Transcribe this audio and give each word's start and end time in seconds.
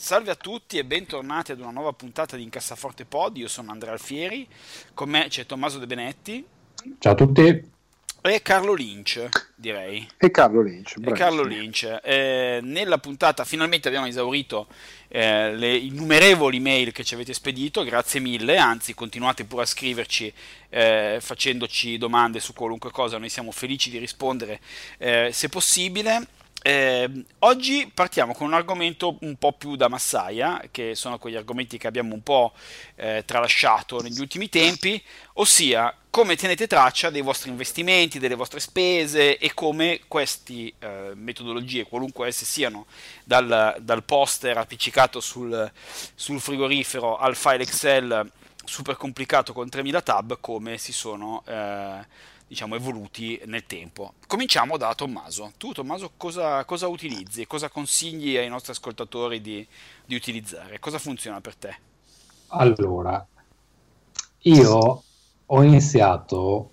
Salve 0.00 0.30
a 0.30 0.36
tutti 0.36 0.78
e 0.78 0.84
bentornati 0.84 1.50
ad 1.50 1.58
una 1.58 1.72
nuova 1.72 1.92
puntata 1.92 2.36
di 2.36 2.44
Incassaforte 2.44 3.04
Pod. 3.04 3.36
Io 3.36 3.48
sono 3.48 3.72
Andrea 3.72 3.90
Alfieri, 3.90 4.46
con 4.94 5.10
me 5.10 5.26
c'è 5.28 5.44
Tommaso 5.44 5.80
De 5.80 5.86
Benetti. 5.88 6.46
Ciao 7.00 7.12
a 7.14 7.16
tutti. 7.16 7.70
E 8.20 8.40
Carlo 8.40 8.74
Lynch, 8.74 9.28
direi. 9.56 10.08
E 10.16 10.30
Carlo 10.30 10.62
Lynch. 10.62 10.94
E 11.04 11.12
Carlo 11.12 11.42
Lynch. 11.42 11.98
Eh, 12.04 12.60
nella 12.62 12.98
puntata 12.98 13.44
finalmente 13.44 13.88
abbiamo 13.88 14.06
esaurito 14.06 14.68
eh, 15.08 15.52
le 15.56 15.76
innumerevoli 15.76 16.60
mail 16.60 16.92
che 16.92 17.02
ci 17.02 17.14
avete 17.14 17.34
spedito, 17.34 17.82
grazie 17.82 18.20
mille, 18.20 18.56
anzi 18.56 18.94
continuate 18.94 19.46
pure 19.46 19.62
a 19.62 19.66
scriverci 19.66 20.32
eh, 20.68 21.18
facendoci 21.20 21.98
domande 21.98 22.38
su 22.38 22.52
qualunque 22.52 22.92
cosa, 22.92 23.18
noi 23.18 23.30
siamo 23.30 23.50
felici 23.50 23.90
di 23.90 23.98
rispondere 23.98 24.60
eh, 24.98 25.30
se 25.32 25.48
possibile. 25.48 26.24
Eh, 26.68 27.24
oggi 27.38 27.90
partiamo 27.94 28.34
con 28.34 28.46
un 28.46 28.52
argomento 28.52 29.16
un 29.20 29.36
po' 29.36 29.52
più 29.52 29.74
da 29.74 29.88
massaia, 29.88 30.62
che 30.70 30.94
sono 30.94 31.16
quegli 31.16 31.34
argomenti 31.34 31.78
che 31.78 31.86
abbiamo 31.86 32.12
un 32.12 32.22
po' 32.22 32.52
eh, 32.96 33.22
tralasciato 33.24 34.02
negli 34.02 34.20
ultimi 34.20 34.50
tempi, 34.50 35.02
ossia 35.34 35.96
come 36.10 36.36
tenete 36.36 36.66
traccia 36.66 37.08
dei 37.08 37.22
vostri 37.22 37.48
investimenti, 37.48 38.18
delle 38.18 38.34
vostre 38.34 38.60
spese 38.60 39.38
e 39.38 39.54
come 39.54 40.00
queste 40.08 40.74
eh, 40.78 41.12
metodologie, 41.14 41.86
qualunque 41.86 42.28
esse 42.28 42.44
siano, 42.44 42.84
dal, 43.24 43.76
dal 43.80 44.04
poster 44.04 44.58
appiccicato 44.58 45.20
sul, 45.20 45.72
sul 46.14 46.38
frigorifero 46.38 47.16
al 47.16 47.34
file 47.34 47.62
Excel 47.62 48.30
super 48.62 48.98
complicato 48.98 49.54
con 49.54 49.70
3000 49.70 50.02
tab, 50.02 50.38
come 50.38 50.76
si 50.76 50.92
sono 50.92 51.42
eh, 51.46 52.36
diciamo, 52.48 52.74
evoluti 52.74 53.40
nel 53.44 53.66
tempo. 53.66 54.14
Cominciamo 54.26 54.76
da 54.78 54.94
Tommaso. 54.94 55.52
Tu, 55.58 55.72
Tommaso, 55.72 56.12
cosa, 56.16 56.64
cosa 56.64 56.88
utilizzi? 56.88 57.46
Cosa 57.46 57.68
consigli 57.68 58.36
ai 58.36 58.48
nostri 58.48 58.72
ascoltatori 58.72 59.40
di, 59.40 59.64
di, 60.04 60.14
utilizzare? 60.14 60.78
Cosa 60.80 60.98
funziona 60.98 61.40
per 61.40 61.54
te? 61.54 61.76
Allora, 62.48 63.24
io 64.38 65.02
ho 65.44 65.62
iniziato, 65.62 66.70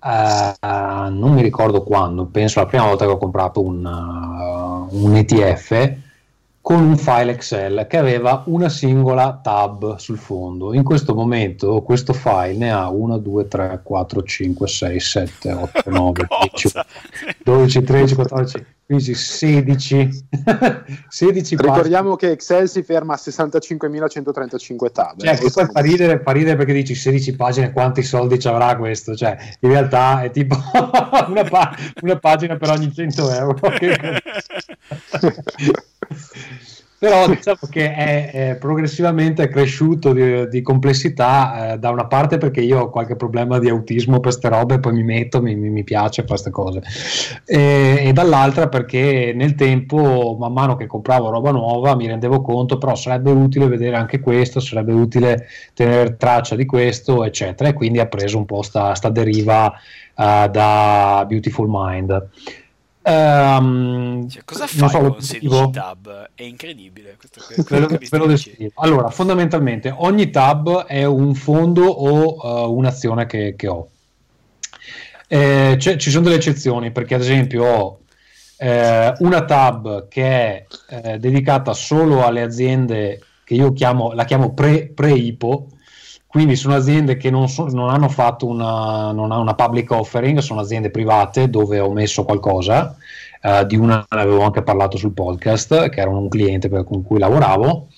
uh, 0.00 0.56
non 0.60 1.32
mi 1.32 1.42
ricordo 1.42 1.82
quando, 1.82 2.26
penso 2.26 2.60
la 2.60 2.66
prima 2.66 2.84
volta 2.84 3.04
che 3.04 3.10
ho 3.10 3.18
comprato 3.18 3.60
un, 3.60 3.84
uh, 3.84 5.04
un 5.04 5.16
ETF 5.16 6.04
con 6.66 6.82
un 6.82 6.96
file 6.96 7.30
Excel 7.30 7.86
che 7.88 7.96
aveva 7.96 8.42
una 8.46 8.68
singola 8.68 9.38
tab 9.40 9.98
sul 9.98 10.18
fondo. 10.18 10.74
In 10.74 10.82
questo 10.82 11.14
momento 11.14 11.80
questo 11.82 12.12
file 12.12 12.56
ne 12.56 12.72
ha 12.72 12.88
1, 12.88 13.18
2, 13.18 13.46
3, 13.46 13.80
4, 13.84 14.22
5, 14.24 14.66
6, 14.66 14.98
7, 14.98 15.52
8, 15.52 15.90
9, 15.90 16.26
10, 16.50 16.70
12, 17.44 17.82
13, 17.84 18.14
14, 18.16 18.66
15, 18.84 19.14
16. 19.14 20.26
16 21.06 21.56
Ricordiamo 21.56 22.16
che 22.16 22.32
Excel 22.32 22.68
si 22.68 22.82
ferma 22.82 23.14
a 23.14 23.20
65.135 23.22 24.90
tab. 24.90 25.22
Cioè, 25.22 25.38
questo 25.38 25.66
fa 25.66 25.80
ridere, 25.80 26.18
fa 26.18 26.32
ridere 26.32 26.56
perché 26.56 26.72
dici 26.72 26.96
16 26.96 27.36
pagine, 27.36 27.72
quanti 27.72 28.02
soldi 28.02 28.40
ci 28.40 28.48
avrà 28.48 28.76
questo? 28.76 29.14
Cioè, 29.14 29.36
in 29.60 29.68
realtà 29.68 30.22
è 30.22 30.32
tipo 30.32 30.56
una, 31.28 31.44
pa- 31.44 31.76
una 32.02 32.18
pagina 32.18 32.56
per 32.56 32.70
ogni 32.70 32.92
100 32.92 33.30
euro. 33.30 33.56
però 36.98 37.28
diciamo 37.28 37.58
che 37.68 37.92
è, 37.92 38.30
è 38.30 38.56
progressivamente 38.56 39.48
cresciuto 39.48 40.12
di, 40.12 40.48
di 40.48 40.62
complessità 40.62 41.72
eh, 41.72 41.78
da 41.78 41.90
una 41.90 42.06
parte 42.06 42.38
perché 42.38 42.62
io 42.62 42.80
ho 42.80 42.90
qualche 42.90 43.16
problema 43.16 43.58
di 43.58 43.68
autismo 43.68 44.14
per 44.14 44.32
queste 44.32 44.48
robe 44.48 44.80
poi 44.80 44.94
mi 44.94 45.02
metto, 45.02 45.42
mi, 45.42 45.54
mi, 45.54 45.84
piace 45.84 46.24
queste 46.24 46.50
cose. 46.50 46.82
E, 47.44 48.02
e, 48.02 48.12
dall'altra 48.12 48.68
perché 48.68 49.32
nel 49.34 49.54
tempo 49.54 50.36
man 50.38 50.52
mano 50.52 50.76
che 50.76 50.86
compravo 50.86 51.28
roba 51.28 51.50
nuova 51.50 51.94
mi 51.94 52.06
rendevo 52.06 52.40
conto 52.40 52.78
però 52.78 52.94
sarebbe 52.94 53.30
utile 53.30 53.68
vedere 53.68 53.96
anche 53.96 54.18
questo 54.18 54.60
sarebbe 54.60 54.92
utile 54.92 55.46
tenere 55.74 56.16
traccia 56.16 56.56
di 56.56 56.64
questo 56.64 57.24
eccetera. 57.24 57.68
E 57.68 57.74
quindi 57.74 58.00
ha 58.00 58.06
preso 58.06 58.38
un 58.38 58.46
po' 58.46 58.62
sta, 58.62 58.94
sta 58.94 59.10
deriva 59.10 59.66
uh, 59.66 60.48
da 60.48 61.24
Beautiful 61.28 61.66
Mind 61.68 62.28
Um, 63.08 64.28
cioè, 64.28 64.42
cosa 64.44 64.66
fai 64.66 64.88
so, 64.88 64.98
con 64.98 65.22
16 65.22 65.70
tab? 65.70 66.30
È 66.34 66.42
incredibile. 66.42 67.16
Questo, 67.16 67.40
questo 67.46 67.86
ve, 67.86 68.18
lo 68.18 68.26
descrivo. 68.26 68.72
Allora, 68.74 69.10
fondamentalmente 69.10 69.94
ogni 69.96 70.30
tab 70.30 70.86
è 70.86 71.04
un 71.04 71.34
fondo 71.36 71.84
o 71.84 72.66
uh, 72.66 72.76
un'azione 72.76 73.26
che, 73.26 73.54
che 73.56 73.68
ho. 73.68 73.88
Eh, 75.28 75.76
ci 75.78 76.10
sono 76.10 76.24
delle 76.24 76.36
eccezioni 76.36 76.90
perché 76.90 77.14
ad 77.14 77.20
esempio 77.20 77.64
ho 77.64 77.98
eh, 78.58 79.12
una 79.18 79.44
tab 79.44 80.08
che 80.08 80.24
è 80.24 80.66
eh, 80.88 81.18
dedicata 81.18 81.74
solo 81.74 82.24
alle 82.24 82.42
aziende 82.42 83.20
che 83.44 83.54
io 83.54 83.72
chiamo, 83.72 84.12
la 84.12 84.24
chiamo 84.24 84.52
pre, 84.52 84.86
pre-IPO, 84.86 85.68
quindi 86.36 86.54
sono 86.54 86.74
aziende 86.74 87.16
che 87.16 87.30
non, 87.30 87.48
so, 87.48 87.64
non 87.68 87.88
hanno 87.88 88.10
fatto 88.10 88.46
una, 88.46 89.10
non 89.10 89.30
una, 89.30 89.54
public 89.54 89.90
offering, 89.90 90.40
sono 90.40 90.60
aziende 90.60 90.90
private 90.90 91.48
dove 91.48 91.80
ho 91.80 91.90
messo 91.90 92.26
qualcosa. 92.26 92.94
Uh, 93.40 93.64
di 93.64 93.76
una 93.76 94.04
ne 94.06 94.20
avevo 94.20 94.42
anche 94.42 94.62
parlato 94.62 94.98
sul 94.98 95.14
podcast, 95.14 95.88
che 95.88 95.98
era 95.98 96.10
un 96.10 96.28
cliente 96.28 96.68
per, 96.68 96.84
con 96.84 97.02
cui 97.02 97.18
lavoravo. 97.18 97.88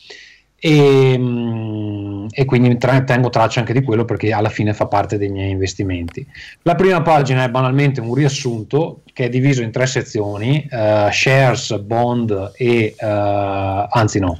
E, 0.56 1.16
mm, 1.18 2.26
e, 2.30 2.44
quindi 2.44 2.78
tengo 2.78 3.28
traccia 3.28 3.58
anche 3.58 3.72
di 3.72 3.82
quello 3.82 4.04
perché 4.04 4.32
alla 4.32 4.50
fine 4.50 4.72
fa 4.72 4.86
parte 4.86 5.18
dei 5.18 5.30
miei 5.30 5.50
investimenti. 5.50 6.24
La 6.62 6.76
prima 6.76 7.02
pagina 7.02 7.42
è 7.42 7.50
banalmente 7.50 8.00
un 8.00 8.14
riassunto 8.14 9.02
che 9.12 9.24
è 9.24 9.28
diviso 9.28 9.62
in 9.62 9.72
tre 9.72 9.88
sezioni: 9.88 10.64
uh, 10.70 11.10
shares, 11.10 11.76
bond 11.80 12.52
e 12.54 12.94
uh, 13.00 13.04
anzi 13.04 14.20
no, 14.20 14.38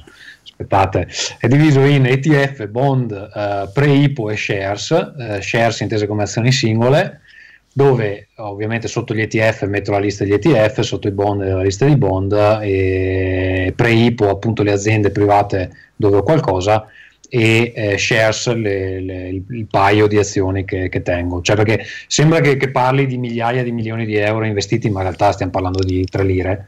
aspettate, 0.59 1.07
è 1.39 1.47
diviso 1.47 1.81
in 1.81 2.05
ETF, 2.05 2.67
bond, 2.67 3.11
eh, 3.11 3.69
pre-IPO 3.73 4.29
e 4.29 4.35
shares, 4.35 4.91
eh, 4.91 5.41
shares 5.41 5.79
intese 5.79 6.05
come 6.05 6.23
azioni 6.23 6.51
singole, 6.51 7.21
dove 7.71 8.27
ovviamente 8.37 8.89
sotto 8.89 9.13
gli 9.13 9.21
ETF 9.21 9.63
metto 9.67 9.91
la 9.91 9.99
lista 9.99 10.25
degli 10.25 10.33
ETF, 10.33 10.81
sotto 10.81 11.07
i 11.07 11.11
bond 11.11 11.41
la 11.47 11.61
lista 11.61 11.85
dei 11.85 11.95
bond, 11.95 12.33
e 12.61 13.71
pre-IPO 13.73 14.29
appunto 14.29 14.63
le 14.63 14.73
aziende 14.73 15.11
private 15.11 15.69
dove 15.95 16.17
ho 16.17 16.23
qualcosa, 16.23 16.85
e 17.31 17.71
eh, 17.75 17.97
shares 17.97 18.51
le, 18.55 18.99
le, 19.01 19.29
il, 19.29 19.43
il, 19.49 19.67
paio 19.67 20.07
di 20.07 20.17
azioni 20.17 20.65
che, 20.65 20.89
che, 20.89 21.01
tengo. 21.03 21.41
Cioè 21.41 21.55
perché 21.55 21.85
sembra 22.07 22.41
che, 22.41 22.57
che, 22.57 22.71
parli 22.71 23.05
di 23.05 23.17
migliaia 23.17 23.63
di 23.63 23.71
milioni 23.71 24.05
di 24.05 24.15
euro 24.15 24.45
investiti, 24.45 24.89
ma 24.89 24.99
in 24.99 25.05
realtà 25.05 25.31
stiamo 25.31 25.51
parlando 25.51 25.83
di 25.83 26.03
tre 26.05 26.23
lire. 26.23 26.65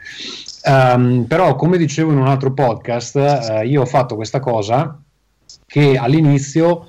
Um, 0.63 1.25
però, 1.25 1.55
come 1.55 1.77
dicevo 1.77 2.11
in 2.11 2.17
un 2.17 2.27
altro 2.27 2.53
podcast, 2.53 3.15
uh, 3.15 3.65
io 3.65 3.81
ho 3.81 3.85
fatto 3.85 4.15
questa 4.15 4.39
cosa 4.39 4.99
che 5.65 5.97
all'inizio 5.97 6.87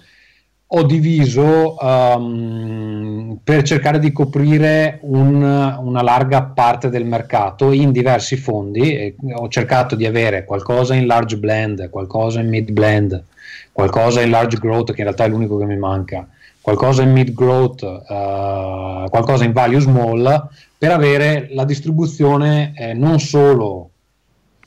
ho 0.74 0.82
diviso 0.84 1.76
um, 1.78 3.38
per 3.44 3.62
cercare 3.62 3.98
di 3.98 4.10
coprire 4.10 5.00
un, 5.02 5.42
una 5.42 6.02
larga 6.02 6.42
parte 6.42 6.88
del 6.88 7.04
mercato 7.04 7.72
in 7.72 7.92
diversi 7.92 8.36
fondi. 8.36 9.14
ho 9.34 9.48
cercato 9.48 9.94
di 9.96 10.06
avere 10.06 10.44
qualcosa 10.44 10.94
in 10.94 11.06
large 11.06 11.36
blend, 11.36 11.90
qualcosa 11.90 12.40
in 12.40 12.48
mid 12.48 12.70
blend, 12.70 13.22
qualcosa 13.70 14.22
in 14.22 14.30
large 14.30 14.58
growth, 14.58 14.92
che 14.92 15.00
in 15.00 15.04
realtà 15.04 15.24
è 15.24 15.28
l'unico 15.28 15.58
che 15.58 15.66
mi 15.66 15.76
manca, 15.76 16.26
qualcosa 16.62 17.02
in 17.02 17.12
mid 17.12 17.32
growth, 17.32 17.82
uh, 17.82 19.08
qualcosa 19.10 19.44
in 19.44 19.52
value 19.52 19.80
small, 19.80 20.48
per 20.78 20.90
avere 20.90 21.48
la 21.52 21.64
distribuzione 21.64 22.72
eh, 22.74 22.94
non 22.94 23.20
solo 23.20 23.90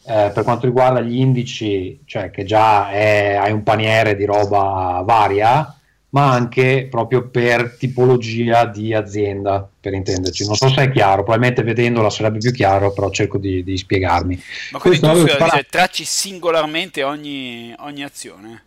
eh, 0.08 0.32
per 0.32 0.44
quanto 0.44 0.68
riguarda 0.68 1.02
gli 1.02 1.18
indici, 1.20 2.02
cioè 2.06 2.30
che 2.30 2.44
già 2.44 2.92
è, 2.92 3.38
hai 3.40 3.52
un 3.52 3.64
paniere 3.64 4.16
di 4.16 4.26
roba 4.26 5.02
varia, 5.04 5.76
ma 6.10 6.32
anche 6.32 6.88
proprio 6.90 7.28
per 7.28 7.76
tipologia 7.78 8.66
di 8.66 8.94
azienda, 8.94 9.68
per 9.80 9.94
intenderci. 9.94 10.46
Non 10.46 10.56
so 10.56 10.70
se 10.70 10.84
è 10.84 10.92
chiaro, 10.92 11.24
probabilmente 11.24 11.64
vedendola 11.64 12.10
sarebbe 12.10 12.38
più 12.38 12.52
chiaro, 12.52 12.94
però 12.94 13.10
cerco 13.10 13.38
di, 13.38 13.64
di 13.64 13.76
spiegarmi. 13.76 14.40
Ma 14.72 14.80
quindi 14.80 15.00
Questo 15.00 15.26
tu 15.26 15.28
spara... 15.28 15.52
cioè, 15.52 15.66
tracci 15.66 16.06
singolarmente 16.06 17.04
ogni, 17.04 17.74
ogni 17.80 18.04
azione? 18.04 18.65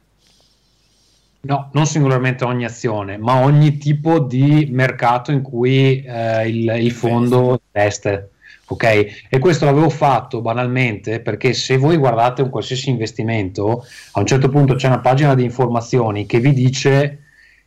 No, 1.49 1.71
non 1.73 1.87
singolarmente 1.87 2.45
ogni 2.45 2.67
azione, 2.67 3.17
ma 3.17 3.41
ogni 3.41 3.79
tipo 3.79 4.19
di 4.19 4.69
mercato 4.71 5.33
in 5.33 5.41
cui 5.41 6.03
eh, 6.03 6.47
il, 6.47 6.77
il, 6.79 6.91
fondo 6.91 7.63
investe. 7.73 8.33
ok? 8.67 9.27
E 9.31 9.39
questo 9.39 9.65
l'avevo 9.65 9.89
fatto 9.89 10.43
banalmente 10.43 11.21
perché 11.21 11.55
se 11.55 11.79
voi 11.79 11.97
guardate 11.97 12.43
un 12.43 12.51
qualsiasi 12.51 12.91
investimento, 12.91 13.83
a 14.13 14.21
un 14.21 14.27
certo 14.27 14.51
punto 14.51 14.75
c'è 14.75 14.89
una 14.89 15.01
pagina 15.01 15.35
di 15.35 15.43
informazioni 15.43 16.27
che 16.27 16.39
vi 16.39 16.53
dice 16.53 17.23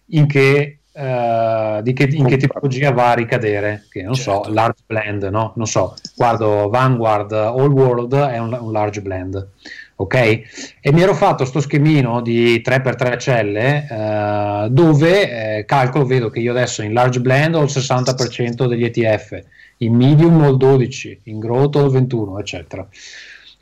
in 0.09 0.27
che, 0.27 0.81
uh, 0.91 1.81
che, 1.81 2.09
in 2.11 2.27
che 2.27 2.37
tipologia 2.37 2.91
va 2.91 3.09
a 3.09 3.15
ricadere, 3.15 3.87
che 3.89 4.03
non 4.03 4.13
certo. 4.13 4.43
so, 4.43 4.53
large 4.53 4.83
blend, 4.85 5.23
no? 5.23 5.53
Non 5.55 5.65
so, 5.65 5.95
guardo 6.15 6.69
Vanguard 6.69 7.31
All 7.31 7.71
World 7.71 8.13
è 8.13 8.37
un, 8.37 8.55
un 8.61 8.71
large 8.71 9.01
blend 9.01 9.49
ok? 10.01 10.15
E 10.79 10.91
mi 10.91 11.01
ero 11.01 11.13
fatto 11.13 11.45
sto 11.45 11.59
schemino 11.59 12.21
di 12.21 12.61
3x3 12.63 13.19
celle 13.19 13.87
eh, 13.89 14.67
dove 14.69 15.57
eh, 15.57 15.65
calcolo, 15.65 16.05
vedo 16.05 16.29
che 16.29 16.39
io 16.39 16.51
adesso 16.51 16.81
in 16.81 16.93
large 16.93 17.21
blend 17.21 17.55
ho 17.55 17.63
il 17.63 17.71
60% 17.71 18.67
degli 18.67 18.83
ETF, 18.83 19.39
in 19.77 19.95
medium 19.95 20.41
ho 20.41 20.49
il 20.49 20.57
12%, 20.57 21.17
in 21.23 21.39
growth 21.39 21.75
ho 21.75 21.85
il 21.85 21.91
21%, 21.91 22.39
eccetera. 22.39 22.87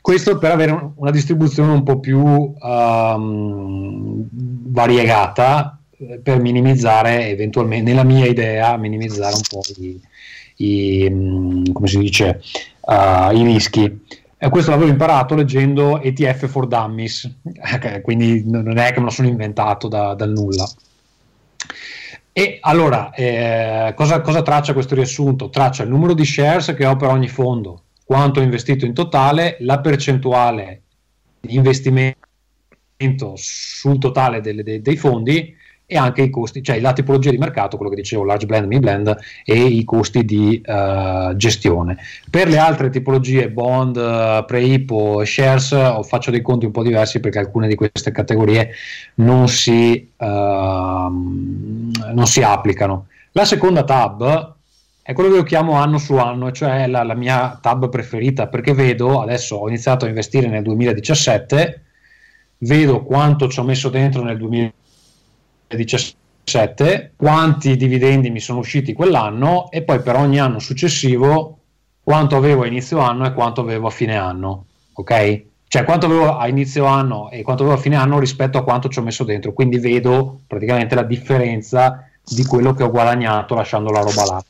Questo 0.00 0.38
per 0.38 0.50
avere 0.50 0.92
una 0.94 1.10
distribuzione 1.10 1.72
un 1.72 1.82
po' 1.82 2.00
più 2.00 2.18
um, 2.18 4.26
variegata 4.30 5.78
eh, 5.98 6.18
per 6.22 6.40
minimizzare 6.40 7.28
eventualmente, 7.28 7.90
nella 7.90 8.04
mia 8.04 8.24
idea, 8.24 8.78
minimizzare 8.78 9.34
un 9.34 9.42
po' 9.46 9.60
i, 9.76 10.00
i 10.56 11.72
si 11.84 11.98
dice, 11.98 12.40
uh, 12.80 13.36
i 13.36 13.44
rischi. 13.44 14.00
E 14.42 14.48
questo 14.48 14.70
l'avevo 14.70 14.88
imparato 14.88 15.34
leggendo 15.34 16.00
ETF 16.00 16.46
for 16.46 16.66
Dummies, 16.66 17.30
quindi 18.00 18.42
non 18.46 18.78
è 18.78 18.90
che 18.90 18.98
me 18.98 19.04
lo 19.04 19.10
sono 19.10 19.28
inventato 19.28 19.86
da, 19.86 20.14
dal 20.14 20.30
nulla. 20.30 20.66
E 22.32 22.56
allora, 22.62 23.12
eh, 23.12 23.92
cosa, 23.94 24.22
cosa, 24.22 24.40
traccia 24.40 24.72
questo 24.72 24.94
riassunto? 24.94 25.50
Traccia 25.50 25.82
il 25.82 25.90
numero 25.90 26.14
di 26.14 26.24
shares 26.24 26.74
che 26.74 26.86
ho 26.86 26.96
per 26.96 27.10
ogni 27.10 27.28
fondo, 27.28 27.82
quanto 28.02 28.40
ho 28.40 28.42
investito 28.42 28.86
in 28.86 28.94
totale, 28.94 29.58
la 29.60 29.80
percentuale 29.80 30.84
di 31.38 31.56
investimento 31.56 32.16
sul 33.34 33.98
totale 33.98 34.40
delle, 34.40 34.62
dei, 34.62 34.80
dei 34.80 34.96
fondi 34.96 35.54
e 35.92 35.96
anche 35.96 36.22
i 36.22 36.30
costi, 36.30 36.62
cioè 36.62 36.78
la 36.78 36.92
tipologia 36.92 37.30
di 37.30 37.36
mercato, 37.36 37.76
quello 37.76 37.90
che 37.90 38.00
dicevo, 38.00 38.22
large 38.22 38.46
blend, 38.46 38.68
mid 38.68 38.78
blend 38.78 39.16
e 39.44 39.60
i 39.60 39.82
costi 39.82 40.24
di 40.24 40.62
uh, 40.64 41.34
gestione. 41.34 41.98
Per 42.30 42.46
le 42.46 42.58
altre 42.58 42.90
tipologie, 42.90 43.50
bond, 43.50 43.96
uh, 43.96 44.44
pre-IPO, 44.44 45.24
shares, 45.24 45.70
uh, 45.72 46.04
faccio 46.04 46.30
dei 46.30 46.42
conti 46.42 46.64
un 46.64 46.70
po' 46.70 46.84
diversi 46.84 47.18
perché 47.18 47.40
alcune 47.40 47.66
di 47.66 47.74
queste 47.74 48.12
categorie 48.12 48.70
non 49.14 49.48
si, 49.48 50.12
ehm, 50.16 51.90
non 52.14 52.26
si 52.26 52.42
applicano. 52.42 53.06
La 53.32 53.44
seconda 53.44 53.82
tab 53.82 54.54
è 55.02 55.12
quello 55.12 55.30
che 55.30 55.36
io 55.38 55.42
chiamo 55.42 55.72
anno 55.72 55.98
su 55.98 56.14
anno, 56.14 56.52
cioè 56.52 56.86
la, 56.86 57.02
la 57.02 57.14
mia 57.14 57.58
tab 57.60 57.88
preferita, 57.88 58.46
perché 58.46 58.74
vedo, 58.74 59.20
adesso 59.20 59.56
ho 59.56 59.66
iniziato 59.66 60.04
a 60.04 60.08
investire 60.08 60.46
nel 60.46 60.62
2017, 60.62 61.82
vedo 62.58 63.02
quanto 63.02 63.48
ci 63.48 63.58
ho 63.58 63.64
messo 63.64 63.88
dentro 63.88 64.22
nel 64.22 64.36
2017, 64.36 64.78
2017, 65.70 67.12
quanti 67.16 67.76
dividendi 67.76 68.30
mi 68.30 68.40
sono 68.40 68.58
usciti 68.58 68.92
quell'anno 68.92 69.70
e 69.70 69.82
poi 69.82 70.00
per 70.00 70.16
ogni 70.16 70.40
anno 70.40 70.58
successivo 70.58 71.58
quanto 72.02 72.36
avevo 72.36 72.62
a 72.62 72.66
inizio 72.66 72.98
anno 72.98 73.24
e 73.26 73.32
quanto 73.32 73.60
avevo 73.60 73.86
a 73.86 73.90
fine 73.90 74.16
anno, 74.16 74.64
ok? 74.94 75.42
Cioè 75.68 75.84
quanto 75.84 76.06
avevo 76.06 76.36
a 76.36 76.48
inizio 76.48 76.84
anno 76.86 77.30
e 77.30 77.42
quanto 77.42 77.62
avevo 77.62 77.78
a 77.78 77.80
fine 77.80 77.94
anno 77.94 78.18
rispetto 78.18 78.58
a 78.58 78.64
quanto 78.64 78.88
ci 78.88 78.98
ho 78.98 79.02
messo 79.02 79.22
dentro, 79.22 79.52
quindi 79.52 79.78
vedo 79.78 80.40
praticamente 80.46 80.96
la 80.96 81.04
differenza 81.04 82.08
di 82.24 82.44
quello 82.44 82.74
che 82.74 82.82
ho 82.82 82.90
guadagnato 82.90 83.54
lasciando 83.54 83.90
la 83.90 84.00
roba 84.00 84.24
là. 84.24 84.44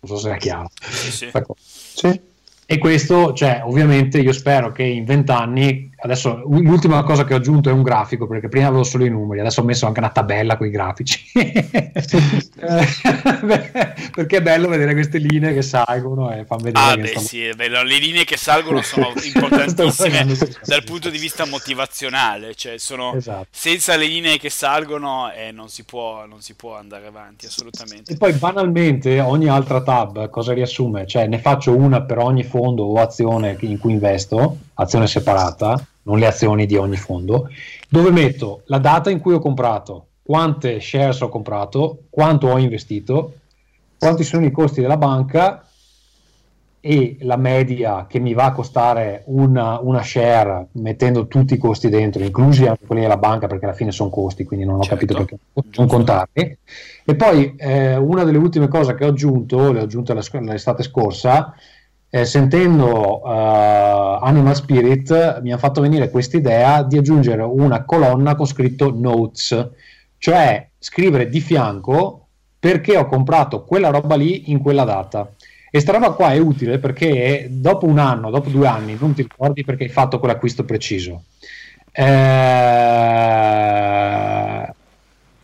Non 0.00 0.10
so 0.10 0.18
se 0.18 0.34
è 0.34 0.36
chiaro. 0.36 0.70
Sì, 0.78 1.10
sì. 1.10 1.30
Sì. 1.56 2.20
E 2.66 2.78
questo, 2.78 3.32
cioè, 3.32 3.62
ovviamente 3.64 4.18
io 4.18 4.32
spero 4.32 4.72
che 4.72 4.82
in 4.82 5.04
vent'anni, 5.04 5.91
adesso 6.02 6.42
l'ultima 6.46 7.02
cosa 7.04 7.24
che 7.24 7.34
ho 7.34 7.36
aggiunto 7.36 7.68
è 7.68 7.72
un 7.72 7.82
grafico, 7.82 8.26
perché 8.26 8.48
prima 8.48 8.66
avevo 8.66 8.82
solo 8.82 9.04
i 9.04 9.10
numeri, 9.10 9.40
adesso 9.40 9.60
ho 9.60 9.64
messo 9.64 9.86
anche 9.86 10.00
una 10.00 10.10
tabella 10.10 10.56
con 10.56 10.66
i 10.66 10.70
grafici. 10.70 11.30
perché 14.12 14.36
è 14.36 14.42
bello 14.42 14.68
vedere 14.68 14.94
queste 14.94 15.18
linee 15.18 15.54
che 15.54 15.62
salgono 15.62 16.32
e 16.32 16.44
fanno 16.44 16.62
vedere. 16.62 16.84
Ah, 16.84 16.96
beh, 16.96 17.06
stiamo... 17.06 17.26
sì, 17.26 17.50
bello. 17.54 17.82
le 17.82 17.98
linee 17.98 18.24
che 18.24 18.36
salgono 18.36 18.82
sono 18.82 19.12
importantissime 19.22 20.26
dal 20.64 20.82
punto 20.84 21.08
di 21.08 21.18
vista 21.18 21.46
motivazionale, 21.46 22.54
cioè 22.54 22.78
sono 22.78 23.14
esatto. 23.14 23.46
senza 23.50 23.96
le 23.96 24.06
linee 24.06 24.38
che 24.38 24.50
salgono 24.50 25.30
eh, 25.32 25.52
non, 25.52 25.68
si 25.68 25.84
può, 25.84 26.26
non 26.26 26.40
si 26.40 26.54
può 26.54 26.76
andare 26.76 27.06
avanti 27.06 27.46
assolutamente. 27.46 28.12
E 28.12 28.16
poi 28.16 28.32
banalmente 28.32 29.20
ogni 29.20 29.48
altra 29.48 29.82
tab 29.82 30.28
cosa 30.30 30.52
riassume? 30.52 31.06
Cioè 31.06 31.26
ne 31.26 31.38
faccio 31.38 31.74
una 31.74 32.02
per 32.02 32.18
ogni 32.18 32.44
fondo 32.44 32.84
o 32.84 33.00
azione 33.00 33.56
in 33.60 33.78
cui 33.78 33.92
investo, 33.92 34.58
azione 34.74 35.06
separata, 35.06 35.86
non 36.02 36.18
le 36.18 36.26
azioni 36.26 36.66
di 36.66 36.76
ogni 36.76 36.96
fondo, 36.96 37.48
dove 37.88 38.10
metto 38.10 38.62
la 38.66 38.78
data 38.78 39.10
in 39.10 39.20
cui 39.20 39.34
ho 39.34 39.38
comprato, 39.38 40.06
quante 40.22 40.80
shares 40.80 41.20
ho 41.20 41.28
comprato, 41.28 42.04
quanto 42.10 42.48
ho 42.48 42.58
investito, 42.58 43.34
quanti 43.98 44.24
sono 44.24 44.44
i 44.44 44.50
costi 44.50 44.80
della 44.80 44.96
banca 44.96 45.66
e 46.84 47.16
la 47.20 47.36
media 47.36 48.06
che 48.08 48.18
mi 48.18 48.34
va 48.34 48.46
a 48.46 48.52
costare 48.52 49.22
una, 49.26 49.78
una, 49.78 50.02
share 50.02 50.66
mettendo 50.72 51.28
tutti 51.28 51.54
i 51.54 51.58
costi 51.58 51.88
dentro, 51.88 52.24
inclusi 52.24 52.66
anche 52.66 52.86
quelli 52.86 53.02
della 53.02 53.18
banca 53.18 53.46
perché 53.46 53.66
alla 53.66 53.74
fine 53.74 53.92
sono 53.92 54.10
costi, 54.10 54.42
quindi 54.42 54.66
non 54.66 54.78
ho 54.78 54.82
certo. 54.82 55.06
capito 55.06 55.18
perché 55.18 55.38
non 55.76 55.86
contarli. 55.86 56.58
E 57.04 57.14
poi 57.14 57.54
eh, 57.56 57.94
una 57.94 58.24
delle 58.24 58.38
ultime 58.38 58.66
cose 58.66 58.96
che 58.96 59.04
ho 59.04 59.10
aggiunto, 59.10 59.70
le 59.70 59.78
ho 59.78 59.82
aggiunte 59.84 60.12
l'estate 60.12 60.82
scorsa, 60.82 61.54
eh, 62.14 62.26
sentendo 62.26 63.22
uh, 63.22 64.18
Animal 64.20 64.54
Spirit 64.54 65.40
mi 65.40 65.50
ha 65.50 65.56
fatto 65.56 65.80
venire 65.80 66.10
questa 66.10 66.36
idea 66.36 66.82
di 66.82 66.98
aggiungere 66.98 67.40
una 67.40 67.84
colonna 67.84 68.34
con 68.34 68.44
scritto 68.44 68.92
notes, 68.94 69.70
cioè 70.18 70.68
scrivere 70.78 71.30
di 71.30 71.40
fianco 71.40 72.26
perché 72.58 72.98
ho 72.98 73.06
comprato 73.06 73.64
quella 73.64 73.88
roba 73.88 74.14
lì 74.16 74.50
in 74.50 74.60
quella 74.60 74.84
data. 74.84 75.32
E 75.70 75.80
sta 75.80 75.92
roba 75.92 76.10
qua 76.10 76.32
è 76.32 76.38
utile 76.38 76.78
perché 76.78 77.46
dopo 77.48 77.86
un 77.86 77.98
anno, 77.98 78.28
dopo 78.28 78.50
due 78.50 78.66
anni, 78.66 78.94
non 79.00 79.14
ti 79.14 79.22
ricordi 79.22 79.64
perché 79.64 79.84
hai 79.84 79.88
fatto 79.88 80.18
quell'acquisto 80.18 80.66
preciso. 80.66 81.22
Eh, 81.92 82.02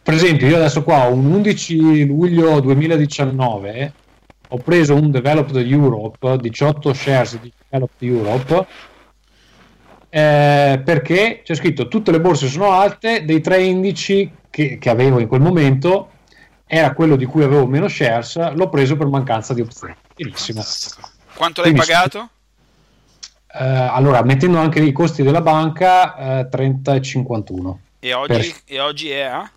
per 0.03 0.15
esempio, 0.15 0.47
io 0.49 0.57
adesso 0.57 0.83
qua 0.83 1.09
ho 1.09 1.15
un 1.15 1.33
11 1.33 2.05
luglio 2.05 2.61
2019 2.61 3.93
ho 4.49 4.57
preso 4.59 4.95
un 4.95 5.11
Developed 5.11 5.57
Europe, 5.67 6.39
18 6.39 6.93
shares 6.95 7.39
di 7.41 7.53
Developed 7.69 8.09
Europe, 8.09 8.67
eh, 10.09 10.81
perché 10.85 11.43
c'è 11.45 11.55
scritto 11.55 11.89
tutte 11.89 12.11
le 12.11 12.21
borse 12.21 12.49
sono 12.49 12.73
alte, 12.73 13.25
dei 13.25 13.41
tre 13.41 13.63
indici 13.63 14.31
che, 14.49 14.79
che, 14.79 14.91
avevo 14.91 15.19
in 15.19 15.29
quel 15.29 15.41
momento 15.41 16.13
era 16.67 16.95
quello 16.95 17.17
di 17.17 17.27
cui 17.27 17.43
avevo 17.43 17.67
meno 17.67 17.89
shares, 17.89 18.55
l'ho 18.55 18.69
preso 18.69 18.97
per 18.97 19.07
mancanza 19.07 19.53
di 19.53 19.61
opzioni. 19.61 19.95
Benissimo. 20.15 20.63
Quanto 21.35 21.63
l'hai 21.63 21.73
Benissimo. 21.73 21.99
pagato? 21.99 22.29
Eh, 23.53 23.65
allora, 23.65 24.23
mettendo 24.23 24.59
anche 24.59 24.81
i 24.81 24.93
costi 24.93 25.23
della 25.23 25.41
banca, 25.41 26.41
eh, 26.41 26.49
30 26.49 26.95
e 26.95 27.03
51. 27.03 27.81
E 28.01 28.13
oggi, 28.13 28.33
per... 28.33 28.55
e 28.65 28.81
oggi 28.81 29.11
è 29.11 29.23
a? 29.23 29.51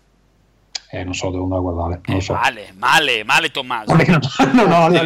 Eh, 0.94 1.04
non 1.04 1.14
so, 1.14 1.30
devo 1.30 1.44
andare 1.44 1.60
a 1.60 1.62
guardare. 1.62 2.00
Non 2.04 2.16
eh, 2.18 2.20
so. 2.20 2.34
Male, 2.34 2.66
male, 2.76 3.24
male 3.24 3.50
Tommaso. 3.50 3.94
no, 3.96 4.66
no, 4.66 4.88
no, 4.88 5.02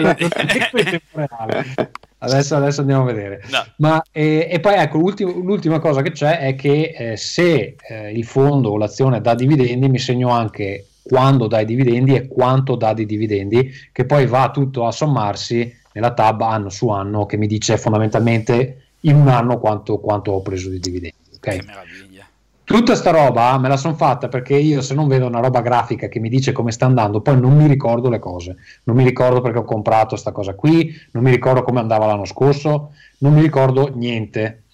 adesso, 2.19 2.57
adesso, 2.57 2.81
andiamo 2.81 3.03
a 3.03 3.05
vedere. 3.05 3.45
No. 3.51 3.65
Ma, 3.77 4.03
eh, 4.11 4.49
e 4.51 4.59
poi 4.59 4.75
ecco, 4.75 4.99
l'ultima 4.99 5.79
cosa 5.79 6.03
che 6.03 6.11
c'è 6.11 6.41
è 6.41 6.57
che 6.57 6.93
eh, 6.97 7.17
se 7.17 7.77
eh, 7.79 8.11
il 8.11 8.25
fondo 8.25 8.71
o 8.71 8.79
l'azione 8.79 9.21
dà 9.21 9.37
dividendi, 9.37 9.89
mi 9.89 10.01
segno 10.01 10.31
anche 10.31 10.89
quando 11.05 11.47
dà 11.47 11.61
i 11.61 11.65
dividendi 11.65 12.17
e 12.17 12.27
quanto 12.27 12.75
dà 12.75 12.93
di 12.93 13.07
dividendi, 13.07 13.71
che 13.93 14.07
poi 14.07 14.27
va 14.27 14.51
tutto 14.51 14.89
a 14.89 14.91
sommarsi 14.91 15.73
nella 15.93 16.15
tab 16.15 16.41
anno 16.41 16.69
su 16.69 16.89
anno, 16.89 17.27
che 17.27 17.37
mi 17.37 17.47
dice 17.47 17.79
fondamentalmente 17.79 18.89
in 19.03 19.15
un 19.15 19.29
anno 19.29 19.61
quanto, 19.61 19.99
quanto 19.99 20.33
ho 20.33 20.43
preso 20.43 20.69
di 20.69 20.81
dividendi. 20.81 21.15
Okay? 21.37 21.61
Che 21.61 21.65
meraviglia. 21.65 22.27
Tutta 22.67 22.97
sta 22.97 23.13
roba 23.13 23.57
me 23.59 23.69
la 23.69 23.77
sono 23.77 23.95
fatta 23.95 24.27
perché 24.27 24.57
io 24.57 24.83
se 24.83 24.93
non 24.93 25.07
vedo 25.07 25.29
una 25.29 25.39
roba 25.39 25.61
grafica 25.61 26.09
che 26.09 26.19
mi 26.19 26.29
dice 26.29 26.51
come 26.51 26.73
sta 26.73 26.85
andando, 26.85 27.21
poi 27.21 27.39
non 27.39 27.57
mi 27.57 27.69
ricordo 27.69 28.09
le 28.09 28.19
cose. 28.19 28.57
Non 28.83 28.97
mi 28.97 29.05
ricordo 29.05 29.41
perché 29.41 29.59
ho 29.59 29.65
comprato 29.65 30.09
questa 30.09 30.33
cosa 30.33 30.57
qui, 30.57 30.93
non 31.13 31.23
mi 31.23 31.31
ricordo 31.31 31.63
come 31.63 31.79
andava 31.79 32.07
l'anno 32.07 32.25
scorso, 32.25 32.91
non 33.19 33.35
mi 33.35 33.41
ricordo 33.41 33.93
niente. 33.95 34.65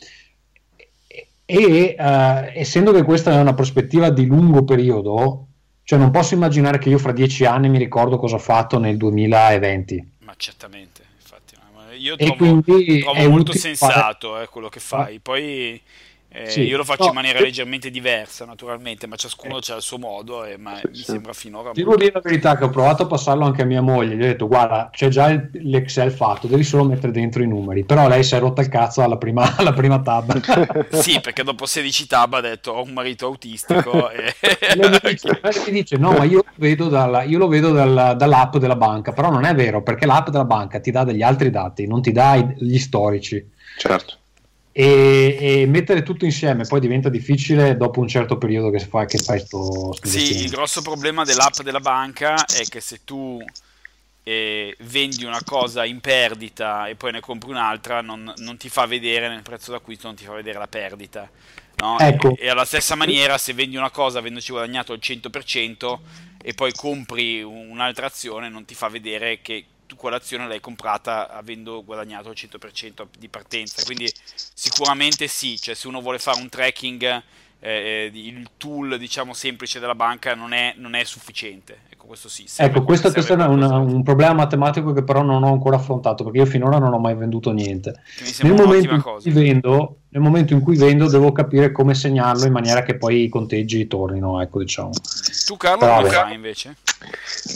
E 1.44 1.94
uh, 1.99 2.58
essendo 2.58 2.92
che 2.92 3.02
questa 3.02 3.32
è 3.32 3.38
una 3.38 3.52
prospettiva 3.52 4.08
di 4.08 4.25
lungo 4.25 4.64
periodo, 4.64 5.49
cioè 5.82 5.99
non 5.99 6.11
posso 6.11 6.32
immaginare 6.32 6.78
che 6.78 6.88
io 6.88 6.96
fra 6.96 7.12
dieci 7.12 7.44
anni 7.44 7.68
mi 7.68 7.76
ricordo 7.76 8.16
cosa 8.16 8.37
ho 8.37 8.38
fatto 8.38 8.78
nel 8.78 8.96
2020. 8.96 10.12
Ma 10.20 10.32
certamente, 10.38 11.02
infatti, 11.20 11.56
io 11.99 12.16
trovo, 12.16 12.62
trovo 12.62 13.28
molto 13.28 13.52
sensato 13.52 14.40
eh, 14.40 14.49
quello 14.49 14.70
che 14.70 14.80
fai. 14.80 15.18
Poi 15.18 15.78
Eh, 16.35 16.49
sì. 16.49 16.62
Io 16.62 16.79
lo 16.79 16.85
faccio 16.85 17.03
no, 17.03 17.09
in 17.09 17.15
maniera 17.15 17.41
leggermente 17.41 17.91
diversa, 17.91 18.47
naturalmente, 18.47 19.07
ma 19.07 19.17
ciascuno 19.17 19.59
eh. 19.59 19.73
ha 19.73 19.77
il 19.77 19.83
suo 19.83 19.99
modo, 19.99 20.45
e, 20.45 20.57
ma 20.57 20.77
sì, 20.77 20.89
mi 20.89 20.97
sembra 20.97 21.33
finora. 21.35 21.73
Devo 21.75 21.95
dire 21.95 22.12
la 22.15 22.21
verità 22.21 22.57
che 22.57 22.65
ho 22.65 22.71
provato 22.71 23.03
a 23.03 23.07
passarlo 23.07 23.45
anche 23.45 23.61
a 23.61 23.65
mia 23.67 23.83
moglie. 23.83 24.17
Gli 24.17 24.23
ho 24.23 24.27
detto: 24.27 24.49
Guarda, 24.49 24.89
c'è 24.91 25.09
già 25.09 25.29
il, 25.29 25.51
l'Excel 25.53 26.11
fatto, 26.11 26.47
devi 26.47 26.65
solo 26.65 26.85
mettere 26.85 27.12
dentro 27.12 27.43
i 27.43 27.47
numeri. 27.47 27.85
Però 27.85 28.09
lei 28.09 28.25
si 28.25 28.35
è 28.35 28.39
rotta 28.39 28.62
il 28.62 28.69
cazzo 28.69 29.03
alla 29.03 29.19
prima, 29.19 29.57
alla 29.57 29.75
prima 29.75 30.01
tab. 30.01 30.41
sì, 30.97 31.21
perché 31.21 31.43
dopo 31.43 31.67
16 31.67 32.07
tab 32.07 32.33
ha 32.33 32.41
detto: 32.41 32.73
Ho 32.73 32.83
un 32.83 32.93
marito 32.93 33.27
autistico. 33.27 34.09
e... 34.11 34.35
lei, 34.75 34.99
dice, 35.03 35.39
lei 35.43 35.71
dice: 35.71 35.97
No, 35.99 36.12
ma 36.12 36.25
io 36.25 36.39
lo 36.39 36.53
vedo, 36.55 36.89
dalla, 36.89 37.25
io 37.25 37.37
lo 37.37 37.49
vedo 37.49 37.73
dalla, 37.73 38.15
dall'app 38.15 38.57
della 38.57 38.77
banca. 38.77 39.12
Però 39.12 39.31
non 39.31 39.45
è 39.45 39.55
vero, 39.55 39.83
perché 39.83 40.07
l'app 40.07 40.31
della 40.31 40.47
banca 40.47 40.81
ti 40.81 40.91
dà 40.91 41.05
degli 41.05 41.23
altri 41.23 41.51
dati, 41.51 41.87
non 41.87 42.01
ti 42.01 42.11
dà 42.11 42.37
gli 42.37 42.79
storici. 42.79 43.51
Certo 43.77 44.21
e, 44.73 45.37
e, 45.38 45.67
mettere 45.67 46.02
tutto 46.02 46.25
insieme 46.25 46.64
poi 46.64 46.81
diventa 46.81 47.11
difficile 47.11 47.76
dopo 47.76 48.00
un 48.00 48.09
certo 48.09 48.38
periodo 48.38 48.71
che, 48.71 48.79
fa, 48.79 49.05
che 49.05 49.19
fai 49.19 49.38
sto 49.38 49.95
sì 50.02 50.45
il 50.45 50.50
grosso 50.50 50.81
problema 50.81 51.25
dell'app 51.25 51.61
della 51.61 51.81
banca 51.81 52.47
è 52.47 52.64
che 52.64 52.81
se 52.81 53.00
tu 53.05 53.38
eh, 54.23 54.75
vendi 54.81 55.25
una 55.25 55.43
cosa 55.45 55.85
in 55.85 56.00
perdita 56.00 56.87
e 56.88 56.95
poi 56.95 57.12
ne 57.12 57.21
compri 57.21 57.50
un'altra 57.50 58.00
non, 58.00 58.33
non, 58.38 58.57
ti 58.57 58.71
fa 58.71 58.87
vedere 58.87 59.29
nel 59.29 59.43
prezzo 59.43 59.73
d'acquisto 59.73 60.07
non 60.07 60.17
ti 60.17 60.25
fa 60.25 60.33
vedere 60.33 60.59
la 60.59 60.69
perdita 60.69 61.29
no? 61.76 61.99
ecco. 61.99 62.31
e, 62.31 62.47
e 62.47 62.49
alla 62.49 62.64
stessa 62.64 62.95
maniera 62.95 63.37
se 63.37 63.52
vendi 63.52 63.76
una 63.76 63.91
cosa 63.91 64.21
avendoci 64.21 64.52
guadagnato 64.52 64.95
il 64.95 65.00
100% 65.02 65.99
e 66.43 66.55
poi 66.55 66.73
compri 66.73 67.43
un'altra 67.43 68.07
azione 68.07 68.49
non 68.49 68.64
ti 68.64 68.75
fa 68.75 68.88
vedere 68.88 69.41
che 69.43 69.67
tu 69.92 69.96
quell'azione 69.96 70.49
l'hai 70.49 70.61
comprata 70.61 71.28
avendo 71.30 71.84
guadagnato 71.84 72.30
il 72.30 72.37
100% 72.38 73.04
di 73.18 73.28
partenza. 73.28 73.82
Quindi 73.84 74.11
sicuramente 74.54 75.26
sì, 75.26 75.61
cioè 75.61 75.75
se 75.75 75.87
uno 75.87 76.00
vuole 76.00 76.18
fare 76.18 76.40
un 76.40 76.49
tracking, 76.49 77.22
eh, 77.61 78.11
il 78.12 78.49
tool 78.56 78.99
diciamo 78.99 79.34
semplice 79.34 79.78
della 79.78 79.94
banca 79.94 80.34
non 80.34 80.52
è, 80.52 80.75
non 80.78 80.94
è 80.94 81.04
sufficiente. 81.04 81.80
Ecco, 81.90 82.06
questo 82.06 82.28
sì. 82.28 82.46
Ecco, 82.56 82.82
questo, 82.84 83.12
questo 83.12 83.34
è 83.34 83.44
una, 83.44 83.76
un 83.76 84.02
problema 84.02 84.32
matematico 84.32 84.92
che 84.92 85.04
però 85.04 85.22
non 85.22 85.42
ho 85.42 85.52
ancora 85.52 85.76
affrontato 85.76 86.25
perché 86.25 86.38
io 86.38 86.46
finora 86.46 86.78
non 86.78 86.94
ho 86.94 86.99
mai 86.99 87.14
venduto 87.14 87.52
niente. 87.52 88.00
Nel 88.40 88.54
momento, 88.54 89.20
vendo, 89.25 89.99
nel 90.12 90.21
momento, 90.21 90.52
in 90.52 90.61
cui 90.61 90.76
vendo, 90.76 91.09
devo 91.09 91.33
capire 91.33 91.73
come 91.73 91.95
segnarlo 91.95 92.45
in 92.45 92.52
maniera 92.52 92.83
che 92.83 92.97
poi 92.97 93.25
i 93.25 93.28
conteggi 93.31 93.87
tornino. 93.87 94.42
Ecco, 94.42 94.59
diciamo. 94.59 94.90
Tu, 95.47 95.57
Carlo, 95.57 95.87
come 95.87 96.11
fai 96.11 96.35
invece? 96.35 96.76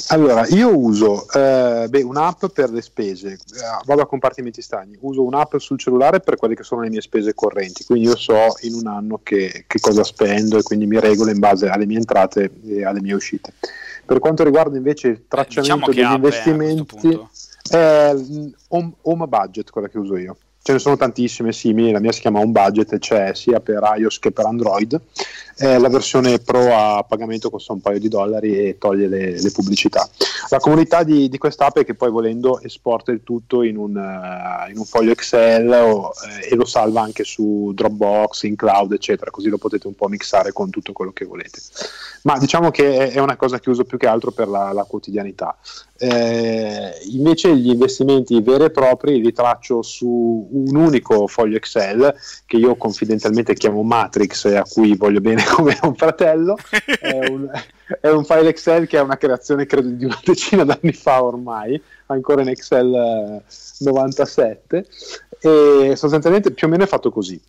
Allora, 0.08 0.46
io 0.48 0.76
uso 0.76 1.30
eh, 1.32 1.86
beh, 1.88 2.02
un'app 2.02 2.46
per 2.46 2.70
le 2.70 2.80
spese, 2.80 3.32
eh, 3.32 3.38
vado 3.84 4.00
a 4.00 4.06
compartimenti 4.06 4.62
stagni, 4.62 4.96
uso 5.00 5.22
un'app 5.22 5.56
sul 5.56 5.78
cellulare 5.78 6.20
per 6.20 6.36
quelle 6.36 6.54
che 6.54 6.62
sono 6.62 6.80
le 6.80 6.88
mie 6.88 7.02
spese 7.02 7.34
correnti, 7.34 7.84
quindi 7.84 8.08
io 8.08 8.16
so 8.16 8.56
in 8.62 8.74
un 8.74 8.86
anno 8.86 9.20
che, 9.22 9.64
che 9.66 9.78
cosa 9.78 10.02
spendo 10.02 10.56
e 10.56 10.62
quindi 10.62 10.86
mi 10.86 10.98
regolo 10.98 11.30
in 11.30 11.38
base 11.38 11.68
alle 11.68 11.86
mie 11.86 11.98
entrate 11.98 12.50
e 12.66 12.84
alle 12.84 13.02
mie 13.02 13.14
uscite. 13.14 13.52
Per 14.04 14.18
quanto 14.18 14.42
riguarda 14.42 14.76
invece 14.76 15.08
il 15.08 15.24
tracciamento 15.28 15.90
diciamo 15.90 16.08
degli 16.08 16.16
investimenti, 16.16 17.20
è 17.68 18.14
home, 18.68 18.92
home 19.02 19.26
Budget 19.26 19.70
quella 19.70 19.88
che 19.88 19.98
uso 19.98 20.16
io 20.16 20.36
ce 20.66 20.72
ne 20.72 20.78
sono 20.80 20.96
tantissime 20.96 21.52
simili, 21.52 21.92
la 21.92 22.00
mia 22.00 22.10
si 22.10 22.20
chiama 22.20 22.40
Home 22.40 22.50
Budget 22.50 22.98
c'è 22.98 23.32
sia 23.34 23.60
per 23.60 23.88
iOS 23.98 24.18
che 24.18 24.32
per 24.32 24.46
Android. 24.46 25.00
Eh, 25.58 25.78
la 25.78 25.88
versione 25.88 26.38
Pro 26.38 26.76
a 26.76 27.02
pagamento 27.02 27.48
costa 27.48 27.72
un 27.72 27.80
paio 27.80 27.98
di 27.98 28.08
dollari 28.08 28.58
e 28.58 28.76
toglie 28.78 29.08
le, 29.08 29.40
le 29.40 29.50
pubblicità. 29.50 30.06
La 30.50 30.58
comunità 30.58 31.02
di, 31.02 31.30
di 31.30 31.38
quest'app 31.38 31.78
è 31.78 31.84
che 31.84 31.94
poi 31.94 32.10
volendo 32.10 32.60
esporta 32.60 33.10
il 33.10 33.22
tutto 33.24 33.62
in 33.62 33.78
un, 33.78 33.96
uh, 33.96 34.70
in 34.70 34.76
un 34.76 34.84
foglio 34.84 35.12
Excel 35.12 35.70
o, 35.72 36.12
eh, 36.42 36.52
e 36.52 36.54
lo 36.56 36.66
salva 36.66 37.00
anche 37.00 37.24
su 37.24 37.72
Dropbox, 37.74 38.42
in 38.42 38.54
cloud, 38.54 38.92
eccetera, 38.92 39.30
così 39.30 39.48
lo 39.48 39.56
potete 39.56 39.86
un 39.86 39.94
po' 39.94 40.08
mixare 40.08 40.52
con 40.52 40.68
tutto 40.68 40.92
quello 40.92 41.12
che 41.12 41.24
volete. 41.24 41.58
Ma 42.22 42.38
diciamo 42.38 42.70
che 42.70 43.10
è 43.10 43.18
una 43.18 43.36
cosa 43.36 43.58
che 43.58 43.70
uso 43.70 43.84
più 43.84 43.96
che 43.96 44.06
altro 44.06 44.32
per 44.32 44.48
la, 44.48 44.72
la 44.72 44.84
quotidianità. 44.84 45.56
Eh, 45.98 46.92
invece 47.12 47.56
gli 47.56 47.70
investimenti 47.70 48.42
veri 48.42 48.64
e 48.64 48.70
propri 48.70 49.22
li 49.22 49.32
traccio 49.32 49.80
su 49.80 50.46
un 50.50 50.76
unico 50.76 51.26
foglio 51.26 51.56
Excel 51.56 52.14
che 52.44 52.56
io 52.58 52.76
confidenzialmente 52.76 53.54
chiamo 53.54 53.82
Matrix 53.82 54.44
e 54.44 54.56
a 54.56 54.64
cui 54.64 54.94
voglio 54.94 55.20
bene 55.20 55.42
come 55.46 55.78
un 55.82 55.94
fratello. 55.94 56.56
È 57.00 57.26
un, 57.30 57.50
è 58.00 58.08
un, 58.08 58.24
file 58.24 58.48
Excel 58.48 58.86
che 58.86 58.98
è 58.98 59.00
una 59.00 59.16
creazione 59.16 59.66
credo 59.66 59.88
di 59.88 60.04
una 60.04 60.20
decina 60.24 60.64
d'anni 60.64 60.92
fa 60.92 61.22
ormai, 61.22 61.80
ancora 62.06 62.42
in 62.42 62.48
Excel 62.48 63.42
97 63.78 64.86
eh, 65.40 65.88
e 65.90 65.96
sostanzialmente 65.96 66.50
più 66.50 66.66
o 66.66 66.70
meno 66.70 66.84
è 66.84 66.86
fatto 66.86 67.10
così. 67.10 67.40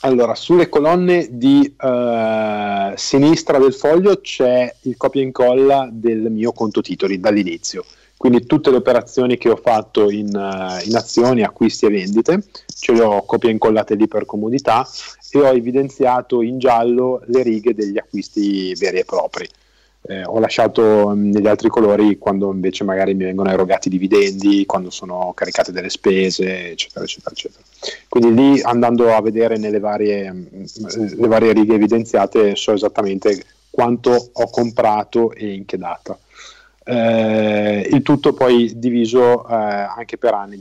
Allora, 0.00 0.34
sulle 0.34 0.68
colonne 0.68 1.26
di 1.30 1.74
uh, 1.80 2.92
sinistra 2.94 3.58
del 3.58 3.72
foglio 3.72 4.20
c'è 4.20 4.72
il 4.82 4.96
copia 4.96 5.20
e 5.20 5.24
incolla 5.24 5.88
del 5.90 6.30
mio 6.30 6.52
conto 6.52 6.80
titoli 6.80 7.18
dall'inizio. 7.18 7.84
Quindi 8.16 8.46
tutte 8.46 8.70
le 8.70 8.76
operazioni 8.76 9.36
che 9.36 9.48
ho 9.48 9.56
fatto 9.56 10.10
in, 10.10 10.28
uh, 10.28 10.86
in 10.86 10.94
azioni, 10.94 11.42
acquisti 11.42 11.86
e 11.86 11.90
vendite, 11.90 12.44
ce 12.66 12.92
le 12.92 13.02
ho 13.02 13.24
copia 13.24 13.48
e 13.48 13.52
incollate 13.52 13.94
lì 13.94 14.06
per 14.06 14.26
comodità 14.26 14.86
e 15.30 15.38
ho 15.38 15.46
evidenziato 15.46 16.42
in 16.42 16.58
giallo 16.58 17.22
le 17.26 17.42
righe 17.42 17.74
degli 17.74 17.98
acquisti 17.98 18.74
veri 18.74 18.98
e 18.98 19.04
propri 19.04 19.48
eh, 20.08 20.24
ho 20.24 20.38
lasciato 20.38 21.12
mm, 21.14 21.32
negli 21.32 21.46
altri 21.46 21.68
colori 21.68 22.16
quando 22.16 22.52
invece 22.52 22.84
magari 22.84 23.14
mi 23.14 23.24
vengono 23.24 23.50
erogati 23.50 23.88
dividendi, 23.88 24.64
quando 24.64 24.90
sono 24.90 25.32
caricate 25.34 25.72
delle 25.72 25.90
spese, 25.90 26.70
eccetera, 26.70 27.04
eccetera, 27.04 27.32
eccetera. 27.32 27.64
Quindi 28.08 28.34
lì 28.34 28.62
andando 28.62 29.14
a 29.14 29.20
vedere 29.20 29.56
nelle 29.56 29.80
varie, 29.80 30.32
mm, 30.32 30.44
le 31.16 31.26
varie 31.26 31.52
righe 31.52 31.74
evidenziate 31.74 32.54
so 32.54 32.72
esattamente 32.72 33.42
quanto 33.70 34.30
ho 34.32 34.50
comprato 34.50 35.32
e 35.32 35.52
in 35.52 35.64
che 35.64 35.76
data. 35.76 36.16
Eh, 36.88 37.88
il 37.90 38.02
tutto 38.02 38.32
poi 38.32 38.72
diviso 38.76 39.46
eh, 39.48 39.54
anche 39.54 40.18
per 40.18 40.34
anni, 40.34 40.56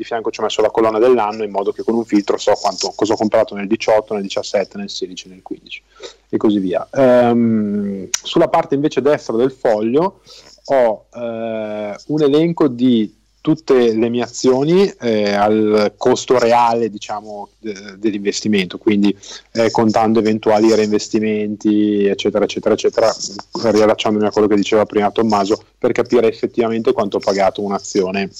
di, 0.00 0.04
fianco 0.04 0.30
ci 0.30 0.40
ho 0.40 0.44
messo 0.44 0.62
la 0.62 0.70
colonna 0.70 0.98
dell'anno 0.98 1.44
in 1.44 1.50
modo 1.50 1.72
che 1.72 1.82
con 1.82 1.94
un 1.94 2.04
filtro 2.04 2.38
so 2.38 2.52
quanto, 2.54 2.92
cosa 2.94 3.12
ho 3.12 3.16
comprato 3.16 3.54
nel 3.54 3.66
18, 3.66 4.14
nel 4.14 4.22
17, 4.22 4.78
nel 4.78 4.88
16, 4.88 5.28
nel 5.28 5.42
15 5.42 5.82
e 6.30 6.36
così 6.38 6.58
via. 6.58 6.88
Um, 6.92 8.08
sulla 8.10 8.48
parte 8.48 8.74
invece 8.74 9.02
destra 9.02 9.36
del 9.36 9.52
foglio 9.52 10.20
ho 10.64 11.06
eh, 11.12 11.96
un 12.06 12.22
elenco 12.22 12.68
di 12.68 13.18
tutte 13.40 13.94
le 13.94 14.08
mie 14.10 14.22
azioni 14.22 14.86
eh, 15.00 15.32
al 15.32 15.94
costo 15.96 16.38
reale 16.38 16.90
diciamo, 16.90 17.48
de- 17.58 17.96
dell'investimento, 17.98 18.76
quindi 18.78 19.16
eh, 19.52 19.70
contando 19.70 20.18
eventuali 20.18 20.74
reinvestimenti, 20.74 22.04
eccetera, 22.04 22.44
eccetera, 22.44 22.74
eccetera, 22.74 23.14
riallacciandomi 23.62 24.26
a 24.26 24.30
quello 24.30 24.46
che 24.46 24.56
diceva 24.56 24.84
prima 24.84 25.10
Tommaso, 25.10 25.62
per 25.78 25.92
capire 25.92 26.28
effettivamente 26.28 26.92
quanto 26.92 27.16
ho 27.16 27.20
pagato 27.20 27.62
un'azione 27.62 28.30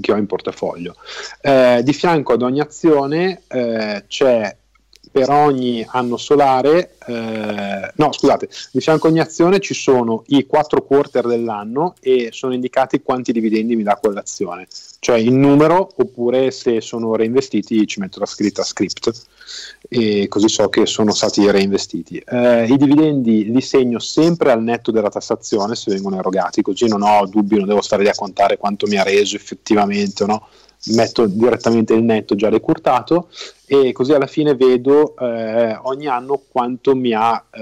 che 0.00 0.12
ho 0.12 0.16
in 0.16 0.26
portafoglio. 0.26 0.94
Eh, 1.40 1.80
di 1.82 1.92
fianco 1.92 2.32
ad 2.32 2.42
ogni 2.42 2.60
azione 2.60 3.42
eh, 3.48 4.04
c'è 4.06 4.56
per 5.12 5.28
ogni 5.28 5.86
anno 5.86 6.16
solare, 6.16 6.96
eh, 7.06 7.92
no 7.94 8.12
scusate, 8.12 8.48
di 8.72 8.80
fianco 8.80 9.06
a 9.06 9.10
ogni 9.10 9.20
azione 9.20 9.60
ci 9.60 9.74
sono 9.74 10.24
i 10.28 10.46
quattro 10.46 10.82
quarter 10.82 11.26
dell'anno 11.26 11.94
e 12.00 12.30
sono 12.32 12.54
indicati 12.54 13.02
quanti 13.02 13.30
dividendi 13.30 13.76
mi 13.76 13.82
dà 13.82 13.96
quell'azione, 13.96 14.66
cioè 15.02 15.18
in 15.18 15.40
numero 15.40 15.88
oppure 15.96 16.52
se 16.52 16.80
sono 16.80 17.16
reinvestiti 17.16 17.88
ci 17.88 17.98
metto 17.98 18.20
la 18.20 18.24
scritta 18.24 18.62
script 18.62 19.10
e 19.88 20.28
così 20.28 20.48
so 20.48 20.68
che 20.68 20.86
sono 20.86 21.10
stati 21.10 21.50
reinvestiti. 21.50 22.18
Eh, 22.18 22.66
I 22.66 22.76
dividendi 22.76 23.50
li 23.50 23.60
segno 23.62 23.98
sempre 23.98 24.52
al 24.52 24.62
netto 24.62 24.92
della 24.92 25.10
tassazione 25.10 25.74
se 25.74 25.90
vengono 25.90 26.20
erogati, 26.20 26.62
così 26.62 26.86
non 26.86 27.02
ho 27.02 27.26
dubbi, 27.26 27.56
non 27.56 27.66
devo 27.66 27.82
stare 27.82 28.04
lì 28.04 28.10
a 28.10 28.14
contare 28.14 28.58
quanto 28.58 28.86
mi 28.86 28.96
ha 28.96 29.02
reso 29.02 29.34
effettivamente, 29.34 30.24
no? 30.24 30.46
metto 30.94 31.26
direttamente 31.26 31.94
il 31.94 32.04
netto 32.04 32.36
già 32.36 32.48
recurtato 32.48 33.28
e 33.66 33.90
così 33.90 34.12
alla 34.12 34.28
fine 34.28 34.54
vedo 34.54 35.16
eh, 35.16 35.80
ogni 35.82 36.06
anno 36.06 36.42
quanto 36.48 36.94
mi 36.94 37.12
ha, 37.12 37.44
eh, 37.50 37.60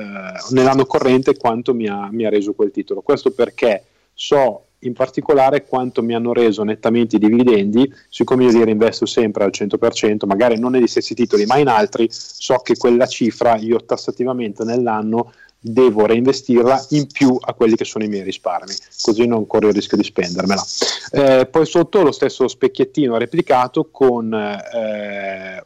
nell'anno 0.50 0.84
corrente 0.84 1.38
quanto 1.38 1.72
mi 1.72 1.88
ha, 1.88 2.06
mi 2.12 2.26
ha 2.26 2.28
reso 2.28 2.52
quel 2.52 2.70
titolo. 2.70 3.00
Questo 3.00 3.30
perché 3.30 3.84
so 4.12 4.64
in 4.80 4.92
particolare 4.92 5.64
quanto 5.64 6.02
mi 6.02 6.14
hanno 6.14 6.32
reso 6.32 6.62
nettamente 6.62 7.16
i 7.16 7.18
dividendi, 7.18 7.92
siccome 8.08 8.44
io 8.44 8.50
li 8.50 8.64
reinvesto 8.64 9.06
sempre 9.06 9.44
al 9.44 9.50
100%, 9.54 10.26
magari 10.26 10.58
non 10.58 10.72
negli 10.72 10.86
stessi 10.86 11.14
titoli 11.14 11.46
ma 11.46 11.58
in 11.58 11.68
altri, 11.68 12.08
so 12.10 12.56
che 12.58 12.76
quella 12.76 13.06
cifra 13.06 13.56
io 13.56 13.84
tassativamente 13.84 14.64
nell'anno 14.64 15.32
devo 15.62 16.06
reinvestirla 16.06 16.86
in 16.90 17.06
più 17.06 17.36
a 17.38 17.52
quelli 17.52 17.76
che 17.76 17.84
sono 17.84 18.04
i 18.04 18.08
miei 18.08 18.22
risparmi, 18.22 18.72
così 19.02 19.26
non 19.26 19.46
corro 19.46 19.68
il 19.68 19.74
rischio 19.74 19.98
di 19.98 20.04
spendermela. 20.04 20.64
Eh, 21.12 21.46
poi 21.50 21.66
sotto 21.66 22.02
lo 22.02 22.12
stesso 22.12 22.48
specchiettino 22.48 23.18
replicato 23.18 23.88
con 23.90 24.32
eh, 24.32 25.62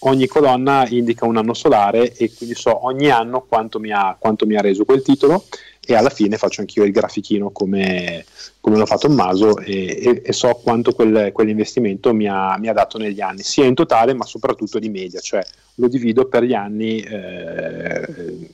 ogni 0.00 0.26
colonna 0.26 0.86
indica 0.88 1.24
un 1.24 1.36
anno 1.36 1.54
solare 1.54 2.12
e 2.14 2.32
quindi 2.34 2.54
so 2.54 2.84
ogni 2.86 3.10
anno 3.10 3.42
quanto 3.42 3.78
mi 3.78 3.90
ha, 3.92 4.16
quanto 4.18 4.46
mi 4.46 4.56
ha 4.56 4.60
reso 4.60 4.84
quel 4.84 5.02
titolo 5.02 5.44
e 5.84 5.94
alla 5.94 6.10
fine 6.10 6.36
faccio 6.36 6.60
anch'io 6.60 6.84
il 6.84 6.90
grafichino 6.90 7.50
come, 7.50 8.24
come 8.60 8.76
l'ho 8.76 8.86
fatto 8.86 9.08
Maso 9.08 9.58
e, 9.58 9.98
e, 10.02 10.22
e 10.24 10.32
so 10.32 10.60
quanto 10.62 10.92
quel, 10.92 11.30
quell'investimento 11.32 12.12
mi 12.12 12.26
ha, 12.28 12.58
mi 12.58 12.68
ha, 12.68 12.72
dato 12.72 12.98
negli 12.98 13.20
anni, 13.20 13.42
sia 13.42 13.64
in 13.64 13.74
totale 13.74 14.12
ma 14.12 14.24
soprattutto 14.24 14.78
di 14.78 14.88
media, 14.88 15.20
cioè 15.20 15.42
lo 15.74 15.88
divido 15.88 16.26
per 16.26 16.42
gli 16.42 16.54
anni 16.54 17.00
eh, 17.00 18.48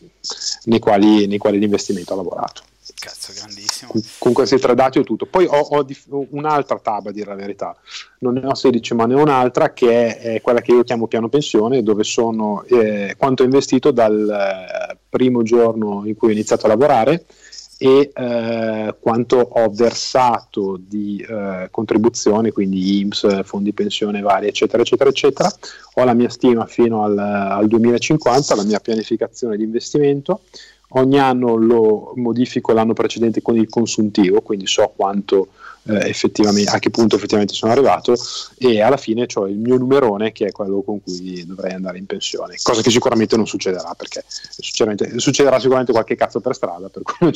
nei, 0.65 0.79
quali, 0.79 1.27
nei 1.27 1.39
quali 1.39 1.59
l'investimento 1.59 2.13
ha 2.13 2.17
lavorato. 2.17 2.63
Cazzo, 3.03 3.33
grandissimo. 3.35 3.91
Con, 4.19 4.33
questi 4.33 4.61
tre 4.61 4.77
dati 4.77 5.01
ho 5.01 5.03
tutto. 5.03 5.27
Poi 5.27 5.45
ho, 5.45 5.59
ho 5.59 5.85
un'altra 6.31 6.79
tab, 6.79 7.09
a 7.09 7.11
dire 7.11 7.31
la 7.31 7.35
verità. 7.35 7.77
Non 8.21 8.35
ne 8.35 8.47
ho 8.47 8.55
16, 8.55 8.95
ma 8.95 9.07
ne 9.07 9.15
ho 9.15 9.23
un'altra 9.23 9.73
che 9.73 10.19
è, 10.19 10.35
è 10.35 10.41
quella 10.41 10.61
che 10.61 10.71
io 10.71 10.85
chiamo 10.85 11.09
piano 11.09 11.29
pensione, 11.29 11.83
dove 11.83 12.05
sono 12.05 12.63
eh, 12.63 13.17
quanto 13.19 13.43
investito 13.43 13.91
dal 13.91 14.31
eh, 14.31 14.97
primo 15.09 15.43
giorno 15.43 16.03
in 16.05 16.15
cui 16.15 16.29
ho 16.29 16.31
iniziato 16.31 16.67
a 16.67 16.69
lavorare 16.69 17.25
e 17.77 18.13
eh, 18.15 18.95
quanto 19.01 19.37
ho 19.39 19.69
versato 19.71 20.79
di 20.81 21.27
eh, 21.29 21.67
contribuzioni, 21.73 22.53
quindi 22.53 23.01
IMSS, 23.01 23.43
fondi 23.43 23.73
pensione 23.73 24.21
vari, 24.21 24.47
eccetera, 24.47 24.81
eccetera, 24.81 25.11
eccetera. 25.11 25.53
Ho 25.95 26.05
la 26.05 26.15
mia 26.15 26.29
stima 26.29 26.67
fino 26.67 27.03
al, 27.03 27.19
al 27.19 27.67
2050, 27.67 28.55
la 28.55 28.63
mia 28.63 28.79
pianificazione 28.79 29.57
di 29.57 29.65
investimento 29.65 30.43
ogni 30.95 31.19
anno 31.19 31.57
lo 31.57 32.13
modifico 32.17 32.73
l'anno 32.73 32.93
precedente 32.93 33.43
con 33.43 33.57
il 33.57 33.69
consuntivo, 33.69 34.41
quindi 34.43 34.67
so 34.67 34.93
quanto 34.95 35.49
eh, 35.85 36.15
a 36.67 36.79
che 36.79 36.91
punto 36.91 37.17
effettivamente 37.17 37.55
sono 37.55 37.73
arrivato 37.73 38.15
e 38.59 38.81
alla 38.81 38.97
fine 38.97 39.27
ho 39.35 39.49
il 39.49 39.57
mio 39.57 39.77
numerone 39.77 40.31
che 40.31 40.47
è 40.47 40.53
quello 40.53 40.83
con 40.83 41.03
cui 41.03 41.45
dovrei 41.45 41.73
andare 41.73 41.99
in 41.99 42.07
pensione, 42.07 42.57
cosa 42.63 42.83
che 42.83 42.91
sicuramente 42.91 43.37
non 43.37 43.47
succederà 43.47 43.95
perché 43.95 44.25
succederà 44.29 45.59
sicuramente 45.59 45.93
qualche 45.93 46.15
cazzo 46.15 46.41
per 46.41 46.55
strada, 46.55 46.89
per 46.89 47.03
cui 47.03 47.17
non, 47.27 47.33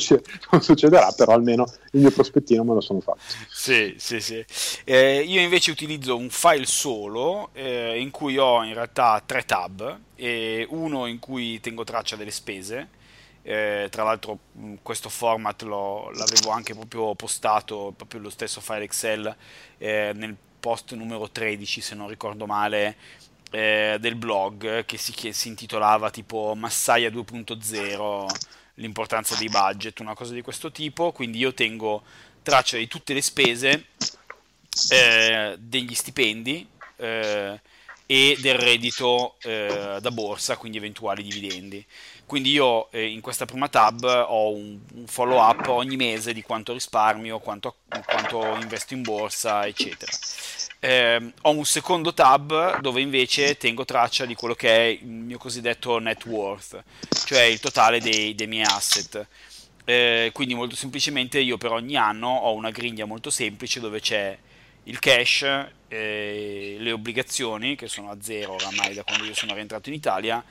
non, 0.51 0.61
succederà, 0.61 1.11
però 1.11 1.33
almeno 1.33 1.65
il 1.91 2.01
mio 2.01 2.11
prospettino 2.11 2.63
me 2.63 2.73
lo 2.73 2.81
sono 2.81 3.01
fatto. 3.01 3.19
Sì, 3.51 3.95
sì, 3.97 4.21
sì. 4.21 4.43
Eh, 4.85 5.19
io 5.21 5.41
invece 5.41 5.71
utilizzo 5.71 6.15
un 6.15 6.29
file 6.29 6.65
solo 6.65 7.49
eh, 7.53 7.99
in 7.99 8.11
cui 8.11 8.37
ho 8.37 8.63
in 8.63 8.73
realtà 8.73 9.21
tre 9.25 9.43
tab, 9.43 9.99
uno 10.69 11.05
in 11.05 11.19
cui 11.19 11.59
tengo 11.59 11.83
traccia 11.83 12.15
delle 12.15 12.31
spese, 12.31 12.87
eh, 13.47 13.87
tra 13.89 14.03
l'altro 14.03 14.39
questo 14.81 15.07
format 15.07 15.61
lo, 15.61 16.11
l'avevo 16.11 16.49
anche 16.49 16.73
proprio 16.73 17.15
postato, 17.15 17.93
proprio 17.95 18.19
lo 18.19 18.29
stesso 18.29 18.59
file 18.59 18.83
Excel 18.83 19.33
eh, 19.77 20.11
nel 20.13 20.35
post 20.59 20.91
numero 20.91 21.29
13 21.29 21.79
se 21.79 21.95
non 21.95 22.09
ricordo 22.09 22.45
male 22.45 22.97
eh, 23.51 23.95
del 24.01 24.15
blog 24.15 24.83
che 24.83 24.97
si, 24.97 25.13
che 25.13 25.31
si, 25.31 25.47
intitolava 25.47 26.09
tipo 26.09 26.55
Massaia 26.57 27.09
2.0 27.09 28.25
l'importanza 28.75 29.35
dei 29.35 29.47
budget, 29.47 30.01
una 30.01 30.13
cosa 30.13 30.33
di 30.33 30.41
questo 30.41 30.69
tipo, 30.69 31.13
quindi 31.13 31.37
io 31.37 31.53
tengo 31.53 32.03
traccia 32.43 32.75
di 32.75 32.87
tutte 32.87 33.13
le 33.13 33.21
spese 33.21 33.85
eh, 34.89 35.55
degli 35.57 35.95
stipendi 35.95 36.67
eh, 36.97 37.61
e 38.05 38.37
del 38.41 38.55
reddito 38.55 39.35
eh, 39.41 39.99
da 40.01 40.11
borsa, 40.11 40.57
quindi 40.57 40.77
eventuali 40.77 41.23
dividendi. 41.23 41.85
Quindi 42.27 42.51
io 42.51 42.91
eh, 42.91 43.05
in 43.05 43.21
questa 43.21 43.45
prima 43.45 43.69
tab 43.69 44.03
ho 44.03 44.51
un, 44.51 44.77
un, 44.95 45.07
follow 45.07 45.39
up 45.39 45.65
ogni 45.69 45.95
mese 45.95 46.33
di 46.33 46.41
quanto 46.41 46.73
risparmio, 46.73 47.39
quanto, 47.39 47.77
quanto 48.05 48.57
investo 48.59 48.93
in 48.93 49.01
borsa, 49.01 49.65
eccetera. 49.65 50.11
Eh, 50.79 51.31
ho 51.41 51.51
un 51.51 51.63
secondo 51.63 52.13
tab 52.13 52.81
dove 52.81 52.99
invece 52.99 53.55
tengo 53.55 53.85
traccia 53.85 54.25
di 54.25 54.35
quello 54.35 54.55
che 54.55 54.69
è 54.69 54.83
il 55.01 55.07
mio 55.07 55.37
cosiddetto 55.37 55.99
net 55.99 56.25
worth, 56.25 56.83
cioè 57.25 57.43
il 57.43 57.61
totale 57.61 58.01
dei, 58.01 58.35
dei 58.35 58.47
miei 58.47 58.65
asset. 58.65 59.25
Eh, 59.85 60.31
quindi 60.33 60.53
molto 60.53 60.75
semplicemente 60.75 61.39
io 61.39 61.55
per 61.55 61.71
ogni 61.71 61.95
anno 61.95 62.27
ho 62.27 62.53
una 62.55 62.71
griglia 62.71 63.05
molto 63.05 63.29
semplice 63.29 63.79
dove 63.79 64.01
c'è 64.01 64.37
il 64.83 64.99
cash, 64.99 65.43
eh, 65.87 66.75
le 66.77 66.91
obbligazioni 66.91 67.77
che 67.77 67.87
sono 67.87 68.09
a 68.09 68.17
zero 68.19 68.55
oramai 68.55 68.93
da 68.93 69.03
quando 69.03 69.23
io 69.23 69.33
sono 69.33 69.53
rientrato 69.53 69.87
in 69.87 69.95
Italia, 69.95 70.43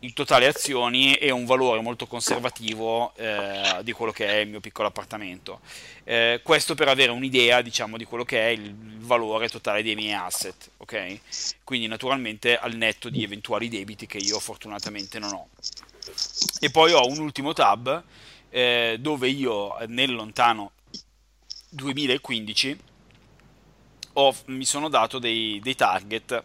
il 0.00 0.12
totale 0.12 0.46
azioni 0.46 1.14
e 1.14 1.30
un 1.30 1.44
valore 1.44 1.80
molto 1.80 2.06
conservativo 2.06 3.14
eh, 3.16 3.80
di 3.82 3.92
quello 3.92 4.12
che 4.12 4.26
è 4.26 4.36
il 4.36 4.48
mio 4.48 4.60
piccolo 4.60 4.88
appartamento. 4.88 5.60
Eh, 6.04 6.40
questo 6.42 6.74
per 6.74 6.88
avere 6.88 7.10
un'idea, 7.10 7.60
diciamo, 7.60 7.96
di 7.96 8.04
quello 8.04 8.24
che 8.24 8.40
è 8.40 8.48
il 8.48 8.74
valore 8.74 9.48
totale 9.48 9.82
dei 9.82 9.94
miei 9.94 10.14
asset, 10.14 10.70
ok? 10.78 11.20
Quindi 11.64 11.86
naturalmente 11.86 12.56
al 12.56 12.74
netto 12.74 13.10
di 13.10 13.22
eventuali 13.22 13.68
debiti 13.68 14.06
che 14.06 14.18
io 14.18 14.40
fortunatamente 14.40 15.18
non 15.18 15.32
ho. 15.34 15.48
E 16.60 16.70
poi 16.70 16.92
ho 16.92 17.06
un 17.06 17.18
ultimo 17.18 17.52
tab 17.52 18.02
eh, 18.48 18.96
dove 18.98 19.28
io 19.28 19.76
nel 19.86 20.12
lontano 20.12 20.72
2015 21.70 22.78
ho, 24.14 24.34
mi 24.46 24.64
sono 24.64 24.88
dato 24.88 25.18
dei, 25.18 25.60
dei 25.62 25.74
target 25.74 26.42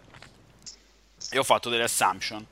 e 1.32 1.38
ho 1.40 1.44
fatto 1.44 1.70
delle 1.70 1.84
assumption 1.84 2.46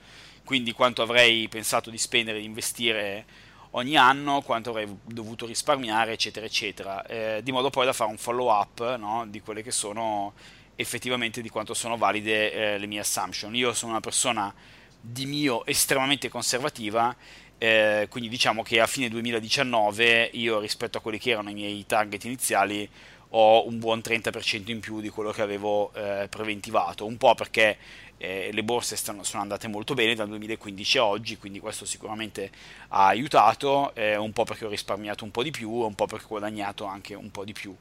quindi 0.43 0.73
quanto 0.73 1.01
avrei 1.01 1.47
pensato 1.47 1.89
di 1.89 1.97
spendere 1.97 2.37
e 2.37 2.41
di 2.41 2.47
investire 2.47 3.25
ogni 3.71 3.95
anno, 3.95 4.41
quanto 4.41 4.69
avrei 4.69 4.87
dovuto 5.03 5.45
risparmiare, 5.45 6.13
eccetera, 6.13 6.45
eccetera, 6.45 7.05
eh, 7.05 7.41
di 7.43 7.51
modo 7.51 7.69
poi 7.69 7.85
da 7.85 7.93
fare 7.93 8.11
un 8.11 8.17
follow 8.17 8.49
up 8.49 8.95
no, 8.97 9.25
di 9.27 9.41
quelle 9.41 9.63
che 9.63 9.71
sono 9.71 10.33
effettivamente 10.75 11.41
di 11.41 11.49
quanto 11.49 11.73
sono 11.73 11.97
valide 11.97 12.51
eh, 12.51 12.77
le 12.77 12.87
mie 12.87 12.99
assumption. 12.99 13.55
Io 13.55 13.73
sono 13.73 13.91
una 13.91 14.01
persona 14.01 14.53
di 14.99 15.25
mio 15.25 15.65
estremamente 15.65 16.29
conservativa, 16.29 17.15
eh, 17.57 18.07
quindi 18.09 18.29
diciamo 18.29 18.63
che 18.63 18.79
a 18.79 18.87
fine 18.87 19.09
2019 19.09 20.31
io 20.33 20.59
rispetto 20.59 20.97
a 20.97 21.01
quelli 21.01 21.19
che 21.19 21.31
erano 21.31 21.49
i 21.49 21.53
miei 21.53 21.85
target 21.85 22.23
iniziali 22.25 22.89
ho 23.35 23.67
un 23.67 23.79
buon 23.79 23.99
30% 23.99 24.69
in 24.69 24.79
più 24.79 25.01
di 25.01 25.09
quello 25.09 25.31
che 25.31 25.41
avevo 25.41 25.91
eh, 25.93 26.27
preventivato, 26.29 27.05
un 27.05 27.17
po' 27.17 27.33
perché 27.35 27.77
eh, 28.17 28.51
le 28.53 28.63
borse 28.63 28.95
stanno, 28.95 29.23
sono 29.23 29.41
andate 29.41 29.67
molto 29.67 29.95
bene 29.95 30.15
dal 30.15 30.27
2015 30.29 30.97
a 30.99 31.05
oggi, 31.05 31.37
quindi 31.37 31.59
questo 31.59 31.85
sicuramente 31.85 32.51
ha 32.89 33.07
aiutato, 33.07 33.93
eh, 33.95 34.15
un 34.15 34.31
po' 34.31 34.43
perché 34.43 34.65
ho 34.65 34.69
risparmiato 34.69 35.23
un 35.23 35.31
po' 35.31 35.43
di 35.43 35.51
più, 35.51 35.69
un 35.69 35.95
po' 35.95 36.05
perché 36.05 36.25
ho 36.25 36.29
guadagnato 36.29 36.85
anche 36.85 37.15
un 37.15 37.31
po' 37.31 37.43
di 37.43 37.53
più. 37.53 37.75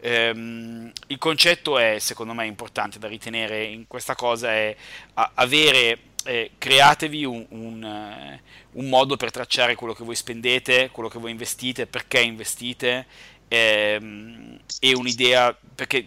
Ehm, 0.00 0.90
il 1.06 1.18
concetto 1.18 1.78
è, 1.78 1.98
secondo 1.98 2.32
me, 2.32 2.46
importante 2.46 2.98
da 2.98 3.08
ritenere 3.08 3.64
in 3.64 3.86
questa 3.86 4.14
cosa, 4.14 4.52
è 4.52 4.74
avere, 5.14 5.98
eh, 6.24 6.50
createvi 6.58 7.24
un, 7.24 7.44
un, 7.50 7.84
eh, 7.84 8.40
un 8.72 8.88
modo 8.88 9.16
per 9.16 9.30
tracciare 9.30 9.74
quello 9.74 9.92
che 9.92 10.04
voi 10.04 10.16
spendete, 10.16 10.90
quello 10.90 11.08
che 11.08 11.18
voi 11.18 11.30
investite, 11.30 11.86
perché 11.86 12.20
investite 12.20 13.06
ehm, 13.54 14.58
è 14.80 14.92
un'idea, 14.92 15.56
perché 15.74 16.06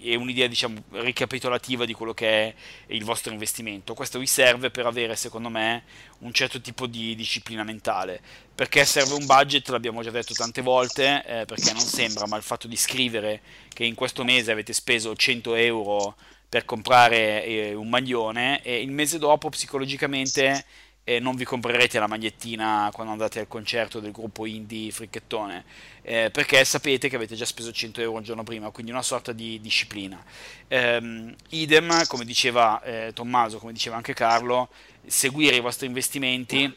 è 0.00 0.14
un'idea 0.14 0.46
diciamo, 0.46 0.82
ricapitolativa 0.90 1.84
di 1.84 1.92
quello 1.92 2.14
che 2.14 2.28
è 2.28 2.54
il 2.88 3.04
vostro 3.04 3.32
investimento. 3.32 3.94
Questo 3.94 4.18
vi 4.18 4.26
serve 4.26 4.70
per 4.70 4.86
avere, 4.86 5.16
secondo 5.16 5.48
me, 5.48 5.84
un 6.20 6.32
certo 6.32 6.60
tipo 6.60 6.86
di 6.86 7.14
disciplina 7.14 7.62
mentale. 7.62 8.20
Perché 8.54 8.84
serve 8.84 9.14
un 9.14 9.26
budget, 9.26 9.68
l'abbiamo 9.68 10.02
già 10.02 10.10
detto 10.10 10.34
tante 10.34 10.62
volte, 10.62 11.24
eh, 11.26 11.44
perché 11.44 11.72
non 11.72 11.82
sembra, 11.82 12.26
ma 12.26 12.36
il 12.36 12.42
fatto 12.42 12.66
di 12.66 12.76
scrivere 12.76 13.40
che 13.72 13.84
in 13.84 13.94
questo 13.94 14.24
mese 14.24 14.52
avete 14.52 14.72
speso 14.72 15.14
100 15.14 15.54
euro 15.54 16.16
per 16.48 16.64
comprare 16.64 17.44
eh, 17.44 17.74
un 17.74 17.88
maglione 17.88 18.62
e 18.62 18.80
il 18.80 18.90
mese 18.90 19.18
dopo 19.18 19.48
psicologicamente 19.48 20.64
e 21.08 21.20
non 21.20 21.36
vi 21.36 21.44
comprerete 21.44 22.00
la 22.00 22.08
magliettina 22.08 22.90
quando 22.92 23.12
andate 23.12 23.38
al 23.38 23.46
concerto 23.46 24.00
del 24.00 24.10
gruppo 24.10 24.44
indie 24.44 24.90
fricchettone 24.90 25.64
eh, 26.02 26.30
perché 26.32 26.64
sapete 26.64 27.08
che 27.08 27.14
avete 27.14 27.36
già 27.36 27.44
speso 27.44 27.70
100 27.70 28.00
euro 28.00 28.18
il 28.18 28.24
giorno 28.24 28.42
prima 28.42 28.70
quindi 28.70 28.90
una 28.90 29.02
sorta 29.02 29.30
di 29.30 29.60
disciplina 29.60 30.20
ehm, 30.66 31.32
idem 31.50 32.06
come 32.06 32.24
diceva 32.24 32.82
eh, 32.82 33.12
Tommaso 33.14 33.58
come 33.58 33.72
diceva 33.72 33.94
anche 33.94 34.14
Carlo 34.14 34.68
seguire 35.06 35.54
i 35.54 35.60
vostri 35.60 35.86
investimenti 35.86 36.74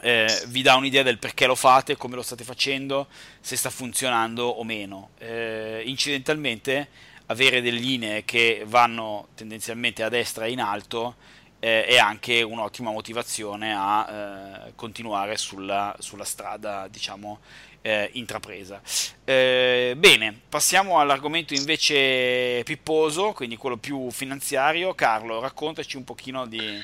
eh, 0.00 0.44
vi 0.48 0.60
dà 0.60 0.76
un'idea 0.76 1.02
del 1.02 1.18
perché 1.18 1.46
lo 1.46 1.56
fate, 1.56 1.96
come 1.96 2.14
lo 2.14 2.22
state 2.22 2.44
facendo, 2.44 3.08
se 3.40 3.56
sta 3.56 3.68
funzionando 3.68 4.46
o 4.46 4.62
meno. 4.62 5.10
Eh, 5.18 5.82
incidentalmente 5.86 6.88
avere 7.26 7.60
delle 7.60 7.80
linee 7.80 8.24
che 8.24 8.62
vanno 8.64 9.28
tendenzialmente 9.34 10.02
a 10.02 10.08
destra 10.08 10.46
e 10.46 10.52
in 10.52 10.60
alto 10.60 11.16
eh, 11.60 11.84
è 11.84 11.98
anche 11.98 12.42
un'ottima 12.42 12.90
motivazione 12.90 13.74
a 13.76 14.66
eh, 14.66 14.72
continuare 14.74 15.36
sulla, 15.36 15.94
sulla, 15.98 16.24
strada, 16.24 16.86
diciamo, 16.88 17.40
eh, 17.82 18.10
intrapresa. 18.14 18.80
Eh, 19.24 19.94
bene, 19.96 20.40
passiamo 20.48 21.00
all'argomento 21.00 21.54
invece 21.54 22.62
pipposo, 22.64 23.32
quindi 23.32 23.56
quello 23.56 23.76
più 23.76 24.10
finanziario. 24.10 24.94
Carlo, 24.94 25.40
raccontaci 25.40 25.96
un 25.96 26.04
pochino 26.04 26.46
di 26.46 26.80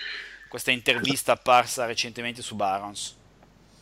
questa 0.48 0.70
intervista 0.70 1.32
apparsa 1.32 1.86
recentemente 1.86 2.42
su 2.42 2.54
Barons. 2.54 3.16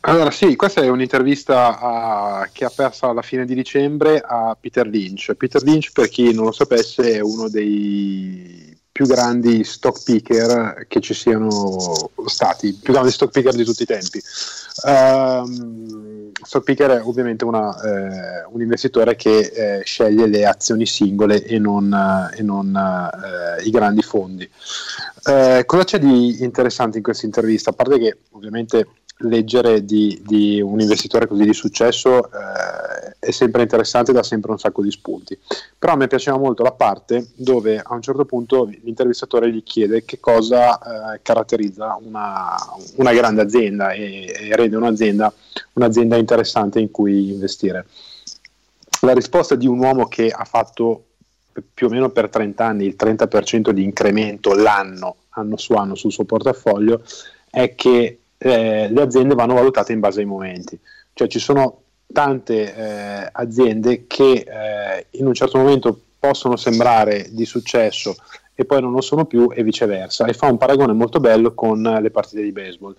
Allora 0.05 0.31
sì, 0.31 0.57
questa 0.57 0.81
è 0.81 0.89
un'intervista 0.89 1.79
a, 1.79 2.49
che 2.51 2.65
ha 2.65 2.71
perso 2.75 3.07
alla 3.07 3.21
fine 3.21 3.45
di 3.45 3.55
dicembre 3.55 4.19
a 4.19 4.55
Peter 4.59 4.85
Lynch. 4.85 5.33
Peter 5.35 5.63
Lynch, 5.63 5.93
per 5.93 6.09
chi 6.09 6.33
non 6.33 6.43
lo 6.43 6.51
sapesse, 6.51 7.13
è 7.13 7.19
uno 7.21 7.47
dei 7.47 8.77
più 8.93 9.07
grandi 9.07 9.63
stock 9.63 10.03
picker 10.03 10.85
che 10.87 11.01
ci 11.01 11.15
siano 11.15 12.11
stati, 12.27 12.73
più 12.73 12.93
grandi 12.93 13.11
stock 13.11 13.31
picker 13.31 13.55
di 13.55 13.63
tutti 13.63 13.81
i 13.81 13.87
tempi. 13.87 14.21
Um, 14.85 16.31
stock 16.39 16.63
picker 16.63 16.91
è 16.91 17.01
ovviamente 17.03 17.43
una, 17.43 17.75
eh, 17.81 18.45
un 18.51 18.61
investitore 18.61 19.15
che 19.15 19.39
eh, 19.39 19.81
sceglie 19.83 20.27
le 20.27 20.45
azioni 20.45 20.85
singole 20.85 21.43
e 21.43 21.57
non, 21.57 21.91
eh, 21.91 22.37
e 22.37 22.43
non 22.43 22.71
eh, 22.75 23.63
i 23.63 23.71
grandi 23.71 24.03
fondi. 24.03 24.47
Eh, 25.25 25.63
cosa 25.65 25.83
c'è 25.83 25.97
di 25.97 26.43
interessante 26.43 26.97
in 26.97 27.03
questa 27.03 27.25
intervista? 27.25 27.71
A 27.71 27.73
parte 27.73 27.97
che 27.97 28.17
ovviamente 28.33 28.87
leggere 29.23 29.85
di, 29.85 30.21
di, 30.25 30.61
un 30.61 30.79
investitore 30.79 31.27
così 31.27 31.43
di 31.43 31.53
successo 31.53 32.25
eh, 32.25 32.29
è 33.23 33.31
sempre 33.31 33.61
interessante 33.61 34.11
e 34.11 34.13
dà 34.13 34.23
sempre 34.23 34.51
un 34.51 34.59
sacco 34.59 34.81
di 34.81 34.91
spunti. 34.91 35.37
Però 35.77 35.93
a 35.93 35.95
me 35.95 36.07
piaceva 36.07 36.37
molto 36.37 36.63
la 36.63 36.71
parte 36.71 37.27
dove 37.35 37.79
a 37.79 37.93
un 37.93 38.01
certo 38.01 38.25
punto 38.25 38.65
l'intervistatore 38.65 39.51
gli 39.51 39.63
chiede 39.63 40.03
che 40.05 40.19
cosa 40.19 41.13
eh, 41.13 41.19
caratterizza 41.21 41.97
una, 42.01 42.55
una, 42.95 43.13
grande 43.13 43.41
azienda 43.41 43.91
e, 43.91 44.25
e 44.25 44.55
rende 44.55 44.75
un'azienda 44.75 45.33
un'azienda 45.73 46.17
interessante 46.17 46.79
in 46.79 46.91
cui 46.91 47.31
investire. 47.31 47.85
La 49.01 49.13
risposta 49.13 49.55
di 49.55 49.67
un 49.67 49.79
uomo 49.79 50.05
che 50.05 50.29
ha 50.29 50.45
fatto 50.45 51.05
più 51.73 51.87
o 51.87 51.89
meno 51.89 52.09
per 52.09 52.29
30 52.29 52.65
anni 52.65 52.85
il 52.85 52.95
30% 52.97 53.69
di 53.69 53.83
incremento 53.83 54.53
l'anno, 54.53 55.17
anno 55.29 55.57
su 55.57 55.73
anno 55.73 55.95
sul 55.95 56.11
suo 56.11 56.23
portafoglio, 56.23 57.03
è 57.49 57.75
che 57.75 58.19
eh, 58.37 58.87
le 58.89 59.01
aziende 59.01 59.35
vanno 59.35 59.53
valutate 59.53 59.93
in 59.93 59.99
base 59.99 60.21
ai 60.21 60.25
momenti. 60.25 60.79
Cioè 61.13 61.27
ci 61.27 61.39
sono 61.39 61.82
tante 62.13 62.73
eh, 62.73 63.29
aziende 63.31 64.05
che 64.07 64.31
eh, 64.31 65.07
in 65.11 65.27
un 65.27 65.33
certo 65.33 65.57
momento 65.57 65.99
possono 66.17 66.55
sembrare 66.55 67.27
di 67.31 67.43
successo 67.43 68.15
e 68.55 68.63
poi 68.65 68.79
non 68.81 68.91
lo 68.91 69.01
sono 69.01 69.25
più 69.25 69.49
e 69.53 69.63
viceversa 69.63 70.25
e 70.25 70.33
fa 70.33 70.47
un 70.47 70.57
paragone 70.57 70.93
molto 70.93 71.19
bello 71.19 71.53
con 71.53 71.81
le 71.81 72.11
partite 72.11 72.41
di 72.41 72.51
baseball. 72.51 72.95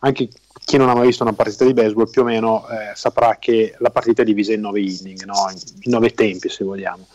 Anche 0.00 0.28
chi 0.64 0.76
non 0.76 0.88
ha 0.88 0.94
mai 0.94 1.06
visto 1.06 1.22
una 1.22 1.34
partita 1.34 1.64
di 1.64 1.74
baseball 1.74 2.10
più 2.10 2.22
o 2.22 2.24
meno 2.24 2.66
eh, 2.68 2.94
saprà 2.94 3.36
che 3.38 3.74
la 3.78 3.90
partita 3.90 4.22
è 4.22 4.24
divisa 4.24 4.54
in 4.54 4.62
nove 4.62 4.80
inning, 4.80 5.24
no? 5.24 5.34
in 5.82 5.90
nove 5.90 6.14
tempi 6.14 6.48
se 6.48 6.64
vogliamo. 6.64 7.06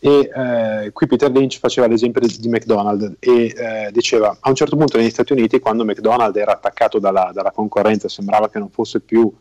E 0.00 0.30
eh, 0.34 0.92
qui 0.92 1.06
Peter 1.06 1.30
Lynch 1.30 1.58
faceva 1.58 1.86
l'esempio 1.86 2.20
di, 2.20 2.36
di 2.38 2.48
McDonald's 2.48 3.14
e 3.20 3.54
eh, 3.56 3.90
diceva 3.92 4.36
a 4.38 4.48
un 4.48 4.54
certo 4.54 4.76
punto 4.76 4.98
negli 4.98 5.10
Stati 5.10 5.32
Uniti 5.32 5.60
quando 5.60 5.84
McDonald's 5.84 6.38
era 6.38 6.52
attaccato 6.52 6.98
dalla, 6.98 7.30
dalla 7.32 7.52
concorrenza, 7.52 8.08
sembrava 8.08 8.50
che 8.50 8.58
non 8.58 8.70
fosse 8.70 9.00
più 9.00 9.32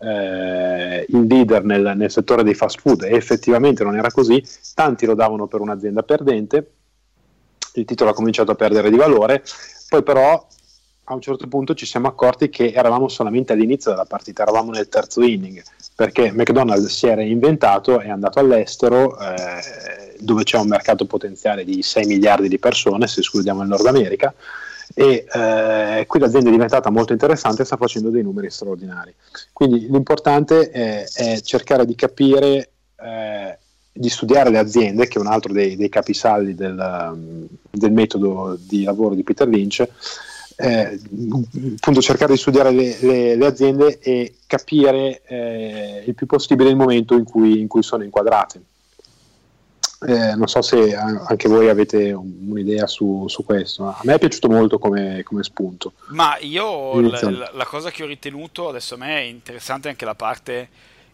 eh, 0.00 1.06
il 1.08 1.26
leader 1.26 1.64
nel, 1.64 1.94
nel 1.96 2.10
settore 2.10 2.42
dei 2.42 2.54
fast 2.54 2.80
food 2.80 3.02
e 3.02 3.14
effettivamente 3.14 3.84
non 3.84 3.96
era 3.96 4.10
così, 4.10 4.42
tanti 4.74 5.06
lo 5.06 5.14
davano 5.14 5.46
per 5.46 5.60
un'azienda 5.60 6.02
perdente, 6.02 6.72
il 7.74 7.84
titolo 7.84 8.10
ha 8.10 8.14
cominciato 8.14 8.50
a 8.50 8.54
perdere 8.54 8.90
di 8.90 8.96
valore, 8.96 9.42
poi 9.88 10.02
però 10.02 10.46
a 11.10 11.14
un 11.14 11.20
certo 11.20 11.46
punto 11.46 11.74
ci 11.74 11.86
siamo 11.86 12.06
accorti 12.06 12.50
che 12.50 12.72
eravamo 12.72 13.08
solamente 13.08 13.54
all'inizio 13.54 13.90
della 13.90 14.04
partita, 14.04 14.42
eravamo 14.42 14.70
nel 14.70 14.88
terzo 14.88 15.22
inning, 15.22 15.62
perché 15.94 16.30
McDonald's 16.32 16.94
si 16.94 17.06
era 17.06 17.22
inventato, 17.22 17.98
è 17.98 18.10
andato 18.10 18.38
all'estero, 18.38 19.18
eh, 19.18 20.16
dove 20.20 20.42
c'è 20.42 20.58
un 20.58 20.68
mercato 20.68 21.06
potenziale 21.06 21.64
di 21.64 21.82
6 21.82 22.06
miliardi 22.06 22.48
di 22.48 22.58
persone, 22.58 23.06
se 23.06 23.20
escludiamo 23.20 23.62
il 23.62 23.68
Nord 23.68 23.86
America, 23.86 24.34
e 24.94 25.26
eh, 25.32 26.04
qui 26.06 26.20
l'azienda 26.20 26.48
è 26.48 26.52
diventata 26.52 26.90
molto 26.90 27.12
interessante 27.12 27.62
e 27.62 27.64
sta 27.64 27.76
facendo 27.76 28.10
dei 28.10 28.22
numeri 28.22 28.50
straordinari. 28.50 29.14
Quindi 29.52 29.88
l'importante 29.90 30.70
è, 30.70 31.04
è 31.04 31.40
cercare 31.40 31.84
di 31.84 31.94
capire, 31.94 32.70
eh, 33.00 33.58
di 33.92 34.08
studiare 34.08 34.50
le 34.50 34.58
aziende, 34.58 35.08
che 35.08 35.18
è 35.18 35.20
un 35.20 35.26
altro 35.26 35.52
dei, 35.52 35.76
dei 35.76 35.88
capisaldi 35.88 36.54
del, 36.54 37.48
del 37.70 37.92
metodo 37.92 38.58
di 38.60 38.84
lavoro 38.84 39.14
di 39.14 39.22
Peter 39.22 39.46
Lynch, 39.46 39.86
eh, 40.60 41.00
appunto 41.76 42.00
cercare 42.00 42.32
di 42.32 42.38
studiare 42.38 42.70
le, 42.72 42.96
le, 43.00 43.36
le 43.36 43.46
aziende 43.46 43.98
e 44.00 44.34
capire 44.46 45.22
eh, 45.26 46.02
il 46.04 46.14
più 46.14 46.26
possibile 46.26 46.70
il 46.70 46.76
momento 46.76 47.14
in 47.14 47.24
cui, 47.24 47.60
in 47.60 47.68
cui 47.68 47.82
sono 47.82 48.02
inquadrate. 48.02 48.60
Eh, 50.00 50.36
non 50.36 50.46
so 50.46 50.62
se 50.62 50.94
anche 50.94 51.48
voi 51.48 51.68
avete 51.68 52.12
un'idea 52.12 52.86
su, 52.86 53.24
su, 53.26 53.44
questo. 53.44 53.86
A 53.86 54.00
me 54.04 54.14
è 54.14 54.18
piaciuto 54.18 54.48
molto 54.48 54.78
come, 54.78 55.22
come 55.24 55.42
spunto. 55.42 55.94
Ma 56.08 56.36
io 56.38 57.00
la, 57.00 57.50
la, 57.52 57.64
cosa 57.64 57.90
che 57.90 58.04
ho 58.04 58.06
ritenuto, 58.06 58.68
adesso 58.68 58.94
a 58.94 58.98
me 58.98 59.18
è 59.18 59.22
interessante 59.22 59.88
anche 59.88 60.04
la 60.04 60.14
parte 60.14 60.68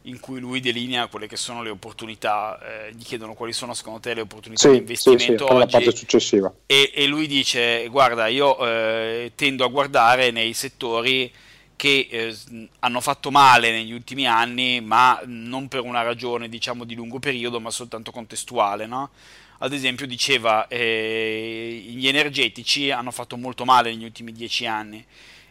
in 0.06 0.20
cui 0.20 0.38
lui 0.38 0.60
delinea 0.60 1.06
quelle 1.06 1.26
che 1.26 1.36
sono 1.36 1.62
le 1.62 1.70
opportunità, 1.70 2.58
eh, 2.60 2.92
gli 2.92 3.02
chiedono 3.02 3.32
quali 3.32 3.54
sono 3.54 3.72
secondo 3.72 4.00
te 4.00 4.12
le 4.12 4.20
opportunità 4.20 4.60
sì, 4.60 4.70
di 4.70 4.76
investimento 4.78 5.22
sì, 5.22 5.36
sì, 5.36 5.42
oggi, 5.42 5.72
parte 5.72 5.96
successiva. 5.96 6.52
E, 6.66 6.92
e, 6.94 7.06
lui 7.06 7.26
dice, 7.26 7.88
guarda, 7.88 8.26
io 8.26 8.58
eh, 8.66 9.32
tendo 9.34 9.64
a 9.64 9.68
guardare 9.68 10.30
nei 10.30 10.52
settori 10.52 11.32
che 11.76 12.08
eh, 12.10 12.36
hanno 12.80 13.00
fatto 13.00 13.30
male 13.30 13.70
negli 13.70 13.92
ultimi 13.92 14.26
anni, 14.26 14.80
ma 14.80 15.20
non 15.24 15.68
per 15.68 15.80
una 15.80 16.02
ragione 16.02 16.48
diciamo 16.48 16.84
di 16.84 16.94
lungo 16.94 17.18
periodo, 17.18 17.60
ma 17.60 17.70
soltanto 17.70 18.10
contestuale, 18.10 18.86
no? 18.86 19.10
Ad 19.58 19.72
esempio 19.72 20.06
diceva, 20.06 20.66
eh, 20.68 21.82
gli 21.86 22.08
energetici 22.08 22.90
hanno 22.90 23.10
fatto 23.10 23.36
molto 23.36 23.64
male 23.64 23.90
negli 23.90 24.04
ultimi 24.04 24.32
dieci 24.32 24.66
anni 24.66 25.04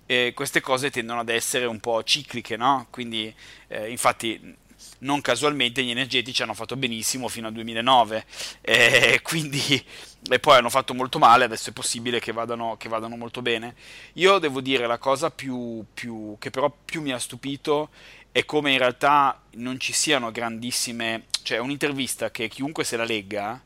eh, 0.06 0.34
queste 0.36 0.62
cose 0.62 0.92
tendono 0.92 1.22
ad 1.22 1.30
essere 1.30 1.66
un 1.66 1.80
po' 1.80 2.04
cicliche, 2.04 2.58
no? 2.58 2.88
Quindi, 2.90 3.34
eh, 3.68 3.90
infatti, 3.90 4.56
non 5.04 5.22
casualmente 5.22 5.84
gli 5.84 5.92
energetici 5.92 6.42
hanno 6.42 6.54
fatto 6.54 6.76
benissimo 6.76 7.28
fino 7.28 7.48
al 7.48 7.54
2009, 7.54 8.26
eh, 8.62 9.20
quindi, 9.24 9.84
e 10.30 10.40
poi 10.40 10.58
hanno 10.58 10.70
fatto 10.70 10.94
molto 10.94 11.20
male, 11.20 11.46
adesso 11.46 11.70
è 11.70 11.74
possibile 11.74 12.20
che 12.20 12.32
vadano, 12.32 12.76
che 12.78 12.90
vadano 12.90 13.16
molto 13.16 13.42
bene. 13.42 13.76
Io 14.14 14.40
devo 14.40 14.62
dire 14.62 14.88
la 14.88 14.98
cosa 14.98 15.30
più, 15.30 15.86
più, 15.94 16.36
che 16.40 16.50
però 16.50 16.74
più 16.84 17.02
mi 17.02 17.12
ha 17.12 17.20
stupito 17.20 17.90
è 18.32 18.46
come 18.46 18.72
in 18.72 18.80
realtà 18.80 19.40
non 19.58 19.80
ci 19.80 19.94
siano 19.94 20.32
grandissime, 20.32 21.26
cioè 21.44 21.60
un'intervista 21.60 22.32
che 22.32 22.48
chiunque 22.48 22.84
se 22.84 22.98
la 22.98 23.04
legga, 23.04 23.62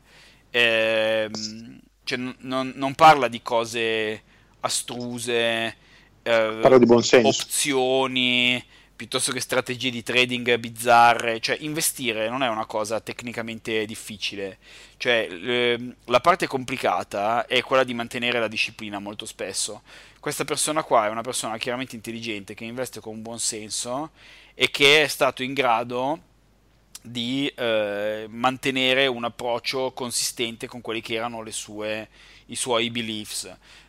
ehm, 0.50 1.80
cioè, 2.04 2.18
non, 2.18 2.72
non 2.74 2.94
parla 2.94 3.28
di 3.28 3.40
cose 3.40 4.22
astruse, 4.60 5.76
eh, 6.22 6.78
di 6.78 6.84
buon 6.84 7.02
senso. 7.02 7.28
opzioni 7.28 8.62
piuttosto 8.98 9.30
che 9.30 9.38
strategie 9.38 9.90
di 9.90 10.02
trading 10.02 10.56
bizzarre, 10.56 11.38
cioè 11.38 11.56
investire 11.60 12.28
non 12.28 12.42
è 12.42 12.48
una 12.48 12.66
cosa 12.66 12.98
tecnicamente 12.98 13.86
difficile, 13.86 14.58
cioè 14.96 15.28
eh, 15.30 15.94
la 16.06 16.18
parte 16.18 16.48
complicata 16.48 17.46
è 17.46 17.62
quella 17.62 17.84
di 17.84 17.94
mantenere 17.94 18.40
la 18.40 18.48
disciplina 18.48 18.98
molto 18.98 19.24
spesso. 19.24 19.82
Questa 20.18 20.44
persona 20.44 20.82
qua 20.82 21.06
è 21.06 21.10
una 21.10 21.20
persona 21.20 21.58
chiaramente 21.58 21.94
intelligente 21.94 22.54
che 22.54 22.64
investe 22.64 22.98
con 22.98 23.22
buon 23.22 23.38
senso 23.38 24.10
e 24.52 24.68
che 24.68 25.04
è 25.04 25.06
stato 25.06 25.44
in 25.44 25.52
grado 25.52 26.22
di 27.00 27.46
eh, 27.54 28.26
mantenere 28.28 29.06
un 29.06 29.22
approccio 29.22 29.92
consistente 29.92 30.66
con 30.66 30.80
quelli 30.80 31.00
che 31.00 31.14
erano 31.14 31.48
sue, 31.52 32.08
i 32.46 32.56
suoi 32.56 32.90
beliefs 32.90 33.48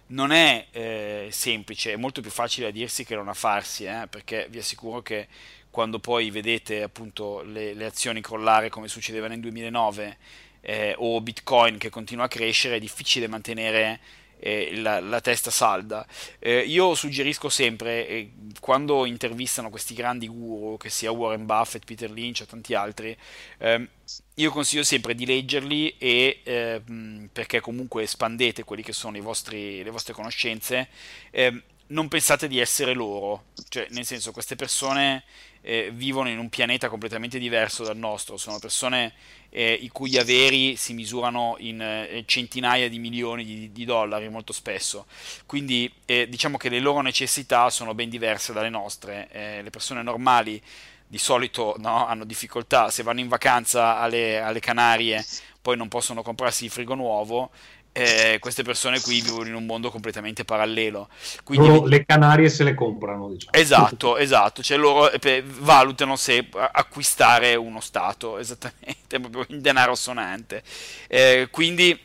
non 0.10 0.32
è 0.32 0.68
eh, 0.72 1.28
semplice, 1.32 1.94
è 1.94 1.96
molto 1.96 2.22
più 2.22 2.32
facile 2.32 2.68
a 2.68 2.72
dirsi 2.72 3.04
che 3.04 3.16
non 3.16 3.28
a 3.28 3.34
farsi, 3.34 3.86
eh, 3.86 4.08
perché 4.10 4.48
vi 4.50 4.60
assicuro 4.60 5.02
che 5.02 5.28
quando 5.70 6.00
poi 6.00 6.32
vedete 6.32 6.82
appunto 6.82 7.42
le, 7.42 7.74
le 7.74 7.86
azioni 7.86 8.22
crollare 8.22 8.70
come 8.70 8.88
succedeva 8.88 9.28
nel 9.28 9.40
2009 9.40 10.18
eh, 10.62 10.96
o 10.98 11.22
Bitcoin 11.22 11.78
che 11.78 11.90
continua 11.90 12.26
a 12.26 12.28
crescere, 12.28 12.78
è 12.78 12.80
difficile 12.80 13.28
mantenere 13.28 14.00
eh, 14.40 14.76
la, 14.78 15.00
la, 15.00 15.22
testa 15.22 15.52
salda. 15.52 16.06
Eh, 16.40 16.60
io 16.60 16.96
suggerisco 16.96 17.50
sempre, 17.50 18.08
eh, 18.08 18.32
quando 18.60 19.06
intervistano 19.06 19.70
questi 19.70 19.94
grandi 19.94 20.28
guru, 20.28 20.78
che 20.78 20.90
sia 20.90 21.12
Warren 21.12 21.46
Buffett, 21.46 21.86
Peter 21.86 22.10
Lynch 22.10 22.42
o 22.42 22.46
tanti 22.46 22.74
altri, 22.74 23.16
ehm, 23.60 23.88
io 24.36 24.52
consiglio 24.52 24.84
sempre 24.84 25.14
di 25.16 25.26
leggerli 25.26 25.96
e, 25.98 26.40
ehm, 26.44 27.30
perché 27.32 27.60
comunque 27.60 28.04
espandete 28.04 28.64
quelli 28.64 28.84
che 28.84 28.94
sono 28.94 29.22
vostri, 29.22 29.84
le 29.84 29.90
vostre 29.90 30.14
conoscenze. 30.14 30.88
Ehm, 31.32 31.62
non 31.90 32.08
pensate 32.08 32.48
di 32.48 32.60
essere 32.60 32.94
loro, 32.94 33.46
cioè 33.70 33.88
nel 33.92 34.06
senso 34.06 34.32
queste 34.32 34.56
persone 34.56 35.24
eh, 35.62 35.90
vivono 35.94 36.30
in 36.30 36.38
un 36.38 36.50
pianeta 36.50 36.88
completamente 36.88 37.40
diverso 37.40 37.84
dal 37.84 37.98
nostro, 37.98 38.38
sono 38.38 38.60
persone 38.60 39.14
eh, 39.50 39.74
i 39.74 39.90
cui 39.90 40.18
averi 40.18 40.76
si 40.76 40.94
misurano 40.94 41.56
in 41.60 41.82
eh, 41.82 42.24
centinaia 42.26 42.90
di 42.90 43.00
milioni 43.00 43.44
di, 43.44 43.72
di, 43.72 43.86
dollari 43.86 44.30
molto 44.30 44.54
spesso, 44.54 45.08
quindi 45.46 45.92
eh, 46.06 46.30
diciamo 46.30 46.58
che 46.58 46.70
le 46.70 46.80
loro 46.80 47.02
necessità 47.02 47.70
sono 47.70 47.94
ben 47.94 48.10
diverse 48.10 48.54
dalle 48.54 48.70
nostre, 48.70 49.28
eh, 49.32 49.62
le 49.62 49.70
persone 49.70 50.04
normali 50.04 50.62
di 51.08 51.18
solito 51.18 51.76
no, 51.80 52.06
hanno 52.06 52.24
difficoltà, 52.24 52.92
se 52.92 53.02
vanno 53.02 53.20
in 53.20 53.28
vacanza 53.28 53.98
alle, 53.98 54.40
alle 54.40 54.60
Canarie 54.60 55.26
poi 55.62 55.76
non 55.76 55.88
possono 55.88 56.22
comprarsi 56.22 56.66
il 56.66 56.72
frigo 56.72 56.96
nuovo, 56.96 57.52
eh, 57.92 58.38
queste 58.40 58.64
persone 58.64 59.02
qui 59.02 59.22
vivono 59.22 59.48
in 59.48 59.56
un 59.56 59.66
mondo 59.66 59.90
completamente 59.90 60.46
parallelo. 60.46 61.10
Quindi, 61.44 61.68
loro 61.68 61.86
le 61.86 62.06
Canarie 62.06 62.50
se 62.50 62.64
le 62.64 62.74
comprano, 62.74 63.30
diciamo. 63.30 63.58
Esatto, 63.58 64.18
esatto, 64.18 64.62
cioè 64.62 64.78
loro 64.78 65.12
eh, 65.12 65.44
valutano 65.46 66.16
se 66.16 66.48
acquistare 66.52 67.56
uno 67.56 67.80
Stato, 67.80 68.38
esattamente, 68.40 69.20
proprio 69.20 69.46
in 69.50 69.62
denaro 69.62 69.96
sonante. 69.96 70.64
Eh, 71.08 71.48
quindi 71.52 71.98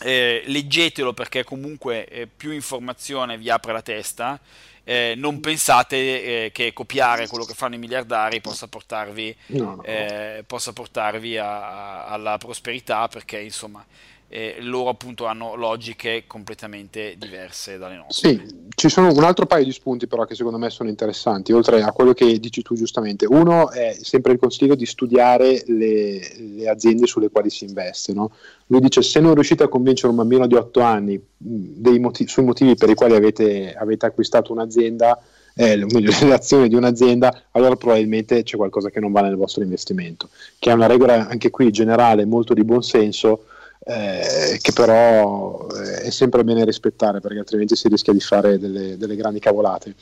eh, 0.00 0.42
leggetelo 0.46 1.12
perché 1.12 1.44
comunque 1.44 2.06
eh, 2.06 2.26
più 2.26 2.52
informazione 2.52 3.36
vi 3.36 3.50
apre 3.50 3.72
la 3.72 3.82
testa. 3.82 4.38
Eh, 4.84 5.12
non 5.18 5.40
pensate 5.40 6.46
eh, 6.46 6.50
che 6.50 6.72
copiare 6.72 7.26
quello 7.26 7.44
che 7.44 7.52
fanno 7.52 7.74
i 7.74 7.78
miliardari 7.78 8.40
possa 8.40 8.68
portarvi, 8.68 9.36
no, 9.48 9.74
no. 9.74 9.82
Eh, 9.82 10.42
possa 10.46 10.72
portarvi 10.72 11.36
a, 11.36 12.04
a, 12.04 12.06
alla 12.06 12.38
prosperità 12.38 13.06
perché 13.06 13.38
insomma 13.38 13.84
eh, 14.30 14.56
loro 14.60 14.90
appunto 14.90 15.24
hanno 15.24 15.54
logiche 15.54 16.24
completamente 16.26 17.14
diverse 17.16 17.78
dalle 17.78 17.96
nostre. 17.96 18.28
Sì, 18.28 18.42
ci 18.74 18.90
sono 18.90 19.10
un 19.10 19.24
altro 19.24 19.46
paio 19.46 19.64
di 19.64 19.72
spunti 19.72 20.06
però 20.06 20.24
che 20.26 20.34
secondo 20.34 20.58
me 20.58 20.68
sono 20.68 20.90
interessanti, 20.90 21.52
oltre 21.52 21.82
a 21.82 21.92
quello 21.92 22.12
che 22.12 22.38
dici 22.38 22.60
tu 22.60 22.74
giustamente. 22.74 23.24
Uno 23.26 23.70
è 23.70 23.96
sempre 24.00 24.32
il 24.32 24.38
consiglio 24.38 24.74
di 24.74 24.84
studiare 24.84 25.62
le, 25.66 26.20
le 26.56 26.68
aziende 26.68 27.06
sulle 27.06 27.30
quali 27.30 27.48
si 27.48 27.64
investe. 27.64 28.12
No? 28.12 28.32
Lui 28.66 28.80
dice 28.80 29.00
se 29.00 29.18
non 29.20 29.32
riuscite 29.34 29.62
a 29.62 29.68
convincere 29.68 30.08
un 30.10 30.16
bambino 30.16 30.46
di 30.46 30.54
8 30.54 30.80
anni 30.80 31.18
motivi, 31.38 32.28
sui 32.28 32.44
motivi 32.44 32.74
per 32.74 32.90
i 32.90 32.94
quali 32.94 33.14
avete, 33.14 33.72
avete 33.72 34.04
acquistato 34.04 34.52
un'azienda, 34.52 35.18
eh, 35.54 35.74
le 35.88 36.34
azioni 36.34 36.68
di 36.68 36.74
un'azienda, 36.74 37.44
allora 37.52 37.76
probabilmente 37.76 38.42
c'è 38.42 38.58
qualcosa 38.58 38.90
che 38.90 39.00
non 39.00 39.10
va 39.10 39.22
nel 39.22 39.36
vostro 39.36 39.62
investimento, 39.62 40.28
che 40.58 40.70
è 40.70 40.74
una 40.74 40.86
regola 40.86 41.28
anche 41.28 41.48
qui 41.48 41.70
generale 41.70 42.26
molto 42.26 42.52
di 42.52 42.62
buon 42.62 42.82
senso 42.82 43.44
eh, 43.88 44.58
che 44.60 44.72
però 44.72 45.66
eh, 45.68 46.02
è 46.02 46.10
sempre 46.10 46.44
bene 46.44 46.66
rispettare 46.66 47.20
perché 47.20 47.38
altrimenti 47.38 47.74
si 47.74 47.88
rischia 47.88 48.12
di 48.12 48.20
fare 48.20 48.58
delle, 48.58 48.98
delle, 48.98 49.16
grandi 49.16 49.40
cavolate. 49.40 49.94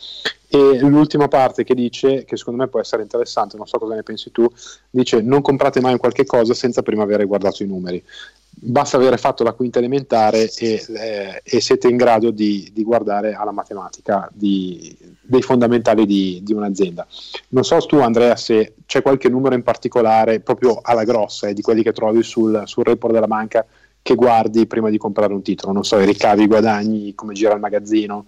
E 0.49 0.79
l'ultima 0.81 1.29
parte 1.29 1.63
che 1.63 1.75
dice, 1.75 2.25
che 2.25 2.37
secondo 2.37 2.63
me 2.63 2.69
può 2.69 2.81
essere 2.81 3.03
interessante, 3.03 3.57
non 3.57 3.69
so 3.69 3.79
cosa 3.79 3.95
ne 3.95 4.03
pensi 4.03 4.33
tu, 4.33 4.45
dice 4.91 5.21
non 5.21 5.41
comprate 5.41 5.81
mai 5.81 5.93
un 5.93 5.99
qualche 5.99 6.27
cosa 6.27 6.53
senza 6.53 6.83
prima 6.83 7.05
aver 7.05 7.25
guardato 7.27 7.63
i 7.63 7.67
numeri. 7.67 8.03
Basta 8.59 8.97
avere 8.97 9.19
fatto 9.19 9.45
la 9.45 9.53
quinta 9.53 9.79
elementare 9.79 10.51
e, 10.51 10.83
eh, 10.89 11.43
e 11.45 11.61
siete 11.61 11.89
in 11.89 11.97
grado 11.97 12.31
di, 12.31 12.71
di 12.73 12.83
guardare 12.83 13.35
alla 13.35 13.53
matematica 13.53 14.31
di, 14.33 14.97
dei 15.21 15.43
fondamentali 15.43 16.07
di, 16.07 16.41
di, 16.43 16.55
un'azienda. 16.55 17.07
Non 17.49 17.65
so 17.65 17.77
tu 17.81 17.99
Andrea 17.99 18.35
se 18.35 18.75
c'è 18.87 19.03
qualche 19.03 19.29
numero 19.29 19.55
in 19.55 19.63
particolare, 19.63 20.41
proprio 20.41 20.81
alla 20.83 21.05
grossa, 21.05 21.49
eh, 21.49 21.55
di 21.55 21.61
quelli 21.61 21.83
che 21.83 21.93
trovi 21.93 22.23
sul, 22.23 22.63
sul 22.65 22.85
report 22.85 23.13
della 23.13 23.27
banca 23.27 23.65
che 24.01 24.15
guardi 24.15 24.67
prima 24.67 24.89
di 24.89 24.99
comprare 24.99 25.35
un 25.35 25.43
titolo, 25.43 25.73
non 25.73 25.85
so, 25.85 25.99
i 25.99 26.07
ricavi, 26.07 26.45
i 26.45 26.47
guadagni, 26.47 27.15
come 27.15 27.35
gira 27.35 27.53
il 27.53 27.61
magazzino. 27.61 28.25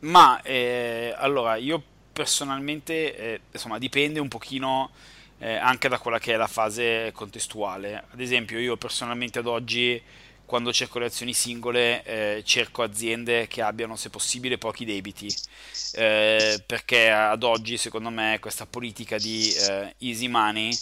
Ma 0.00 0.42
eh, 0.42 1.14
allora 1.16 1.56
io 1.56 1.80
personalmente, 2.12 3.16
eh, 3.16 3.40
insomma, 3.50 3.78
dipende 3.78 4.20
un 4.20 4.28
pochino 4.28 4.90
eh, 5.40 5.54
anche 5.54 5.88
da 5.88 5.98
quella 5.98 6.18
che 6.18 6.34
è 6.34 6.36
la 6.36 6.46
fase 6.46 7.10
contestuale. 7.12 8.04
Ad 8.10 8.20
esempio, 8.20 8.58
io 8.58 8.76
personalmente 8.76 9.38
ad 9.38 9.46
oggi 9.46 10.00
quando 10.50 10.72
cerco 10.72 10.98
le 10.98 11.06
azioni 11.06 11.32
singole 11.32 12.02
eh, 12.02 12.42
cerco 12.44 12.82
aziende 12.82 13.46
che 13.46 13.62
abbiano 13.62 13.94
se 13.94 14.10
possibile 14.10 14.58
pochi 14.58 14.84
debiti 14.84 15.32
eh, 15.92 16.60
perché 16.66 17.08
ad 17.08 17.44
oggi 17.44 17.76
secondo 17.76 18.10
me 18.10 18.38
questa 18.40 18.66
politica 18.66 19.16
di 19.16 19.48
eh, 19.52 19.94
easy 19.98 20.26
money 20.26 20.76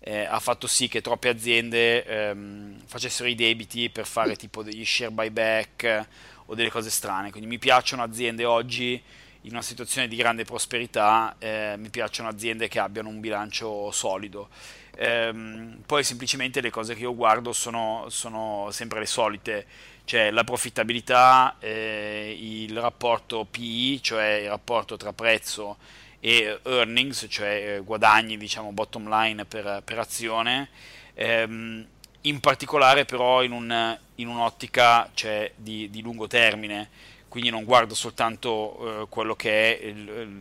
eh, 0.00 0.24
ha 0.26 0.38
fatto 0.40 0.66
sì 0.66 0.88
che 0.88 1.00
troppe 1.00 1.30
aziende 1.30 2.04
ehm, 2.04 2.82
facessero 2.84 3.26
i 3.26 3.34
debiti 3.34 3.88
per 3.88 4.04
fare 4.04 4.36
tipo 4.36 4.62
degli 4.62 4.84
share 4.84 5.10
buyback 5.10 6.06
o 6.44 6.54
delle 6.54 6.70
cose 6.70 6.90
strane 6.90 7.30
quindi 7.30 7.48
mi 7.48 7.58
piacciono 7.58 8.02
aziende 8.02 8.44
oggi 8.44 9.02
in 9.44 9.52
una 9.52 9.62
situazione 9.62 10.08
di 10.08 10.16
grande 10.16 10.44
prosperità 10.44 11.36
eh, 11.38 11.74
mi 11.76 11.90
piacciono 11.90 12.28
aziende 12.28 12.68
che 12.68 12.78
abbiano 12.78 13.08
un 13.08 13.20
bilancio 13.20 13.90
solido. 13.90 14.48
Ehm, 14.96 15.82
poi 15.84 16.02
semplicemente 16.04 16.60
le 16.60 16.70
cose 16.70 16.94
che 16.94 17.02
io 17.02 17.14
guardo 17.14 17.52
sono, 17.52 18.06
sono 18.08 18.68
sempre 18.70 19.00
le 19.00 19.06
solite, 19.06 19.66
cioè 20.04 20.30
la 20.30 20.44
profittabilità, 20.44 21.56
eh, 21.58 22.36
il 22.38 22.78
rapporto 22.78 23.44
PI, 23.44 24.02
cioè 24.02 24.40
il 24.42 24.48
rapporto 24.48 24.96
tra 24.96 25.12
prezzo 25.12 25.76
e 26.20 26.60
earnings, 26.62 27.26
cioè 27.28 27.76
eh, 27.76 27.80
guadagni, 27.80 28.38
diciamo 28.38 28.72
bottom 28.72 29.08
line 29.08 29.44
per, 29.44 29.82
per 29.84 29.98
azione, 29.98 30.70
ehm, 31.14 31.86
in 32.22 32.40
particolare 32.40 33.04
però 33.04 33.42
in, 33.42 33.52
un, 33.52 33.98
in 34.14 34.28
un'ottica 34.28 35.10
cioè, 35.12 35.52
di, 35.54 35.90
di 35.90 36.00
lungo 36.00 36.26
termine 36.26 37.12
quindi 37.34 37.50
non 37.50 37.64
guardo 37.64 37.96
soltanto 37.96 39.02
eh, 39.02 39.06
quello 39.08 39.34
che 39.34 39.80
è 39.80 39.92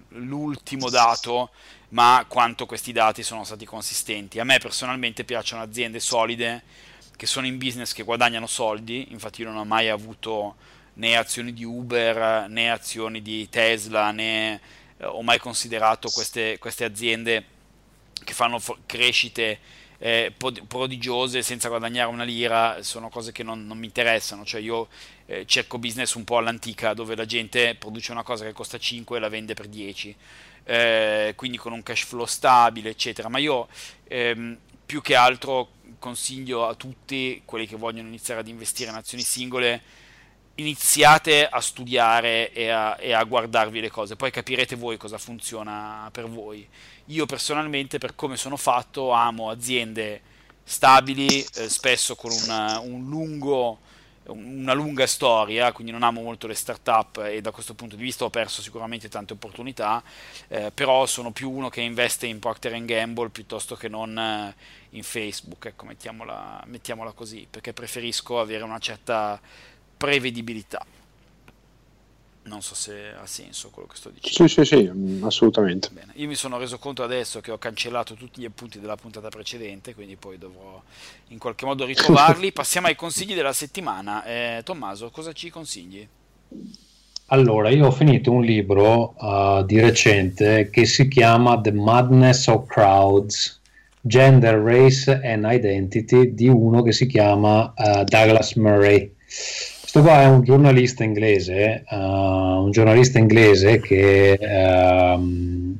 l'ultimo 0.09 0.91
dato, 0.91 1.49
ma 1.89 2.23
quanto 2.27 2.67
questi 2.67 2.91
dati 2.91 3.23
sono 3.23 3.43
stati 3.43 3.65
consistenti. 3.65 4.39
A 4.39 4.43
me 4.43 4.59
personalmente 4.59 5.23
piacciono 5.23 5.63
aziende 5.63 5.99
solide 5.99 6.61
che 7.15 7.25
sono 7.25 7.47
in 7.47 7.57
business 7.57 7.93
che 7.93 8.03
guadagnano 8.03 8.45
soldi, 8.45 9.07
infatti 9.09 9.41
io 9.41 9.47
non 9.47 9.57
ho 9.57 9.65
mai 9.65 9.89
avuto 9.89 10.53
né 10.93 11.17
azioni 11.17 11.51
di 11.51 11.63
Uber 11.63 12.47
né 12.47 12.69
azioni 12.69 13.23
di 13.23 13.49
Tesla, 13.49 14.11
né 14.11 14.61
eh, 14.97 15.05
ho 15.05 15.23
mai 15.23 15.39
considerato 15.39 16.11
queste, 16.11 16.59
queste 16.59 16.83
aziende 16.83 17.43
che 18.23 18.33
fanno 18.33 18.61
crescite 18.85 19.57
eh, 19.97 20.31
prodigiose 20.67 21.41
senza 21.41 21.69
guadagnare 21.69 22.11
una 22.11 22.23
lira 22.23 22.83
sono 22.83 23.09
cose 23.09 23.31
che 23.31 23.41
non, 23.41 23.65
non 23.65 23.79
mi 23.79 23.87
interessano, 23.87 24.45
cioè 24.45 24.61
io 24.61 24.89
eh, 25.25 25.45
cerco 25.45 25.77
business 25.77 26.13
un 26.13 26.23
po' 26.23 26.37
all'antica 26.37 26.93
dove 26.93 27.15
la 27.15 27.25
gente 27.25 27.75
produce 27.75 28.11
una 28.11 28.23
cosa 28.23 28.45
che 28.45 28.51
costa 28.51 28.77
5 28.77 29.17
e 29.17 29.19
la 29.19 29.29
vende 29.29 29.53
per 29.53 29.67
10, 29.67 30.15
eh, 30.65 31.33
quindi 31.35 31.57
con 31.57 31.71
un 31.73 31.83
cash 31.83 32.03
flow 32.05 32.25
stabile, 32.25 32.89
eccetera, 32.89 33.29
ma 33.29 33.37
io 33.37 33.67
ehm, 34.07 34.57
più 34.85 35.01
che 35.01 35.15
altro 35.15 35.71
consiglio 35.99 36.67
a 36.67 36.75
tutti 36.75 37.41
quelli 37.45 37.65
che 37.65 37.77
vogliono 37.77 38.07
iniziare 38.07 38.41
ad 38.41 38.47
investire 38.47 38.89
in 38.89 38.97
azioni 38.97 39.23
singole 39.23 39.81
iniziate 40.55 41.47
a 41.47 41.59
studiare 41.61 42.51
e 42.51 42.69
a, 42.69 42.95
e 42.99 43.11
a, 43.11 43.23
guardarvi 43.23 43.79
le 43.79 43.89
cose, 43.89 44.15
poi 44.15 44.29
capirete 44.29 44.75
voi 44.75 44.97
cosa 44.97 45.17
funziona 45.17 46.09
per 46.11 46.27
voi. 46.29 46.67
Io 47.07 47.25
personalmente, 47.25 47.97
per 47.97 48.15
come 48.15 48.37
sono 48.37 48.57
fatto, 48.57 49.11
amo 49.11 49.49
aziende 49.49 50.21
stabili, 50.63 51.45
eh, 51.55 51.69
spesso 51.69 52.15
con 52.15 52.31
una, 52.31 52.79
un 52.79 53.07
lungo, 53.07 53.79
una 54.27 54.73
lunga 54.73 55.05
storia, 55.05 55.71
quindi 55.71 55.91
non 55.91 56.03
amo 56.03 56.21
molto 56.21 56.47
le 56.47 56.53
start-up 56.53 57.23
e 57.25 57.41
da 57.41 57.51
questo 57.51 57.73
punto 57.73 57.95
di 57.95 58.03
vista 58.03 58.23
ho 58.23 58.29
perso 58.29 58.61
sicuramente 58.61 59.09
tante 59.09 59.33
opportunità, 59.33 60.01
eh, 60.47 60.71
però 60.73 61.05
sono 61.05 61.31
più 61.31 61.49
uno 61.51 61.69
che 61.69 61.81
investe 61.81 62.25
in 62.25 62.39
Procter 62.39 62.83
Gamble 62.85 63.29
piuttosto 63.29 63.75
che 63.75 63.87
non 63.89 64.17
eh, 64.17 64.55
in 64.91 65.03
Facebook, 65.03 65.65
ecco, 65.65 65.85
mettiamola, 65.85 66.63
mettiamola 66.65 67.11
così, 67.11 67.47
perché 67.49 67.73
preferisco 67.73 68.39
avere 68.39 68.63
una 68.63 68.79
certa 68.79 69.39
prevedibilità. 69.97 70.85
Non 72.45 72.61
so 72.61 72.75
se 72.75 73.13
ha 73.13 73.25
senso 73.25 73.69
quello 73.69 73.87
che 73.87 73.95
sto 73.95 74.09
dicendo. 74.09 74.49
Sì, 74.49 74.53
sì, 74.53 74.65
sì, 74.65 74.89
mm, 74.91 75.23
assolutamente. 75.23 75.89
Bene. 75.91 76.11
Io 76.15 76.27
mi 76.27 76.35
sono 76.35 76.57
reso 76.57 76.77
conto 76.77 77.01
adesso 77.01 77.39
che 77.39 77.51
ho 77.51 77.57
cancellato 77.57 78.15
tutti 78.15 78.41
gli 78.41 78.45
appunti 78.45 78.79
della 78.79 78.97
puntata 78.97 79.29
precedente, 79.29 79.93
quindi 79.93 80.17
poi 80.17 80.37
dovrò 80.37 80.81
in 81.29 81.37
qualche 81.37 81.65
modo 81.65 81.85
ritrovarli. 81.85 82.51
Passiamo 82.51 82.87
ai 82.87 82.95
consigli 82.95 83.33
della 83.33 83.53
settimana. 83.53 84.25
Eh, 84.25 84.61
Tommaso, 84.63 85.09
cosa 85.09 85.31
ci 85.31 85.49
consigli? 85.49 86.05
Allora, 87.27 87.69
io 87.69 87.87
ho 87.87 87.91
finito 87.91 88.31
un 88.31 88.43
libro 88.43 89.15
uh, 89.17 89.63
di 89.63 89.79
recente 89.79 90.69
che 90.69 90.85
si 90.85 91.07
chiama 91.07 91.59
The 91.59 91.71
Madness 91.71 92.47
of 92.47 92.67
Crowds, 92.67 93.61
Gender, 94.01 94.55
Race 94.55 95.09
and 95.23 95.47
Identity 95.49 96.33
di 96.33 96.49
uno 96.49 96.83
che 96.83 96.91
si 96.91 97.07
chiama 97.07 97.73
uh, 97.75 98.03
Douglas 98.03 98.53
Murray 98.55 99.15
questo 99.93 100.09
qua 100.09 100.23
è 100.23 100.25
un 100.25 100.41
giornalista 100.41 101.03
inglese, 101.03 101.83
uh, 101.87 101.95
un 101.95 102.71
giornalista 102.71 103.19
inglese 103.19 103.79
che 103.79 104.39
uh, 104.41 105.77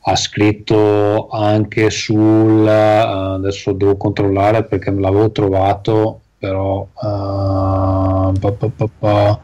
ha 0.00 0.16
scritto 0.16 1.28
anche 1.28 1.88
sul, 1.90 2.64
uh, 2.64 3.34
adesso 3.36 3.70
devo 3.70 3.96
controllare 3.96 4.64
perché 4.64 4.90
me 4.90 5.00
l'avevo 5.00 5.30
trovato, 5.30 6.22
però 6.38 6.88
pa, 6.92 8.32
pa, 8.40 8.88
pa, 8.98 9.40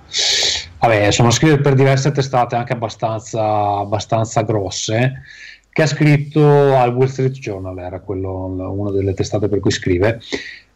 vabbè, 0.81 1.13
sono 1.13 1.31
scritte 1.31 1.61
per 1.61 1.75
diverse 1.75 2.11
testate 2.11 2.57
anche 2.57 2.73
abbastanza, 2.73 3.77
abbastanza 3.77 4.43
grosse 4.43 5.13
che 5.71 5.83
ha 5.85 5.87
scritto 5.87 6.75
al 6.75 6.93
Wall 6.93 7.07
Street 7.07 7.35
Journal, 7.35 7.79
era 7.79 8.01
quello, 8.01 8.47
una 8.47 8.91
delle 8.91 9.15
testate 9.15 9.47
per 9.47 9.61
cui 9.61 9.71
scrive, 9.71 10.19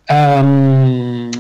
Um, 0.09 1.31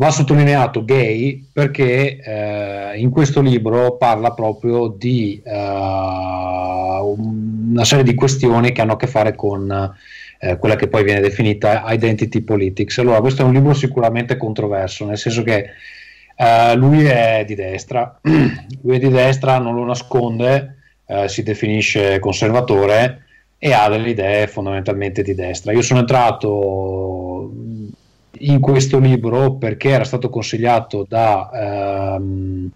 va 0.00 0.10
sottolineato 0.10 0.84
gay 0.84 1.46
perché 1.52 2.18
uh, 2.24 2.98
in 2.98 3.10
questo 3.10 3.40
libro 3.40 3.96
parla 3.96 4.32
proprio 4.32 4.88
di 4.88 5.42
uh, 5.44 5.50
una 7.70 7.84
serie 7.84 8.04
di 8.04 8.14
questioni 8.14 8.72
che 8.72 8.80
hanno 8.80 8.92
a 8.92 8.96
che 8.96 9.06
fare 9.06 9.34
con 9.34 9.94
uh, 10.40 10.58
quella 10.58 10.76
che 10.76 10.88
poi 10.88 11.04
viene 11.04 11.20
definita 11.20 11.84
identity 11.88 12.40
politics. 12.40 12.98
Allora, 12.98 13.20
questo 13.20 13.42
è 13.42 13.44
un 13.44 13.52
libro 13.52 13.74
sicuramente 13.74 14.36
controverso, 14.36 15.06
nel 15.06 15.18
senso 15.18 15.42
che 15.42 15.68
lui 16.76 17.04
è 17.04 17.44
di 17.46 17.54
destra, 17.54 18.18
lui 18.24 18.96
è 18.96 18.98
di 18.98 19.10
destra, 19.10 19.58
non 19.58 19.74
lo 19.74 19.84
nasconde, 19.84 20.76
si 21.26 21.42
definisce 21.42 22.18
conservatore 22.18 23.24
e 23.62 23.74
ha 23.74 23.90
delle 23.90 24.08
idee 24.08 24.46
fondamentalmente 24.46 25.22
di 25.22 25.34
destra. 25.34 25.72
Io 25.72 25.82
sono 25.82 26.00
entrato 26.00 27.52
in 28.38 28.58
questo 28.58 28.98
libro 28.98 29.56
perché 29.56 29.90
era 29.90 30.04
stato 30.04 30.30
consigliato 30.30 31.04
da 31.06 32.16
um, 32.18 32.70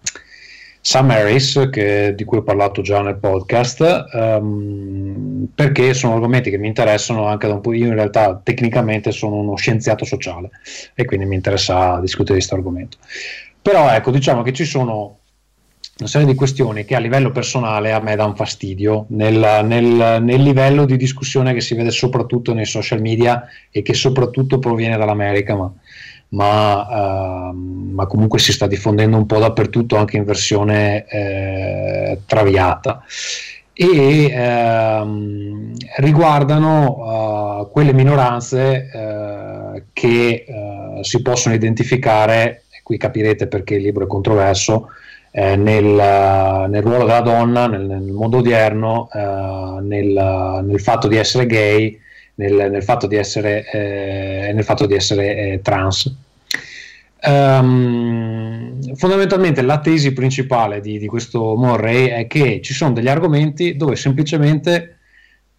Sam 0.79 1.09
Harris, 1.09 1.69
che, 1.71 2.13
di 2.15 2.23
cui 2.23 2.37
ho 2.37 2.43
parlato 2.43 2.83
già 2.83 3.01
nel 3.01 3.17
podcast, 3.17 4.05
um, 4.13 5.47
perché 5.55 5.95
sono 5.95 6.13
argomenti 6.13 6.51
che 6.51 6.59
mi 6.59 6.67
interessano 6.67 7.25
anche 7.25 7.47
da 7.47 7.55
un 7.55 7.61
po'. 7.61 7.73
Io 7.73 7.87
in 7.87 7.95
realtà 7.95 8.39
tecnicamente 8.43 9.11
sono 9.11 9.37
uno 9.37 9.55
scienziato 9.55 10.05
sociale 10.05 10.51
e 10.93 11.05
quindi 11.05 11.25
mi 11.25 11.33
interessa 11.33 11.99
discutere 11.99 12.37
di 12.37 12.45
questo 12.45 12.53
argomento. 12.53 12.97
Però 13.59 13.89
ecco, 13.89 14.11
diciamo 14.11 14.43
che 14.43 14.53
ci 14.53 14.65
sono 14.65 15.17
una 15.97 16.09
serie 16.09 16.27
di 16.27 16.35
questioni 16.35 16.83
che 16.83 16.95
a 16.95 16.99
livello 16.99 17.31
personale 17.31 17.93
a 17.93 18.01
me 18.01 18.17
danno 18.17 18.35
fastidio 18.35 19.05
nel, 19.09 19.61
nel, 19.63 20.21
nel, 20.21 20.41
livello 20.41 20.83
di 20.83 20.97
discussione 20.97 21.53
che 21.53 21.61
si 21.61 21.73
vede 21.73 21.89
soprattutto 21.89 22.53
nei 22.53 22.65
social 22.65 22.99
media 22.99 23.47
e 23.71 23.81
che 23.81 23.93
soprattutto 23.93 24.59
proviene 24.59 24.97
dall'America, 24.97 25.55
ma, 25.55 25.71
ma, 26.29 27.49
uh, 27.49 27.55
ma 27.55 28.05
comunque 28.07 28.39
si 28.39 28.51
sta 28.51 28.67
diffondendo 28.67 29.15
un 29.15 29.25
po' 29.25 29.39
dappertutto 29.39 29.95
anche 29.95 30.17
in 30.17 30.25
versione 30.25 31.05
eh, 31.07 32.19
traviata. 32.25 33.01
E 33.71 34.31
ehm, 34.31 35.73
riguardano 35.97 37.61
uh, 37.61 37.71
quelle 37.71 37.93
minoranze 37.93 38.89
uh, 38.93 39.81
che 39.91 40.45
uh, 40.47 41.03
si 41.03 41.21
possono 41.21 41.55
identificare, 41.55 42.63
qui 42.83 42.97
capirete 42.97 43.47
perché 43.47 43.75
il 43.75 43.81
libro 43.81 44.05
è 44.05 44.07
controverso, 44.07 44.89
eh, 45.37 45.57
nel, 45.57 45.83
nel, 46.69 46.81
ruolo 46.81 47.05
della 47.05 47.19
donna, 47.19 47.67
nel, 47.67 47.85
nel 47.85 48.03
mondo 48.03 48.37
odierno, 48.37 49.09
eh, 49.11 49.81
nel, 49.81 50.63
nel, 50.65 50.79
fatto 50.79 51.09
di 51.09 51.17
essere 51.17 51.45
gay, 51.45 51.99
nel, 52.35 52.81
fatto 52.81 53.05
di 53.05 53.17
essere, 53.17 53.69
eh, 53.69 54.63
fatto 54.63 54.85
di 54.85 54.93
essere 54.93 55.35
eh, 55.35 55.59
trans. 55.61 56.15
Um, 57.27 58.93
fondamentalmente 58.95 59.61
la 59.61 59.79
tesi 59.79 60.13
principale 60.13 60.79
di, 60.79 60.99
di, 60.99 61.07
questo 61.07 61.55
Murray 61.57 62.05
è 62.05 62.27
che 62.27 62.61
ci 62.61 62.73
sono 62.73 62.93
degli 62.93 63.07
argomenti 63.07 63.75
dove 63.75 63.95
semplicemente 63.95 64.99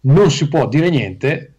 non 0.01 0.31
si 0.31 0.47
può 0.47 0.65
dire 0.67 0.89
niente 0.89 1.53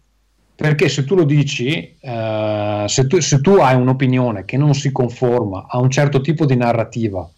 perché 0.55 0.89
se 0.89 1.05
tu 1.05 1.15
lo 1.15 1.25
dici, 1.25 1.95
uh, 2.01 2.87
se, 2.87 3.07
tu, 3.07 3.19
se 3.19 3.39
tu 3.39 3.51
hai 3.51 3.75
un'opinione 3.75 4.45
che 4.45 4.57
non 4.57 4.73
si 4.73 4.91
conforma 4.91 5.67
a 5.69 5.77
un 5.79 5.89
certo 5.91 6.21
tipo 6.21 6.45
di 6.45 6.57
narrativa 6.57 7.29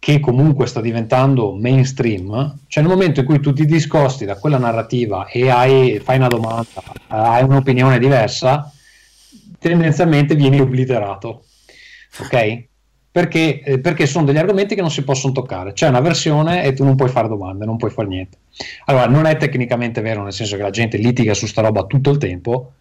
che 0.00 0.18
comunque 0.18 0.66
sta 0.66 0.80
diventando 0.80 1.54
mainstream, 1.54 2.60
cioè 2.68 2.82
nel 2.82 2.90
momento 2.90 3.20
in 3.20 3.26
cui 3.26 3.38
tu 3.38 3.52
ti 3.52 3.66
discosti 3.66 4.24
da 4.24 4.36
quella 4.36 4.56
narrativa 4.56 5.26
e 5.26 5.50
hai, 5.50 6.00
fai 6.02 6.16
una 6.16 6.26
domanda, 6.26 6.82
hai 7.08 7.44
un'opinione 7.44 7.98
diversa, 7.98 8.72
tendenzialmente 9.58 10.34
vieni 10.34 10.58
obliterato. 10.58 11.44
Ok? 12.18 12.64
Perché, 13.12 13.60
eh, 13.60 13.78
perché, 13.78 14.06
sono 14.06 14.24
degli 14.24 14.38
argomenti 14.38 14.74
che 14.74 14.80
non 14.80 14.90
si 14.90 15.04
possono 15.04 15.34
toccare. 15.34 15.74
C'è 15.74 15.88
una 15.88 16.00
versione 16.00 16.64
e 16.64 16.72
tu 16.72 16.82
non 16.82 16.96
puoi 16.96 17.10
fare 17.10 17.28
domande, 17.28 17.66
non 17.66 17.76
puoi 17.76 17.90
fare 17.90 18.08
niente. 18.08 18.38
Allora, 18.86 19.06
non 19.06 19.26
è 19.26 19.36
tecnicamente 19.36 20.00
vero, 20.00 20.22
nel 20.22 20.32
senso 20.32 20.56
che 20.56 20.62
la 20.62 20.70
gente 20.70 20.96
litiga 20.96 21.34
su 21.34 21.46
sta 21.46 21.60
roba 21.60 21.84
tutto 21.84 22.08
il 22.08 22.16
tempo, 22.16 22.72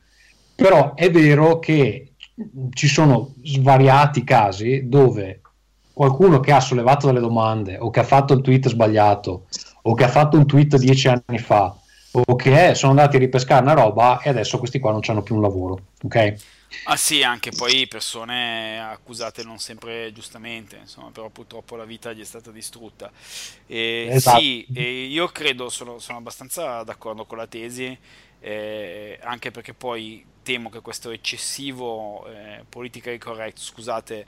però 0.56 0.94
è 0.94 1.12
vero 1.12 1.60
che 1.60 2.14
ci 2.72 2.88
sono 2.88 3.34
svariati 3.44 4.24
casi 4.24 4.88
dove 4.88 5.42
qualcuno 6.00 6.40
che 6.40 6.54
ha 6.54 6.62
sollevato 6.62 7.08
delle 7.08 7.20
domande 7.20 7.78
o 7.78 7.90
che 7.90 8.00
ha 8.00 8.06
fatto 8.06 8.32
il 8.32 8.40
tweet 8.40 8.70
sbagliato 8.70 9.48
o 9.82 9.94
che 9.96 10.06
ha 10.06 10.08
fatto 10.08 10.38
un 10.38 10.48
tweet 10.48 10.78
dieci 10.78 11.10
anni 11.10 11.40
fa 11.40 11.78
o 12.12 12.36
che 12.38 12.74
sono 12.74 12.92
andati 12.92 13.18
a 13.18 13.20
ripescare 13.20 13.64
una 13.64 13.74
roba 13.74 14.22
e 14.22 14.30
adesso 14.30 14.60
questi 14.60 14.80
qua 14.80 14.92
non 14.92 15.02
hanno 15.06 15.24
più 15.24 15.36
un 15.36 15.42
lavoro, 15.42 15.88
ok? 16.04 16.36
Ah 16.86 16.96
sì, 16.96 17.22
anche 17.22 17.52
poi 17.52 17.86
persone 17.90 18.80
accusate 18.80 19.44
non 19.44 19.60
sempre 19.60 20.14
giustamente, 20.14 20.78
insomma, 20.78 21.10
però 21.10 21.28
purtroppo 21.28 21.76
la 21.76 21.84
vita 21.84 22.14
gli 22.14 22.22
è 22.22 22.26
stata 22.26 22.50
distrutta. 22.50 23.12
E 23.68 24.08
esatto. 24.10 24.40
Sì, 24.40 24.72
io 24.72 25.28
credo, 25.28 25.68
sono, 25.68 26.00
sono, 26.00 26.20
abbastanza 26.20 26.82
d'accordo 26.84 27.26
con 27.26 27.38
la 27.38 27.48
tesi, 27.48 27.98
eh, 28.40 29.20
anche 29.22 29.52
perché 29.52 29.74
poi 29.74 30.24
temo 30.44 30.70
che 30.70 30.80
questo 30.80 31.10
eccessivo 31.10 32.26
eh, 32.28 32.64
politica 32.70 33.16
corretto, 33.18 33.60
scusate, 33.60 34.26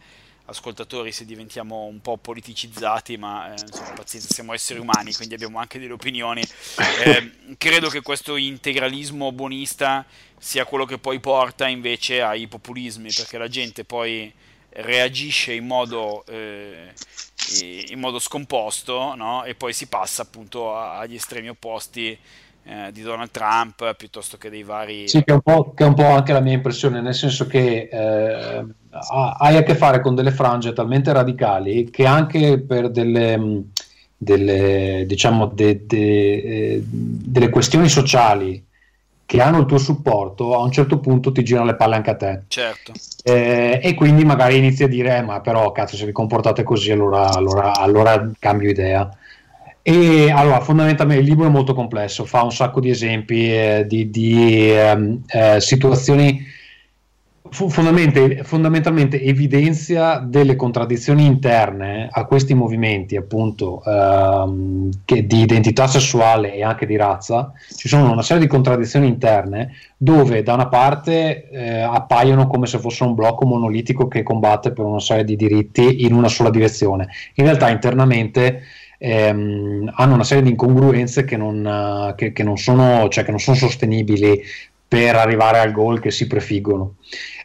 ascoltatori 0.51 1.11
se 1.11 1.25
diventiamo 1.25 1.85
un 1.85 2.01
po' 2.01 2.17
politicizzati, 2.17 3.17
ma 3.17 3.53
eh, 3.53 3.59
insomma, 3.59 3.91
pazienza, 3.91 4.33
siamo 4.33 4.53
esseri 4.53 4.79
umani, 4.79 5.13
quindi 5.13 5.33
abbiamo 5.33 5.59
anche 5.59 5.79
delle 5.79 5.93
opinioni. 5.93 6.41
Eh, 7.01 7.55
credo 7.57 7.89
che 7.89 8.01
questo 8.01 8.35
integralismo 8.35 9.31
buonista 9.31 10.05
sia 10.37 10.65
quello 10.65 10.85
che 10.85 10.99
poi 10.99 11.19
porta 11.19 11.67
invece 11.67 12.21
ai 12.21 12.47
populismi, 12.47 13.09
perché 13.11 13.39
la 13.39 13.47
gente 13.47 13.83
poi 13.85 14.31
reagisce 14.73 15.53
in 15.53 15.65
modo, 15.65 16.23
eh, 16.27 16.93
in 17.89 17.99
modo 17.99 18.19
scomposto 18.19 19.15
no? 19.15 19.43
e 19.43 19.55
poi 19.55 19.73
si 19.73 19.87
passa 19.87 20.21
appunto 20.21 20.77
agli 20.77 21.15
estremi 21.15 21.49
opposti 21.49 22.17
eh, 22.63 22.91
di 22.91 23.01
Donald 23.01 23.31
Trump 23.31 23.95
piuttosto 23.95 24.37
che 24.37 24.49
dei 24.49 24.63
vari... 24.63 25.07
Sì, 25.07 25.23
che 25.23 25.33
è, 25.33 25.41
che 25.41 25.83
è, 25.83 25.87
un 25.87 25.93
po', 25.93 26.05
anche 26.05 26.33
la 26.33 26.39
mia 26.39 26.53
impressione, 26.53 27.01
nel 27.01 27.15
senso 27.15 27.47
che 27.47 27.89
eh, 27.91 28.65
hai 29.37 29.57
a 29.57 29.63
che 29.63 29.75
fare 29.75 30.01
con 30.01 30.15
delle 30.15 30.31
frange 30.31 30.73
talmente 30.73 31.11
radicali 31.11 31.89
che 31.89 32.05
anche 32.05 32.59
per 32.59 32.89
delle, 32.89 33.63
delle, 34.15 35.05
diciamo, 35.07 35.47
de, 35.47 35.85
de, 35.85 35.97
eh, 35.97 36.83
delle 36.85 37.49
questioni 37.49 37.89
sociali 37.89 38.63
che 39.25 39.41
hanno 39.41 39.59
il 39.59 39.65
tuo 39.65 39.77
supporto, 39.77 40.53
a 40.53 40.61
un 40.61 40.71
certo 40.71 40.99
punto 40.99 41.31
ti 41.31 41.41
girano 41.41 41.67
le 41.67 41.75
palle 41.75 41.95
anche 41.95 42.09
a 42.09 42.15
te. 42.17 42.41
Certo. 42.47 42.91
Eh, 43.23 43.79
e 43.81 43.93
quindi 43.93 44.25
magari 44.25 44.57
inizi 44.57 44.83
a 44.83 44.89
dire, 44.89 45.15
eh, 45.15 45.21
ma 45.21 45.39
però 45.39 45.71
cazzo 45.71 45.95
se 45.95 46.05
vi 46.05 46.11
comportate 46.11 46.63
così 46.63 46.91
allora, 46.91 47.33
allora, 47.33 47.73
allora 47.75 48.29
cambio 48.37 48.69
idea. 48.69 49.09
E 49.83 50.29
allora, 50.29 50.59
fondamentalmente 50.59 51.23
il 51.23 51.29
libro 51.29 51.47
è 51.47 51.49
molto 51.49 51.73
complesso, 51.73 52.23
fa 52.25 52.43
un 52.43 52.51
sacco 52.51 52.79
di 52.79 52.91
esempi 52.91 53.51
eh, 53.51 53.85
di, 53.87 54.11
di 54.11 54.71
ehm, 54.71 55.23
eh, 55.25 55.59
situazioni, 55.59 56.39
fondamentalmente, 57.49 58.43
fondamentalmente, 58.43 59.19
evidenzia 59.19 60.19
delle 60.19 60.55
contraddizioni 60.55 61.25
interne 61.25 62.09
a 62.11 62.25
questi 62.25 62.53
movimenti, 62.53 63.15
appunto, 63.15 63.81
ehm, 63.83 64.91
di 65.03 65.39
identità 65.39 65.87
sessuale 65.87 66.53
e 66.53 66.63
anche 66.63 66.85
di 66.85 66.95
razza. 66.95 67.51
Ci 67.75 67.87
sono 67.87 68.11
una 68.11 68.21
serie 68.21 68.43
di 68.43 68.47
contraddizioni 68.47 69.07
interne 69.07 69.73
dove 69.97 70.43
da 70.43 70.53
una 70.53 70.67
parte 70.67 71.49
eh, 71.49 71.79
appaiono 71.81 72.45
come 72.45 72.67
se 72.67 72.77
fosse 72.77 73.03
un 73.03 73.15
blocco 73.15 73.47
monolitico 73.47 74.07
che 74.07 74.21
combatte 74.21 74.73
per 74.73 74.85
una 74.85 74.99
serie 74.99 75.23
di 75.23 75.35
diritti 75.35 76.05
in 76.05 76.13
una 76.13 76.27
sola 76.27 76.51
direzione. 76.51 77.07
In 77.33 77.45
realtà 77.45 77.67
internamente 77.71 78.61
ehm, 79.03 79.91
hanno 79.95 80.13
una 80.13 80.23
serie 80.23 80.43
di 80.43 80.51
incongruenze 80.51 81.25
che 81.25 81.35
non, 81.35 82.13
che, 82.15 82.31
che 82.31 82.43
non, 82.43 82.57
sono, 82.57 83.07
cioè 83.09 83.23
che 83.23 83.31
non 83.31 83.39
sono 83.39 83.57
sostenibili 83.57 84.39
per 84.87 85.15
arrivare 85.15 85.59
al 85.59 85.71
goal 85.71 85.99
che 85.99 86.11
si 86.11 86.27
prefiggono. 86.27 86.95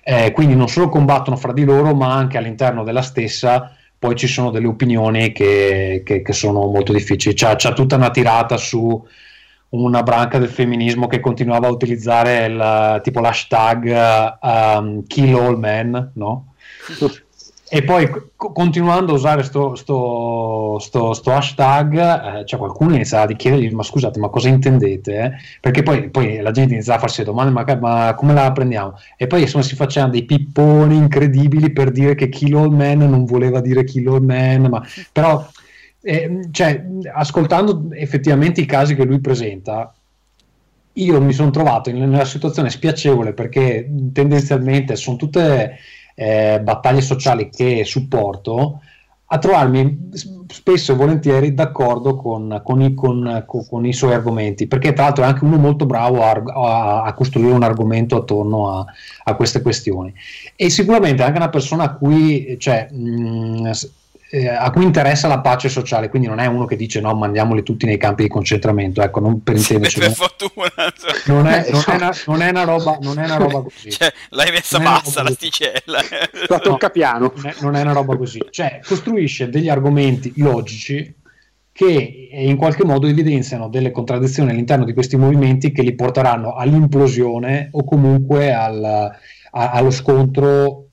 Eh, 0.04 0.32
quindi 0.32 0.54
non 0.54 0.68
solo 0.68 0.88
combattono 0.88 1.36
fra 1.36 1.52
di 1.52 1.64
loro, 1.64 1.94
ma 1.94 2.12
anche 2.12 2.36
all'interno 2.36 2.84
della 2.84 3.02
stessa 3.02 3.74
poi 3.98 4.14
ci 4.14 4.26
sono 4.26 4.50
delle 4.50 4.66
opinioni 4.66 5.32
che, 5.32 6.02
che, 6.04 6.22
che 6.22 6.32
sono 6.32 6.66
molto 6.66 6.92
difficili. 6.92 7.34
C'è, 7.34 7.56
c'è, 7.56 7.72
tutta 7.72 7.96
una 7.96 8.10
tirata 8.10 8.56
su 8.56 9.04
una 9.70 10.02
branca 10.02 10.38
del 10.38 10.48
femminismo 10.48 11.06
che 11.06 11.20
continuava 11.20 11.68
a 11.68 11.70
utilizzare 11.70 12.44
il, 12.44 13.00
tipo 13.02 13.20
l'hashtag 13.20 14.38
um, 14.42 15.06
kill 15.06 15.34
all 15.34 15.58
men, 15.58 16.10
no? 16.14 16.54
E 17.68 17.82
poi 17.82 18.08
co- 18.36 18.52
continuando 18.52 19.10
a 19.10 19.16
usare 19.16 19.42
sto, 19.42 19.74
sto, 19.74 20.78
sto, 20.78 21.12
sto 21.14 21.32
hashtag, 21.32 22.38
eh, 22.38 22.44
cioè 22.46 22.60
qualcuno 22.60 22.94
iniziava 22.94 23.32
a 23.32 23.34
chiedergli: 23.34 23.72
Ma 23.72 23.82
scusate, 23.82 24.20
ma 24.20 24.28
cosa 24.28 24.48
intendete? 24.48 25.18
Eh? 25.18 25.32
Perché 25.60 25.82
poi, 25.82 26.08
poi, 26.10 26.40
la 26.40 26.52
gente 26.52 26.74
iniziava 26.74 26.98
a 26.98 27.02
farsi 27.02 27.24
domande: 27.24 27.50
ma, 27.50 27.64
ma, 27.80 28.14
come 28.14 28.34
la 28.34 28.52
prendiamo? 28.52 28.96
E 29.16 29.26
poi 29.26 29.42
insomma 29.42 29.64
si 29.64 29.74
facevano 29.74 30.12
dei 30.12 30.24
pipponi 30.24 30.96
incredibili 30.96 31.72
per 31.72 31.90
dire 31.90 32.14
che 32.14 32.28
Kill 32.28 32.54
All 32.56 32.72
Man 32.72 32.98
non 32.98 33.24
voleva 33.24 33.60
dire 33.60 33.82
Kill 33.82 34.08
All 34.08 34.24
Man, 34.24 34.66
ma 34.66 34.86
però, 35.10 35.44
eh, 36.02 36.48
cioè, 36.52 36.84
ascoltando 37.12 37.88
effettivamente 37.90 38.60
i 38.60 38.66
casi 38.66 38.94
che 38.94 39.04
lui 39.04 39.18
presenta, 39.18 39.92
io 40.92 41.20
mi 41.20 41.32
sono 41.32 41.50
trovato 41.50 41.90
in 41.90 42.00
una 42.00 42.24
situazione 42.24 42.70
spiacevole 42.70 43.32
perché 43.32 43.90
tendenzialmente 44.12 44.94
sono 44.96 45.16
tutte 45.16 45.78
eh, 46.16 46.60
battaglie 46.60 47.02
sociali 47.02 47.48
che 47.50 47.84
supporto, 47.84 48.80
a 49.28 49.38
trovarmi 49.38 50.10
spesso 50.48 50.92
e 50.92 50.94
volentieri 50.94 51.52
d'accordo 51.52 52.14
con, 52.16 52.60
con, 52.64 52.80
i, 52.80 52.94
con, 52.94 53.44
con, 53.46 53.84
i, 53.84 53.92
suoi 53.92 54.14
argomenti, 54.14 54.66
perché 54.66 54.92
tra 54.92 55.04
l'altro 55.04 55.24
è 55.24 55.26
anche 55.26 55.44
uno 55.44 55.56
molto 55.56 55.84
bravo 55.84 56.22
a, 56.22 56.30
a, 56.30 57.02
a 57.02 57.12
costruire 57.12 57.52
un 57.52 57.64
argomento 57.64 58.16
attorno 58.16 58.70
a, 58.70 58.84
a, 59.24 59.34
queste 59.34 59.62
questioni. 59.62 60.14
E 60.54 60.70
sicuramente 60.70 61.22
anche 61.22 61.38
una 61.38 61.48
persona 61.48 61.84
a 61.84 61.94
cui, 61.94 62.56
cioè, 62.58 62.88
mh, 62.90 63.72
eh, 64.28 64.48
a 64.48 64.70
cui 64.70 64.84
interessa 64.84 65.28
la 65.28 65.40
pace 65.40 65.68
sociale, 65.68 66.08
quindi 66.08 66.26
non 66.26 66.40
è 66.40 66.46
uno 66.46 66.64
che 66.64 66.76
dice 66.76 67.00
no, 67.00 67.14
mandiamoli 67.14 67.62
tutti 67.62 67.86
nei 67.86 67.96
campi 67.96 68.24
di 68.24 68.28
concentramento, 68.28 69.00
ecco, 69.02 69.20
non 69.20 69.42
per 69.42 69.54
intenderci. 69.56 69.98
per 70.00 70.12
fortuna. 70.12 70.70
Non 71.26 71.46
è, 71.46 71.68
non, 71.70 71.82
è 71.86 71.94
una, 71.94 72.14
non 72.26 72.42
è, 72.42 72.50
una, 72.50 72.64
roba, 72.64 72.98
non 73.00 73.18
è 73.18 73.24
una 73.24 73.36
roba 73.36 73.62
così. 73.68 73.90
Cioè, 73.90 74.12
l'hai 74.30 74.50
messa 74.50 74.78
bassa 74.78 75.22
l'asticella. 75.22 76.00
La 76.48 76.58
tocca 76.58 76.90
piano. 76.90 77.32
Non 77.34 77.46
è, 77.46 77.54
non 77.60 77.76
è 77.76 77.82
una 77.82 77.92
roba 77.92 78.16
così. 78.16 78.40
Cioè, 78.50 78.80
costruisce 78.84 79.48
degli 79.48 79.68
argomenti 79.68 80.32
logici 80.36 81.14
che 81.72 82.28
in 82.32 82.56
qualche 82.56 82.84
modo 82.84 83.06
evidenziano 83.06 83.68
delle 83.68 83.90
contraddizioni 83.90 84.50
all'interno 84.50 84.86
di 84.86 84.94
questi 84.94 85.16
movimenti 85.16 85.72
che 85.72 85.82
li 85.82 85.94
porteranno 85.94 86.54
all'implosione 86.54 87.68
o 87.72 87.84
comunque 87.84 88.52
al, 88.54 88.82
a, 88.82 89.10
allo 89.50 89.90
scontro 89.90 90.85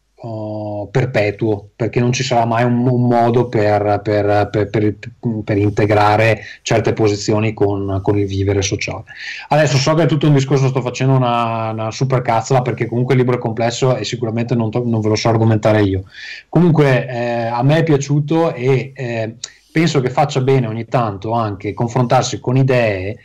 perpetuo, 0.89 1.71
perché 1.75 1.99
non 1.99 2.13
ci 2.13 2.23
sarà 2.23 2.45
mai 2.45 2.63
un, 2.63 2.87
un 2.87 3.07
modo 3.07 3.49
per, 3.49 3.99
per, 4.01 4.49
per, 4.49 4.95
per, 5.43 5.57
integrare 5.57 6.39
certe 6.61 6.93
posizioni 6.93 7.53
con, 7.53 7.99
con, 8.01 8.17
il 8.17 8.25
vivere 8.25 8.61
sociale. 8.61 9.03
Adesso 9.49 9.77
so 9.77 9.93
che 9.95 10.03
è 10.03 10.05
tutto 10.05 10.27
un 10.27 10.33
discorso, 10.33 10.69
sto 10.69 10.81
facendo 10.81 11.15
una, 11.15 11.71
una 11.71 11.91
super 11.91 12.21
cazzola 12.21 12.61
perché 12.61 12.85
comunque 12.85 13.15
il 13.15 13.19
libro 13.19 13.35
è 13.35 13.39
complesso 13.39 13.97
e 13.97 14.05
sicuramente 14.05 14.55
non, 14.55 14.71
to- 14.71 14.83
non 14.85 15.01
ve 15.01 15.09
lo 15.09 15.15
so 15.15 15.27
argomentare 15.27 15.81
io. 15.81 16.03
Comunque 16.47 17.05
eh, 17.05 17.45
a 17.47 17.61
me 17.61 17.79
è 17.79 17.83
piaciuto 17.83 18.53
e 18.53 18.93
eh, 18.95 19.35
penso 19.73 19.99
che 19.99 20.09
faccia 20.09 20.39
bene 20.39 20.67
ogni 20.67 20.85
tanto 20.85 21.33
anche 21.33 21.73
confrontarsi 21.73 22.39
con 22.39 22.55
idee 22.55 23.17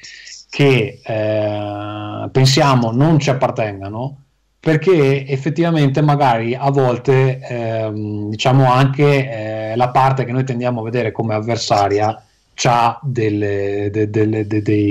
che 0.51 1.01
eh, 1.05 2.28
pensiamo 2.32 2.90
non 2.90 3.20
ci 3.20 3.30
appartengano 3.30 4.22
perché 4.69 5.27
effettivamente 5.27 6.03
magari 6.03 6.55
a 6.55 6.69
volte 6.69 7.39
ehm, 7.41 8.29
diciamo 8.29 8.71
anche 8.71 9.71
eh, 9.71 9.77
la 9.77 9.89
parte 9.89 10.27
che 10.27 10.33
noi 10.33 10.45
tendiamo 10.45 10.81
a 10.81 10.85
vedere 10.85 11.11
come 11.11 11.33
avversaria 11.33 12.23
ha 12.64 13.01
delle, 13.03 13.89
de, 13.91 14.11
de, 14.11 14.47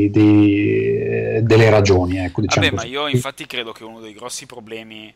de, 0.09 1.41
delle 1.43 1.69
ragioni. 1.69 2.17
Ecco, 2.17 2.41
diciamo 2.41 2.65
Vabbè, 2.65 2.75
ma 2.75 2.85
io 2.85 3.07
infatti 3.07 3.45
credo 3.45 3.71
che 3.71 3.83
uno 3.83 3.99
dei 3.99 4.13
grossi 4.13 4.47
problemi 4.47 5.13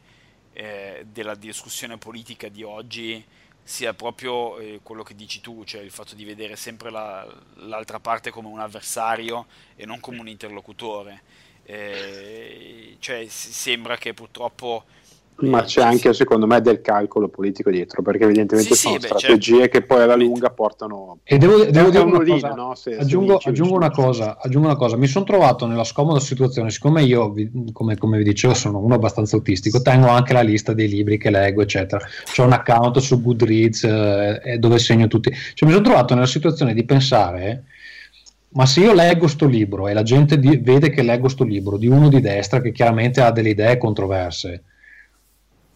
eh, 0.54 1.08
della 1.12 1.34
discussione 1.34 1.98
politica 1.98 2.48
di 2.48 2.62
oggi 2.62 3.24
sia 3.64 3.96
proprio 3.96 4.60
eh, 4.60 4.80
quello 4.84 5.02
che 5.02 5.16
dici 5.16 5.42
tu, 5.42 5.64
cioè 5.64 5.82
il 5.82 5.90
fatto 5.90 6.14
di 6.14 6.24
vedere 6.24 6.56
sempre 6.56 6.92
la, 6.92 7.26
l'altra 7.56 8.00
parte 8.00 8.30
come 8.30 8.48
un 8.48 8.60
avversario 8.60 9.48
e 9.76 9.88
non 9.88 10.00
come 10.00 10.20
un 10.20 10.28
interlocutore. 10.28 11.24
Eh, 11.72 12.96
cioè 13.00 13.26
sembra 13.30 13.96
che 13.96 14.14
purtroppo 14.14 14.84
ma 15.48 15.64
c'è 15.64 15.82
anche 15.82 16.14
secondo 16.14 16.46
me 16.46 16.62
del 16.62 16.82
calcolo 16.82 17.28
politico 17.30 17.72
dietro 17.72 18.02
perché 18.02 18.26
evidentemente 18.26 18.76
sì, 18.76 18.82
sono 18.82 19.00
sì, 19.00 19.06
strategie 19.08 19.60
certo. 19.62 19.80
che 19.80 19.86
poi 19.86 20.02
alla 20.02 20.16
lunga 20.16 20.50
portano 20.50 21.20
e 21.24 21.38
devo, 21.38 21.64
devo 21.66 21.90
dire 21.90 22.04
una 22.04 22.24
cosa, 22.24 22.54
no? 22.54 22.76
se, 22.76 22.98
aggiungo, 22.98 23.40
se 23.40 23.50
aggiungo, 23.50 23.76
una 23.76 23.90
cosa, 23.90 24.38
aggiungo, 24.40 24.68
una 24.68 24.76
cosa. 24.76 24.98
Mi 24.98 25.08
sono 25.08 25.26
trovato 25.26 25.66
nella 25.66 25.84
scomoda 25.84 26.20
situazione 26.20 26.70
siccome 26.70 27.04
io 27.04 27.34
come, 27.72 27.98
come, 27.98 28.18
vi 28.18 28.24
dicevo 28.24 28.54
sono 28.54 28.80
uno 28.80 28.96
abbastanza 28.96 29.36
autistico 29.36 29.82
tengo 29.82 30.08
anche 30.10 30.34
la 30.34 30.42
lista 30.42 30.74
dei 30.74 30.90
libri 30.90 31.18
che 31.18 31.32
leggo 31.32 31.62
eccetera. 31.62 32.06
Ho 32.38 32.44
un 32.44 32.52
account 32.52 33.00
su 33.00 33.22
Goodreads 33.22 33.84
eh, 33.84 34.58
dove 34.60 34.78
segno 34.78 35.08
tutti. 35.08 35.32
Cioè, 35.32 35.68
mi 35.68 35.74
sono 35.74 35.86
trovato 35.86 36.14
nella 36.14 36.28
situazione 36.28 36.74
di 36.74 36.84
pensare 36.84 37.64
ma 38.54 38.66
se 38.66 38.82
io 38.82 38.94
leggo 38.94 39.28
sto 39.28 39.46
libro 39.46 39.88
e 39.88 39.94
la 39.94 40.04
gente 40.04 40.38
di, 40.38 40.58
vede 40.58 40.90
che 40.90 41.04
leggo 41.04 41.30
sto 41.30 41.44
libro 41.44 41.78
di 41.78 41.88
uno 41.88 42.10
di 42.10 42.20
destra 42.20 42.62
che 42.62 42.72
chiaramente 42.72 43.22
ha 43.22 43.32
delle 43.32 43.50
idee 43.50 43.78
controverse, 43.78 44.64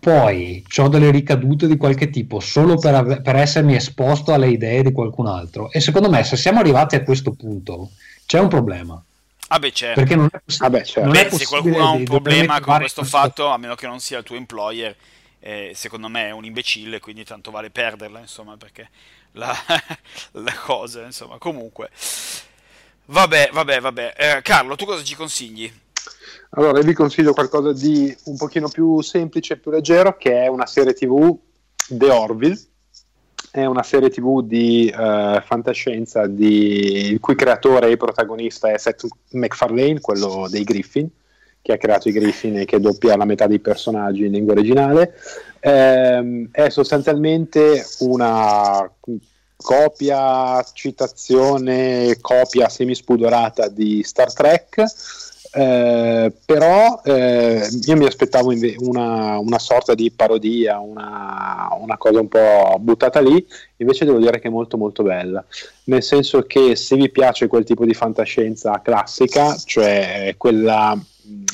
poi 0.05 0.63
ho 0.77 0.87
delle 0.87 1.09
ricadute 1.09 1.67
di 1.67 1.77
qualche 1.77 2.09
tipo 2.09 2.39
solo 2.39 2.77
per, 2.77 3.21
per, 3.23 3.35
essermi 3.37 3.75
esposto 3.75 4.33
alle 4.33 4.49
idee 4.49 4.83
di 4.83 4.91
qualcun 4.91 5.25
altro. 5.25 5.71
E 5.71 5.79
secondo 5.79 6.11
me, 6.11 6.23
se 6.23 6.37
siamo 6.37 6.59
arrivati 6.59 6.95
a 6.95 7.03
questo 7.03 7.31
punto, 7.31 7.89
c'è 8.27 8.39
un 8.39 8.47
problema. 8.47 9.03
Ah 9.47 9.57
beh, 9.57 9.71
certo. 9.71 9.99
Perché 9.99 10.15
non 10.15 10.29
è, 10.31 10.41
possi- 10.45 10.63
ah 10.63 10.69
beh, 10.69 10.83
certo. 10.83 11.09
non 11.09 11.17
è 11.17 11.27
Beh, 11.27 11.37
Se 11.37 11.45
qualcuno 11.45 11.77
ha 11.79 11.89
un 11.89 12.03
problema 12.03 12.59
con 12.59 12.77
questo 12.77 13.03
fatto, 13.03 13.47
a 13.47 13.57
meno 13.57 13.73
che 13.73 13.87
non 13.87 13.99
sia 13.99 14.19
il 14.19 14.23
tuo 14.23 14.35
employer, 14.35 14.95
eh, 15.39 15.71
secondo 15.73 16.07
me 16.07 16.27
è 16.27 16.31
un 16.31 16.45
imbecille, 16.45 16.99
quindi 16.99 17.23
tanto 17.23 17.49
vale 17.49 17.71
perderla, 17.71 18.19
insomma, 18.19 18.57
perché 18.57 18.89
la, 19.31 19.55
la 20.33 20.53
cosa, 20.53 21.03
insomma, 21.03 21.39
comunque. 21.39 21.89
Vabbè, 23.07 23.49
vabbè, 23.53 23.79
vabbè. 23.81 24.13
Eh, 24.17 24.41
Carlo, 24.41 24.75
tu 24.75 24.85
cosa 24.85 25.03
ci 25.03 25.15
consigli? 25.15 25.71
Allora, 26.51 26.79
io 26.79 26.85
vi 26.85 26.93
consiglio 26.93 27.33
qualcosa 27.33 27.73
di 27.73 28.15
un 28.25 28.37
pochino 28.37 28.69
più 28.69 29.01
semplice 29.01 29.53
e 29.53 29.57
più 29.57 29.71
leggero, 29.71 30.17
che 30.17 30.43
è 30.43 30.47
una 30.47 30.65
serie 30.65 30.93
tv, 30.93 31.37
The 31.87 32.09
Orville. 32.09 32.59
È 33.51 33.63
una 33.65 33.83
serie 33.83 34.09
tv 34.09 34.41
di 34.41 34.91
uh, 34.93 35.39
fantascienza 35.41 36.27
di... 36.27 37.11
il 37.11 37.19
cui 37.19 37.35
creatore 37.35 37.89
e 37.89 37.97
protagonista 37.97 38.71
è 38.71 38.77
Seth 38.77 39.05
MacFarlane, 39.31 40.01
quello 40.01 40.47
dei 40.49 40.63
Griffin, 40.63 41.07
che 41.61 41.73
ha 41.73 41.77
creato 41.77 42.09
i 42.09 42.11
Griffin 42.11 42.59
e 42.59 42.65
che 42.65 42.79
doppia 42.79 43.15
la 43.15 43.25
metà 43.25 43.47
dei 43.47 43.59
personaggi 43.59 44.25
in 44.25 44.31
lingua 44.31 44.53
originale. 44.53 45.15
Eh, 45.59 46.49
è 46.51 46.69
sostanzialmente 46.69 47.85
una 47.99 48.91
copia, 49.65 50.63
citazione, 50.73 52.17
copia 52.21 52.69
semispudorata 52.69 53.67
di 53.67 54.03
Star 54.03 54.31
Trek. 54.31 54.83
Eh, 55.57 56.33
però 56.45 57.01
eh, 57.03 57.67
io 57.85 57.95
mi 57.95 58.05
aspettavo 58.05 58.53
una, 58.79 59.39
una, 59.39 59.57
sorta 59.57 59.95
di 59.95 60.11
parodia, 60.11 60.79
una, 60.79 61.69
una, 61.79 61.97
cosa 61.97 62.19
un 62.19 62.27
po' 62.27 62.75
buttata 62.79 63.21
lì, 63.21 63.43
invece 63.77 64.03
devo 64.03 64.19
dire 64.19 64.39
che 64.39 64.49
è 64.49 64.51
molto 64.51 64.77
molto 64.77 65.01
bella, 65.01 65.43
nel 65.85 66.03
senso 66.03 66.41
che 66.41 66.75
se 66.75 66.97
vi 66.97 67.09
piace 67.09 67.47
quel 67.47 67.63
tipo 67.63 67.85
di 67.85 67.93
fantascienza 67.93 68.81
classica, 68.83 69.55
cioè 69.55 70.35
quella 70.37 70.99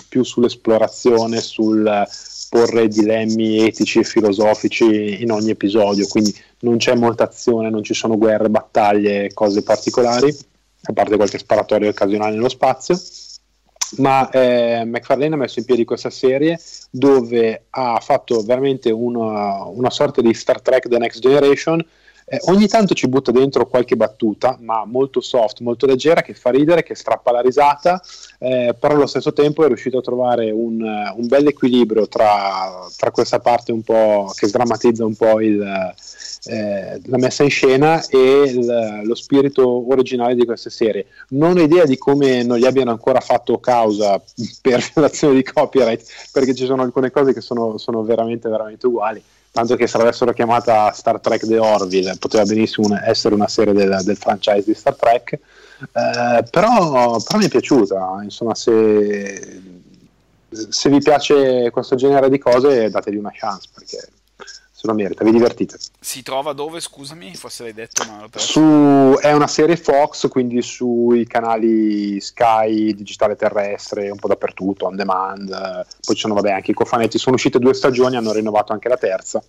più 0.09 0.23
sull'esplorazione, 0.23 1.39
sul 1.39 2.07
porre 2.49 2.87
dilemmi 2.87 3.59
etici 3.59 3.99
e 3.99 4.03
filosofici 4.03 5.21
in 5.21 5.31
ogni 5.31 5.51
episodio, 5.51 6.07
quindi 6.07 6.35
non 6.61 6.77
c'è 6.77 6.95
molta 6.95 7.25
azione, 7.25 7.69
non 7.69 7.83
ci 7.83 7.93
sono 7.93 8.17
guerre, 8.17 8.49
battaglie, 8.49 9.33
cose 9.33 9.63
particolari, 9.63 10.35
a 10.83 10.93
parte 10.93 11.15
qualche 11.15 11.37
sparatorio 11.37 11.89
occasionale 11.89 12.35
nello 12.35 12.49
spazio. 12.49 12.99
Ma 13.97 14.29
eh, 14.29 14.83
McFarlane 14.85 15.33
ha 15.33 15.37
messo 15.37 15.59
in 15.59 15.65
piedi 15.65 15.83
questa 15.83 16.09
serie 16.09 16.57
dove 16.89 17.65
ha 17.71 17.99
fatto 17.99 18.41
veramente 18.41 18.89
una, 18.89 19.65
una 19.65 19.89
sorta 19.89 20.21
di 20.21 20.33
Star 20.33 20.61
Trek 20.61 20.87
The 20.87 20.97
Next 20.97 21.19
Generation 21.19 21.85
eh, 22.33 22.39
ogni 22.45 22.67
tanto 22.67 22.93
ci 22.93 23.09
butta 23.09 23.31
dentro 23.31 23.67
qualche 23.67 23.97
battuta, 23.97 24.57
ma 24.61 24.85
molto 24.85 25.19
soft, 25.19 25.59
molto 25.59 25.85
leggera, 25.85 26.21
che 26.21 26.33
fa 26.33 26.49
ridere, 26.49 26.81
che 26.81 26.95
strappa 26.95 27.29
la 27.29 27.41
risata, 27.41 28.01
eh, 28.39 28.73
però 28.79 28.93
allo 28.93 29.05
stesso 29.05 29.33
tempo 29.33 29.65
è 29.65 29.67
riuscito 29.67 29.97
a 29.97 30.01
trovare 30.01 30.49
un, 30.49 30.81
un 30.81 31.27
bel 31.27 31.47
equilibrio 31.47 32.07
tra, 32.07 32.87
tra, 32.95 33.11
questa 33.11 33.39
parte 33.39 33.73
un 33.73 33.81
po' 33.81 34.31
che 34.33 34.47
sdrammatizza 34.47 35.03
un 35.03 35.15
po' 35.15 35.41
il, 35.41 35.93
eh, 36.45 36.99
la 37.05 37.17
messa 37.17 37.43
in 37.43 37.49
scena 37.49 38.03
e 38.07 38.43
il, 38.43 39.01
lo 39.03 39.15
spirito 39.15 39.89
originale 39.91 40.35
di 40.35 40.45
queste 40.45 40.69
serie. 40.69 41.05
Non 41.29 41.57
ho 41.57 41.61
idea 41.61 41.85
di 41.85 41.97
come 41.97 42.43
non 42.43 42.57
gli 42.57 42.65
abbiano 42.65 42.91
ancora 42.91 43.19
fatto 43.19 43.59
causa 43.59 44.21
per 44.61 44.83
violazione 44.93 45.35
di 45.35 45.43
copyright, 45.43 46.03
perché 46.31 46.55
ci 46.55 46.65
sono 46.65 46.81
alcune 46.81 47.11
cose 47.11 47.33
che 47.33 47.41
sono, 47.41 47.77
sono 47.77 48.03
veramente, 48.03 48.49
veramente 48.49 48.87
uguali 48.87 49.21
tanto 49.51 49.75
che 49.75 49.85
se 49.85 49.97
l'avessero 49.97 50.31
chiamata 50.31 50.91
Star 50.93 51.19
Trek 51.19 51.45
The 51.45 51.57
Orville 51.57 52.15
poteva 52.17 52.45
benissimo 52.45 52.97
essere 53.03 53.35
una 53.35 53.49
serie 53.49 53.73
del, 53.73 53.99
del 54.03 54.15
franchise 54.15 54.63
di 54.63 54.73
Star 54.73 54.95
Trek 54.95 55.33
eh, 55.33 56.43
però, 56.49 57.21
però, 57.21 57.37
mi 57.37 57.45
è 57.45 57.49
piaciuta 57.49 58.21
insomma 58.23 58.55
se, 58.55 59.61
se 60.49 60.89
vi 60.89 60.99
piace 60.99 61.69
questo 61.69 61.95
genere 61.95 62.29
di 62.29 62.37
cose 62.37 62.89
dategli 62.89 63.17
una 63.17 63.31
chance 63.33 63.67
perché 63.73 64.07
se 64.81 64.87
lo 64.87 64.95
merita, 64.95 65.23
vi 65.23 65.29
divertite. 65.29 65.77
Si 65.99 66.23
trova 66.23 66.53
dove, 66.53 66.79
scusami, 66.79 67.35
forse 67.35 67.61
l'hai 67.61 67.73
detto, 67.73 68.03
ma 68.05 68.27
Su, 68.33 69.15
è 69.21 69.31
una 69.31 69.45
serie 69.45 69.77
Fox, 69.77 70.27
quindi 70.27 70.63
sui 70.63 71.27
canali 71.27 72.19
Sky, 72.19 72.95
Digitale 72.95 73.35
Terrestre, 73.35 74.09
un 74.09 74.17
po' 74.17 74.27
dappertutto, 74.27 74.87
on 74.87 74.95
demand, 74.95 75.49
poi 76.01 76.15
ci 76.15 76.21
sono 76.21 76.33
vabbè, 76.33 76.49
anche 76.49 76.71
i 76.71 76.73
cofanetti, 76.73 77.19
sono 77.19 77.35
uscite 77.35 77.59
due 77.59 77.75
stagioni, 77.75 78.15
hanno 78.15 78.33
rinnovato 78.33 78.73
anche 78.73 78.89
la 78.89 78.97
terza. 78.97 79.43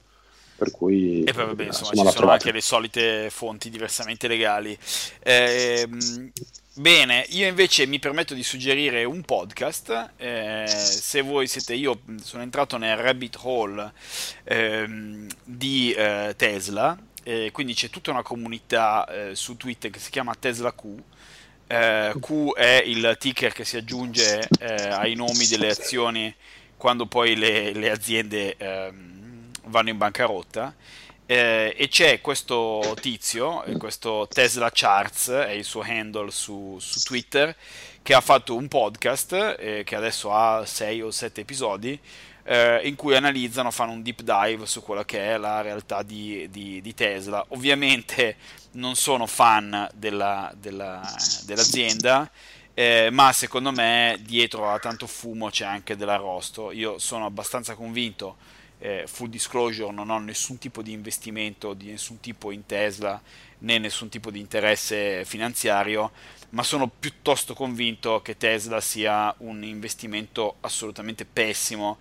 Per 0.54 0.70
cui 0.70 1.24
e 1.24 1.32
poi 1.32 1.46
vabbè, 1.46 1.64
insomma, 1.64 1.90
insomma 1.90 2.10
ci 2.10 2.16
sono 2.16 2.30
anche 2.30 2.52
le 2.52 2.60
solite 2.60 3.30
fonti 3.30 3.70
diversamente 3.70 4.28
legali. 4.28 4.78
Eh, 5.20 5.88
Bene, 6.74 7.26
io 7.28 7.46
invece 7.46 7.84
mi 7.84 7.98
permetto 7.98 8.32
di 8.32 8.42
suggerire 8.42 9.04
un 9.04 9.20
podcast. 9.20 10.12
Eh, 10.16 10.64
se 10.66 11.20
voi 11.20 11.46
siete, 11.46 11.74
io 11.74 12.00
sono 12.22 12.42
entrato 12.42 12.78
nel 12.78 12.96
rabbit 12.96 13.38
hole 13.42 13.92
ehm, 14.44 15.26
di 15.44 15.92
eh, 15.92 16.32
Tesla, 16.34 16.96
eh, 17.24 17.50
quindi 17.52 17.74
c'è 17.74 17.90
tutta 17.90 18.10
una 18.10 18.22
comunità 18.22 19.06
eh, 19.06 19.34
su 19.34 19.58
Twitter 19.58 19.90
che 19.90 19.98
si 19.98 20.10
chiama 20.10 20.34
Tesla 20.34 20.72
Q. 20.72 20.84
Eh, 21.66 22.14
Q 22.18 22.54
è 22.54 22.82
il 22.86 23.16
ticker 23.20 23.52
che 23.52 23.66
si 23.66 23.76
aggiunge 23.76 24.48
eh, 24.58 24.72
ai 24.88 25.14
nomi 25.14 25.46
delle 25.46 25.68
azioni 25.68 26.34
quando 26.78 27.04
poi 27.04 27.36
le, 27.36 27.74
le 27.74 27.90
aziende 27.90 28.56
ehm, 28.56 29.50
vanno 29.64 29.90
in 29.90 29.98
bancarotta 29.98 30.74
Eh, 31.26 31.74
e 31.76 31.88
c'è 31.88 32.20
questo 32.20 32.96
tizio, 33.00 33.64
questo 33.78 34.28
Tesla 34.30 34.70
Charts, 34.72 35.30
è 35.30 35.50
il 35.50 35.64
suo 35.64 35.82
handle 35.82 36.30
su, 36.30 36.76
su 36.80 37.00
Twitter, 37.00 37.54
che 38.02 38.14
ha 38.14 38.20
fatto 38.20 38.54
un 38.54 38.68
podcast 38.68 39.56
eh, 39.58 39.82
che 39.84 39.96
adesso 39.96 40.32
ha 40.32 40.66
6 40.66 41.02
o 41.02 41.10
7 41.10 41.40
episodi 41.40 41.98
eh, 42.44 42.80
in 42.84 42.96
cui 42.96 43.14
analizzano, 43.14 43.70
fanno 43.70 43.92
un 43.92 44.02
deep 44.02 44.22
dive 44.22 44.66
su 44.66 44.82
quella 44.82 45.04
che 45.04 45.34
è 45.34 45.38
la 45.38 45.60
realtà 45.60 46.02
di, 46.02 46.48
di, 46.50 46.80
di 46.80 46.94
Tesla. 46.94 47.44
Ovviamente 47.48 48.36
non 48.72 48.94
sono 48.96 49.26
fan 49.26 49.88
della, 49.94 50.52
della, 50.56 51.00
dell'azienda, 51.44 52.28
eh, 52.74 53.08
ma 53.12 53.32
secondo 53.32 53.70
me 53.70 54.18
dietro 54.22 54.70
a 54.70 54.78
tanto 54.78 55.06
fumo 55.06 55.50
c'è 55.50 55.64
anche 55.64 55.96
dell'arrosto. 55.96 56.72
Io 56.72 56.98
sono 56.98 57.26
abbastanza 57.26 57.74
convinto, 57.74 58.36
eh, 58.82 59.04
full 59.06 59.28
disclosure, 59.28 59.92
non 59.92 60.10
ho 60.10 60.18
nessun 60.18 60.58
tipo 60.58 60.82
di 60.82 60.90
investimento 60.90 61.72
di 61.72 61.90
nessun 61.90 62.18
tipo 62.18 62.50
in 62.50 62.66
Tesla 62.66 63.20
né 63.58 63.78
nessun 63.78 64.08
tipo 64.08 64.32
di 64.32 64.40
interesse 64.40 65.24
finanziario, 65.24 66.10
ma 66.50 66.64
sono 66.64 66.88
piuttosto 66.88 67.54
convinto 67.54 68.20
che 68.22 68.36
Tesla 68.36 68.80
sia 68.80 69.32
un 69.38 69.62
investimento 69.62 70.56
assolutamente 70.60 71.24
pessimo 71.24 71.98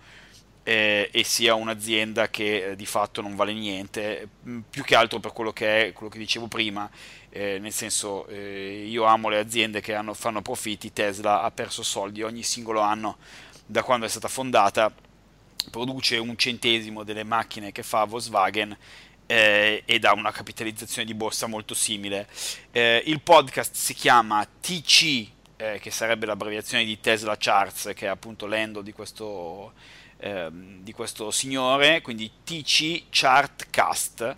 eh, 0.64 1.08
e 1.12 1.22
sia 1.22 1.54
un'azienda 1.54 2.28
che 2.30 2.70
eh, 2.70 2.76
di 2.76 2.86
fatto 2.86 3.20
non 3.20 3.36
vale 3.36 3.52
niente, 3.52 4.28
mm, 4.44 4.60
più 4.68 4.82
che 4.82 4.96
altro 4.96 5.20
per 5.20 5.32
quello 5.32 5.52
che 5.52 5.86
è 5.86 5.92
quello 5.92 6.10
che 6.10 6.18
dicevo 6.18 6.48
prima, 6.48 6.90
eh, 7.30 7.58
nel 7.60 7.72
senso 7.72 8.26
eh, 8.26 8.86
io 8.88 9.04
amo 9.04 9.28
le 9.28 9.38
aziende 9.38 9.80
che 9.80 9.94
hanno, 9.94 10.14
fanno 10.14 10.42
profitti, 10.42 10.92
Tesla 10.92 11.42
ha 11.42 11.50
perso 11.52 11.84
soldi 11.84 12.22
ogni 12.22 12.42
singolo 12.42 12.80
anno 12.80 13.18
da 13.64 13.84
quando 13.84 14.04
è 14.06 14.08
stata 14.08 14.26
fondata, 14.26 14.92
produce 15.70 16.18
un 16.18 16.36
centesimo 16.36 17.04
delle 17.04 17.24
macchine 17.24 17.72
che 17.72 17.82
fa 17.82 18.04
Volkswagen 18.04 18.76
eh, 19.26 19.82
ed 19.86 20.04
ha 20.04 20.12
una 20.12 20.32
capitalizzazione 20.32 21.06
di 21.06 21.14
borsa 21.14 21.46
molto 21.46 21.74
simile. 21.74 22.28
Eh, 22.70 23.02
il 23.06 23.20
podcast 23.20 23.74
si 23.74 23.94
chiama 23.94 24.46
TC, 24.60 25.28
eh, 25.56 25.78
che 25.80 25.90
sarebbe 25.90 26.26
l'abbreviazione 26.26 26.84
di 26.84 27.00
Tesla 27.00 27.36
Charts, 27.38 27.92
che 27.94 28.06
è 28.06 28.08
appunto 28.08 28.46
l'endo 28.46 28.82
di 28.82 28.92
questo 28.92 29.72
Ehm, 30.24 30.82
di 30.84 30.92
questo 30.92 31.32
signore, 31.32 32.00
quindi 32.00 32.30
TC 32.44 33.06
Chartcast. 33.10 34.36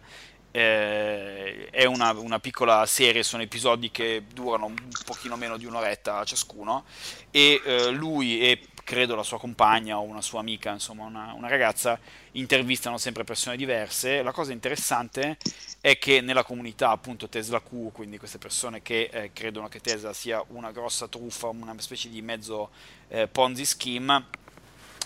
Eh, 0.51 1.68
è 1.70 1.85
una, 1.85 2.12
una, 2.12 2.39
piccola 2.39 2.87
serie, 2.87 3.22
sono 3.22 3.43
episodi 3.43 3.91
che 3.91 4.22
durano 4.33 4.66
un 4.66 4.77
pochino 5.05 5.37
meno 5.37 5.59
di 5.59 5.66
un'oretta 5.66 6.25
ciascuno 6.25 6.85
e 7.33 7.61
eh, 7.62 7.91
lui 7.91 8.41
e 8.41 8.61
credo 8.85 9.16
la 9.16 9.22
sua 9.22 9.39
compagna 9.39 9.99
o 9.99 10.03
una 10.03 10.20
sua 10.20 10.41
amica, 10.41 10.70
insomma 10.70 11.05
una, 11.05 11.32
una, 11.32 11.49
ragazza, 11.49 11.99
intervistano 12.32 12.99
sempre 12.99 13.24
persone 13.24 13.57
diverse. 13.57 14.22
La 14.22 14.32
cosa 14.32 14.53
interessante 14.53 15.39
è 15.80 15.99
che 15.99 16.20
nella 16.20 16.45
comunità 16.45 16.91
appunto 16.91 17.28
Tesla 17.28 17.61
Q, 17.61 17.91
quindi 17.93 18.18
queste 18.18 18.39
persone 18.39 18.82
che 18.82 19.09
eh, 19.11 19.32
credono 19.32 19.68
che 19.68 19.80
Tesla 19.80 20.12
sia 20.12 20.45
una 20.49 20.70
grossa 20.70 21.09
truffa, 21.09 21.49
una 21.49 21.74
specie 21.78 22.09
di 22.09 22.22
mezzo 22.22 22.70
eh, 23.09 23.26
Ponzi 23.26 23.64
scheme, 23.64 24.26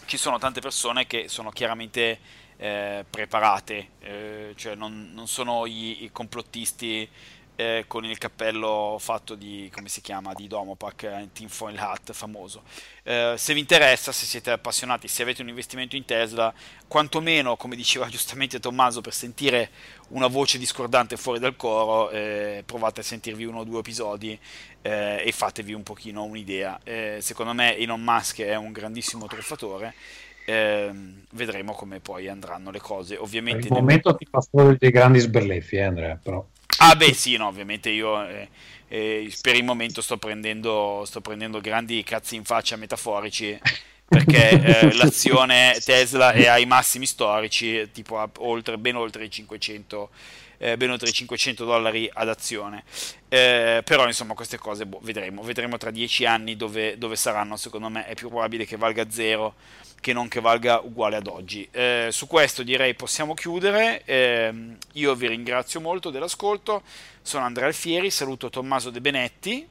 ci 0.04 0.16
sono 0.16 0.38
tante 0.38 0.60
persone 0.60 1.06
che 1.06 1.28
sono 1.28 1.50
chiaramente 1.50 2.18
eh, 2.56 3.04
preparate, 3.08 3.88
eh, 4.00 4.52
cioè 4.56 4.74
non, 4.74 5.12
non 5.14 5.28
sono 5.28 5.64
i, 5.66 6.04
i 6.04 6.10
complottisti 6.10 7.08
eh, 7.58 7.86
con 7.88 8.04
il 8.04 8.18
cappello 8.18 8.98
fatto 9.00 9.34
di, 9.34 9.68
come 9.74 9.88
si 9.88 10.00
chiama, 10.00 10.32
di 10.32 10.46
Domopac, 10.46 11.02
eh, 11.02 11.28
Tinfoil 11.32 11.76
Hat 11.76 12.12
famoso. 12.12 12.62
Eh, 13.02 13.34
se 13.36 13.52
vi 13.52 13.58
interessa, 13.58 14.12
se 14.12 14.26
siete 14.26 14.52
appassionati, 14.52 15.08
se 15.08 15.22
avete 15.22 15.42
un 15.42 15.48
investimento 15.48 15.96
in 15.96 16.04
Tesla, 16.04 16.54
quantomeno, 16.86 17.56
come 17.56 17.74
diceva 17.74 18.06
giustamente 18.10 18.60
Tommaso, 18.60 19.00
per 19.00 19.12
sentire 19.12 19.70
una 20.10 20.28
voce 20.28 20.56
discordante 20.56 21.16
fuori 21.16 21.40
dal 21.40 21.56
coro, 21.56 22.10
eh, 22.10 22.62
provate 22.64 23.00
a 23.00 23.02
sentirvi 23.02 23.44
uno 23.44 23.58
o 23.58 23.64
due 23.64 23.80
episodi 23.80 24.38
eh, 24.80 25.24
e 25.26 25.32
fatevi 25.32 25.72
un 25.72 25.82
pochino 25.82 26.22
un'idea. 26.22 26.78
Eh, 26.84 27.18
secondo 27.20 27.54
me 27.54 27.76
Elon 27.76 28.00
Musk 28.00 28.40
è 28.40 28.54
un 28.54 28.70
grandissimo 28.70 29.26
truffatore. 29.26 29.94
Eh, 30.46 30.92
vedremo 31.32 31.72
come 31.72 31.98
poi 31.98 32.28
andranno 32.28 32.70
le 32.70 32.78
cose. 32.78 33.16
Ovviamente 33.16 33.66
per 33.66 33.76
il 33.76 33.82
momento 33.82 34.14
ti 34.14 34.28
fa 34.30 34.40
fuori 34.40 34.76
dei 34.78 34.92
grandi 34.92 35.18
sberleffi, 35.18 35.74
eh, 35.74 35.82
Andrea, 35.82 36.16
però. 36.22 36.46
Ah 36.76 36.94
beh 36.94 37.12
sì, 37.12 37.36
no, 37.36 37.46
ovviamente 37.48 37.90
io 37.90 38.24
eh, 38.28 38.48
eh, 38.88 39.34
per 39.40 39.56
il 39.56 39.64
momento 39.64 40.00
sto 40.00 40.16
prendendo, 40.16 41.02
sto 41.06 41.20
prendendo 41.20 41.60
grandi 41.60 42.02
cazzi 42.04 42.36
in 42.36 42.44
faccia 42.44 42.76
metaforici 42.76 43.58
perché 44.06 44.50
eh, 44.80 44.92
l'azione 44.96 45.76
Tesla 45.84 46.32
è 46.32 46.46
ai 46.46 46.66
massimi 46.66 47.06
storici, 47.06 47.90
tipo 47.92 48.18
a 48.18 48.30
oltre, 48.38 48.78
ben 48.78 48.94
oltre 48.96 49.24
i 49.24 49.30
500 49.30 50.10
eh, 50.58 50.76
ben 50.76 50.90
oltre 50.90 51.08
i 51.08 51.12
500 51.12 51.64
dollari 51.64 52.10
ad 52.12 52.28
azione. 52.28 52.84
Eh, 53.28 53.82
però 53.84 54.06
insomma 54.06 54.34
queste 54.34 54.58
cose 54.58 54.86
boh, 54.86 55.00
vedremo, 55.02 55.42
vedremo 55.42 55.76
tra 55.76 55.90
dieci 55.90 56.24
anni 56.24 56.56
dove, 56.56 56.98
dove, 56.98 57.16
saranno, 57.16 57.56
secondo 57.56 57.88
me 57.88 58.06
è 58.06 58.14
più 58.14 58.28
probabile 58.28 58.64
che 58.64 58.76
valga 58.76 59.10
zero 59.10 59.54
che 60.00 60.12
non 60.12 60.28
che 60.28 60.40
valga 60.40 60.80
uguale 60.80 61.16
ad 61.16 61.26
oggi. 61.26 61.66
Eh, 61.70 62.08
su 62.10 62.26
questo 62.26 62.62
direi 62.62 62.94
possiamo 62.94 63.34
chiudere, 63.34 64.02
ehm, 64.04 64.76
io 64.92 65.14
vi 65.14 65.26
ringrazio 65.28 65.80
molto 65.80 66.10
dell'ascolto, 66.10 66.82
sono 67.22 67.44
Andrea 67.44 67.66
Alfieri, 67.66 68.10
saluto 68.10 68.48
Tommaso 68.48 68.90
De 68.90 69.00
Benetti. 69.00 69.68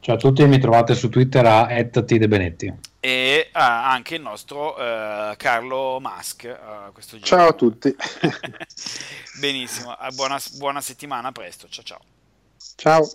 Ciao 0.00 0.14
a 0.14 0.18
tutti, 0.18 0.46
mi 0.46 0.58
trovate 0.58 0.94
su 0.94 1.08
Twitter 1.08 1.44
a 1.46 1.66
@tdebenetti 1.66 2.88
e 3.00 3.48
uh, 3.48 3.58
anche 3.58 4.16
il 4.16 4.20
nostro 4.20 4.74
uh, 4.74 5.34
Carlo 5.36 5.98
Musk. 6.00 6.44
Uh, 6.44 7.18
ciao 7.20 7.48
a 7.48 7.52
tutti. 7.54 7.94
Benissimo, 9.40 9.96
buona, 10.14 10.38
buona 10.56 10.80
settimana, 10.82 11.28
a 11.28 11.32
presto, 11.32 11.66
ciao 11.68 11.84
ciao. 11.84 12.00
Ciao. 12.76 13.08